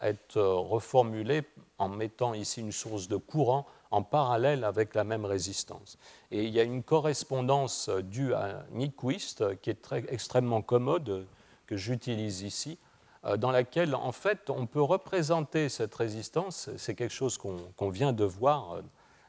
être 0.00 0.40
reformulé 0.40 1.42
en 1.78 1.88
mettant 1.88 2.34
ici 2.34 2.60
une 2.60 2.72
source 2.72 3.06
de 3.06 3.16
courant 3.16 3.66
en 3.92 4.02
parallèle 4.02 4.64
avec 4.64 4.96
la 4.96 5.04
même 5.04 5.26
résistance. 5.26 5.96
Et 6.32 6.44
il 6.44 6.50
y 6.50 6.58
a 6.58 6.64
une 6.64 6.82
correspondance 6.82 7.88
due 7.88 8.34
à 8.34 8.64
Nyquist 8.72 9.60
qui 9.60 9.70
est 9.70 9.92
extrêmement 10.08 10.62
commode 10.62 11.24
que 11.70 11.76
j'utilise 11.76 12.42
ici, 12.42 12.78
euh, 13.24 13.36
dans 13.36 13.52
laquelle, 13.52 13.94
en 13.94 14.10
fait, 14.10 14.50
on 14.50 14.66
peut 14.66 14.82
représenter 14.82 15.68
cette 15.68 15.94
résistance, 15.94 16.68
c'est 16.76 16.96
quelque 16.96 17.14
chose 17.14 17.38
qu'on 17.38 17.90
vient 17.90 18.12
de 18.12 18.24
voir 18.24 18.72
euh, 18.72 18.82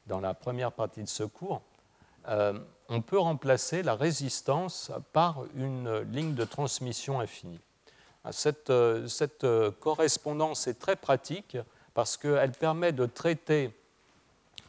dans 0.07 0.19
la 0.19 0.33
première 0.33 0.71
partie 0.71 1.03
de 1.03 1.07
ce 1.07 1.23
cours, 1.23 1.61
euh, 2.27 2.59
on 2.89 3.01
peut 3.01 3.19
remplacer 3.19 3.83
la 3.83 3.93
résistance 3.93 4.91
par 5.13 5.43
une 5.55 5.99
ligne 6.11 6.33
de 6.33 6.43
transmission 6.43 7.19
infinie. 7.19 7.59
Cette, 8.31 8.71
cette 9.07 9.45
correspondance 9.79 10.67
est 10.67 10.79
très 10.79 10.95
pratique 10.95 11.57
parce 11.93 12.17
qu'elle 12.17 12.51
permet 12.51 12.91
de 12.91 13.07
traiter 13.07 13.71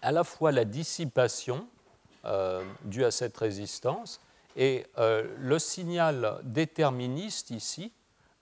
à 0.01 0.11
la 0.13 0.25
fois 0.25 0.53
la 0.53 0.65
dissipation 0.65 1.67
due 2.85 3.05
à 3.05 3.11
cette 3.11 3.37
résistance 3.37 4.21
et 4.57 4.87
euh, 4.99 5.27
le 5.39 5.59
signal 5.59 6.41
déterministe 6.45 7.51
ici, 7.51 7.93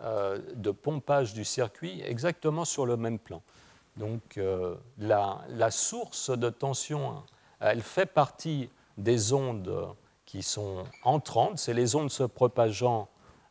euh, 0.02 0.38
de 0.54 0.70
pompage 0.70 1.34
du 1.34 1.44
circuit, 1.44 2.02
exactement 2.02 2.64
sur 2.64 2.86
le 2.86 2.96
même 2.96 3.18
plan. 3.18 3.42
Donc 3.96 4.38
euh, 4.38 4.76
la, 4.98 5.70
source 5.70 6.30
de 6.30 6.48
tension, 6.48 7.22
elle 7.60 7.82
fait 7.82 8.06
partie 8.06 8.70
des 8.96 9.32
ondes 9.32 9.94
qui 10.24 10.42
sont 10.42 10.84
entrantes, 11.04 11.58
c'est 11.58 11.74
les 11.74 11.94
ondes 11.96 12.10
se 12.10 12.22
propageant 12.22 13.08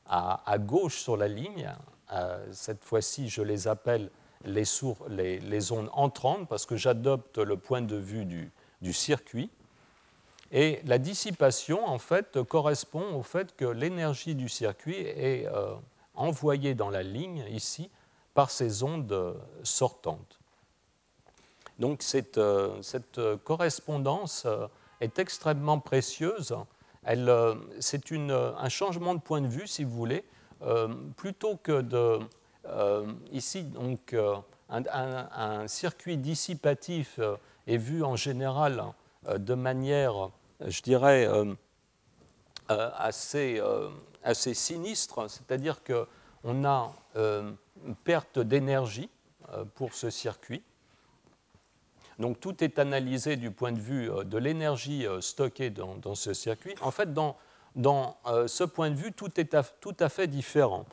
à, 0.07 0.57
gauche 0.57 0.97
sur 0.97 1.17
la 1.17 1.27
ligne. 1.27 1.71
cette 2.51 2.83
fois-ci, 2.83 3.29
je 3.29 3.43
les 3.43 3.67
appelle 3.67 4.09
les, 4.43 5.71
ondes 5.71 5.89
entrantes 5.93 6.47
parce 6.47 6.65
que 6.65 6.75
j'adopte 6.77 7.37
le 7.37 7.57
point 7.57 7.81
de 7.81 7.95
vue 7.95 8.25
du 8.81 8.93
circuit. 8.93 9.51
Et 10.51 10.81
la 10.85 10.97
dissipation, 10.97 11.85
en 11.87 11.99
fait, 11.99 12.41
correspond 12.43 13.13
au 13.13 13.21
fait 13.21 13.55
que 13.55 13.65
l'énergie 13.65 14.33
du 14.33 14.49
circuit 14.49 14.97
est 14.97 15.45
euh, 15.47 15.75
envoyée 16.15 16.73
dans 16.73 16.89
la 16.89 17.03
ligne, 17.03 17.45
ici, 17.49 17.89
par 18.33 18.49
ces 18.49 18.83
ondes 18.83 19.35
sortantes. 19.63 20.39
Donc 21.77 22.01
cette, 22.01 22.37
euh, 22.37 23.37
correspondance 23.43 24.43
euh, 24.45 24.67
est 25.01 25.19
extrêmement 25.19 25.79
précieuse. 25.79 26.55
c'est 27.79 28.11
un 28.11 28.69
changement 28.69 29.13
de 29.13 29.21
point 29.21 29.41
de 29.41 29.47
vue, 29.47 29.67
si 29.67 29.83
vous 29.83 29.95
voulez, 29.95 30.25
plutôt 31.15 31.55
que 31.55 31.81
de... 31.81 32.19
ici, 33.31 33.63
donc, 33.63 34.13
un, 34.67 35.67
circuit 35.67 36.17
dissipatif 36.17 37.19
est 37.65 37.77
vu 37.77 38.03
en 38.03 38.17
général 38.17 38.83
de 39.25 39.53
manière 39.53 40.31
je 40.65 40.81
dirais, 40.81 41.25
euh, 41.27 41.53
euh, 42.71 42.89
assez, 42.97 43.59
euh, 43.59 43.89
assez 44.23 44.53
sinistre, 44.53 45.29
c'est-à-dire 45.29 45.81
qu'on 45.83 46.65
a 46.65 46.93
une 47.15 47.95
perte 48.03 48.39
d'énergie 48.39 49.09
pour 49.75 49.93
ce 49.93 50.09
circuit. 50.09 50.61
Donc 52.19 52.39
tout 52.39 52.63
est 52.63 52.77
analysé 52.77 53.35
du 53.37 53.49
point 53.49 53.71
de 53.71 53.79
vue 53.79 54.09
de 54.25 54.37
l'énergie 54.37 55.05
stockée 55.21 55.69
dans, 55.69 56.15
ce 56.15 56.33
circuit. 56.33 56.75
En 56.81 56.91
fait, 56.91 57.13
dans 57.13 57.37
ce 57.75 58.63
point 58.63 58.91
de 58.91 58.95
vue, 58.95 59.13
tout 59.13 59.39
est 59.39 59.55
tout 59.79 59.95
à 59.99 60.09
fait 60.09 60.27
différent. 60.27 60.85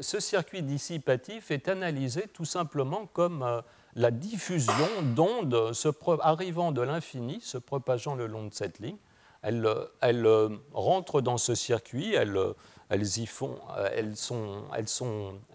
Ce 0.00 0.20
circuit 0.20 0.62
dissipatif 0.62 1.50
est 1.50 1.68
analysé 1.68 2.24
tout 2.32 2.44
simplement 2.44 3.06
comme 3.12 3.62
la 3.98 4.10
diffusion 4.10 4.72
d'ondes 5.14 5.72
arrivant 6.20 6.72
de 6.72 6.80
l'infini, 6.82 7.40
se 7.40 7.58
propageant 7.58 8.14
le 8.14 8.26
long 8.26 8.46
de 8.46 8.54
cette 8.54 8.78
ligne. 8.78 8.96
Elles, 9.42 9.66
euh, 9.66 10.48
rentrent 10.72 11.20
dans 11.20 11.38
ce 11.38 11.54
circuit, 11.54 12.14
elles, 12.14 13.18
y 13.18 13.26
font, 13.26 13.58
euh, 13.76 13.88
elles, 13.94 14.16
sont, 14.16 14.64
elles, 14.76 14.86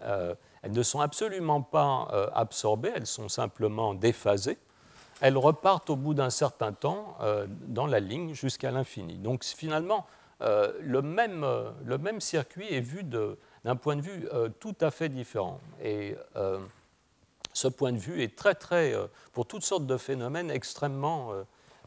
euh, 0.02 0.34
ne 0.68 0.82
sont 0.82 1.00
absolument 1.00 1.62
pas 1.62 2.30
absorbées, 2.34 2.92
elles 2.94 3.06
sont 3.06 3.28
simplement 3.28 3.94
déphasées. 3.94 4.58
Elles 5.20 5.38
repartent 5.38 5.90
au 5.90 5.96
bout 5.96 6.12
d'un 6.12 6.30
certain 6.30 6.72
temps 6.72 7.16
dans 7.68 7.86
la 7.86 8.00
ligne 8.00 8.34
jusqu'à 8.34 8.70
l'infini. 8.70 9.16
Donc 9.16 9.44
finalement, 9.44 10.06
le 10.40 11.00
même 11.00 12.20
circuit 12.20 12.66
est 12.74 12.80
vu 12.80 13.04
de, 13.04 13.38
d'un 13.64 13.76
point 13.76 13.96
de 13.96 14.02
vue 14.02 14.28
tout 14.60 14.76
à 14.80 14.90
fait 14.90 15.08
différent. 15.08 15.60
Et 15.82 16.16
ce 17.52 17.68
point 17.68 17.92
de 17.92 17.98
vue 17.98 18.22
est 18.22 18.36
très, 18.36 18.54
très, 18.54 18.94
pour 19.32 19.46
toutes 19.46 19.64
sortes 19.64 19.86
de 19.86 19.96
phénomènes, 19.96 20.50
extrêmement, 20.50 21.32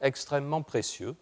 extrêmement 0.02 0.64
précieux. 0.64 1.16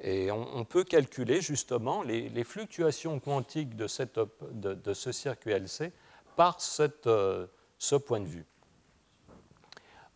Et 0.00 0.30
on, 0.30 0.64
peut 0.64 0.84
calculer 0.84 1.40
justement 1.40 2.02
les, 2.02 2.44
fluctuations 2.44 3.18
quantiques 3.18 3.76
de, 3.76 3.86
ce 3.88 5.12
circuit 5.12 5.52
LC 5.52 5.92
par 6.36 6.60
ce 6.60 7.96
point 7.96 8.20
de 8.20 8.26
vue. 8.26 8.46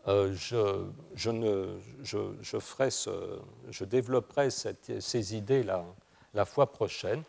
Euh, 0.08 0.32
je, 0.34 1.30
ne, 1.30 1.78
je, 2.02 2.18
je, 2.40 2.58
ce, 2.90 3.38
je 3.70 3.84
développerai 3.84 4.48
ces 4.50 5.36
idées 5.36 5.62
la 6.34 6.44
fois 6.44 6.72
prochaine 6.72 7.22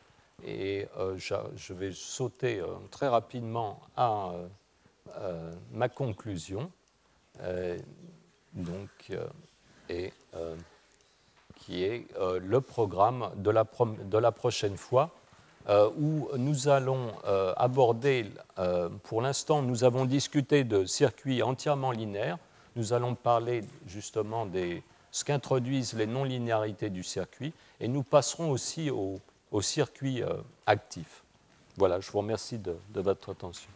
et 0.45 0.87
euh, 0.97 1.17
je, 1.17 1.73
vais 1.73 1.91
sauter 1.93 2.59
euh, 2.59 2.67
très 2.89 3.07
rapidement 3.07 3.79
à 3.95 4.31
ma 5.73 5.89
conclusion, 5.89 6.71
donc, 8.53 9.11
et, 9.89 10.13
qui 11.55 11.83
est 11.83 12.07
le 12.17 12.61
programme 12.61 13.29
de 13.35 14.17
la 14.17 14.31
prochaine 14.31 14.77
fois. 14.77 15.09
où 15.97 16.29
nous 16.37 16.69
allons 16.69 17.11
aborder, 17.57 18.25
pour 19.03 19.21
l'instant, 19.21 19.61
nous 19.61 19.83
avons 19.83 20.05
discuté 20.05 20.63
de 20.63 20.85
circuits 20.85 21.43
entièrement 21.43 21.91
linéaires, 21.91 22.37
nous 22.77 22.93
allons 22.93 23.15
parler 23.15 23.61
justement 23.87 24.45
de 24.45 24.77
ce 25.11 25.25
qu'introduisent 25.25 25.93
les 25.93 26.07
non-linéarités 26.07 26.89
du 26.89 27.03
circuit 27.03 27.53
et 27.81 27.89
nous 27.89 28.03
passerons 28.03 28.49
aussi 28.49 28.89
au, 28.89 29.19
circuit 29.60 30.24
euh, 30.24 30.38
actif. 30.66 31.24
Voilà, 31.76 31.99
je 31.99 32.10
vous 32.10 32.20
remercie 32.20 32.58
de, 32.58 32.78
de 32.93 33.02
votre 33.02 33.32
attention. 33.32 33.70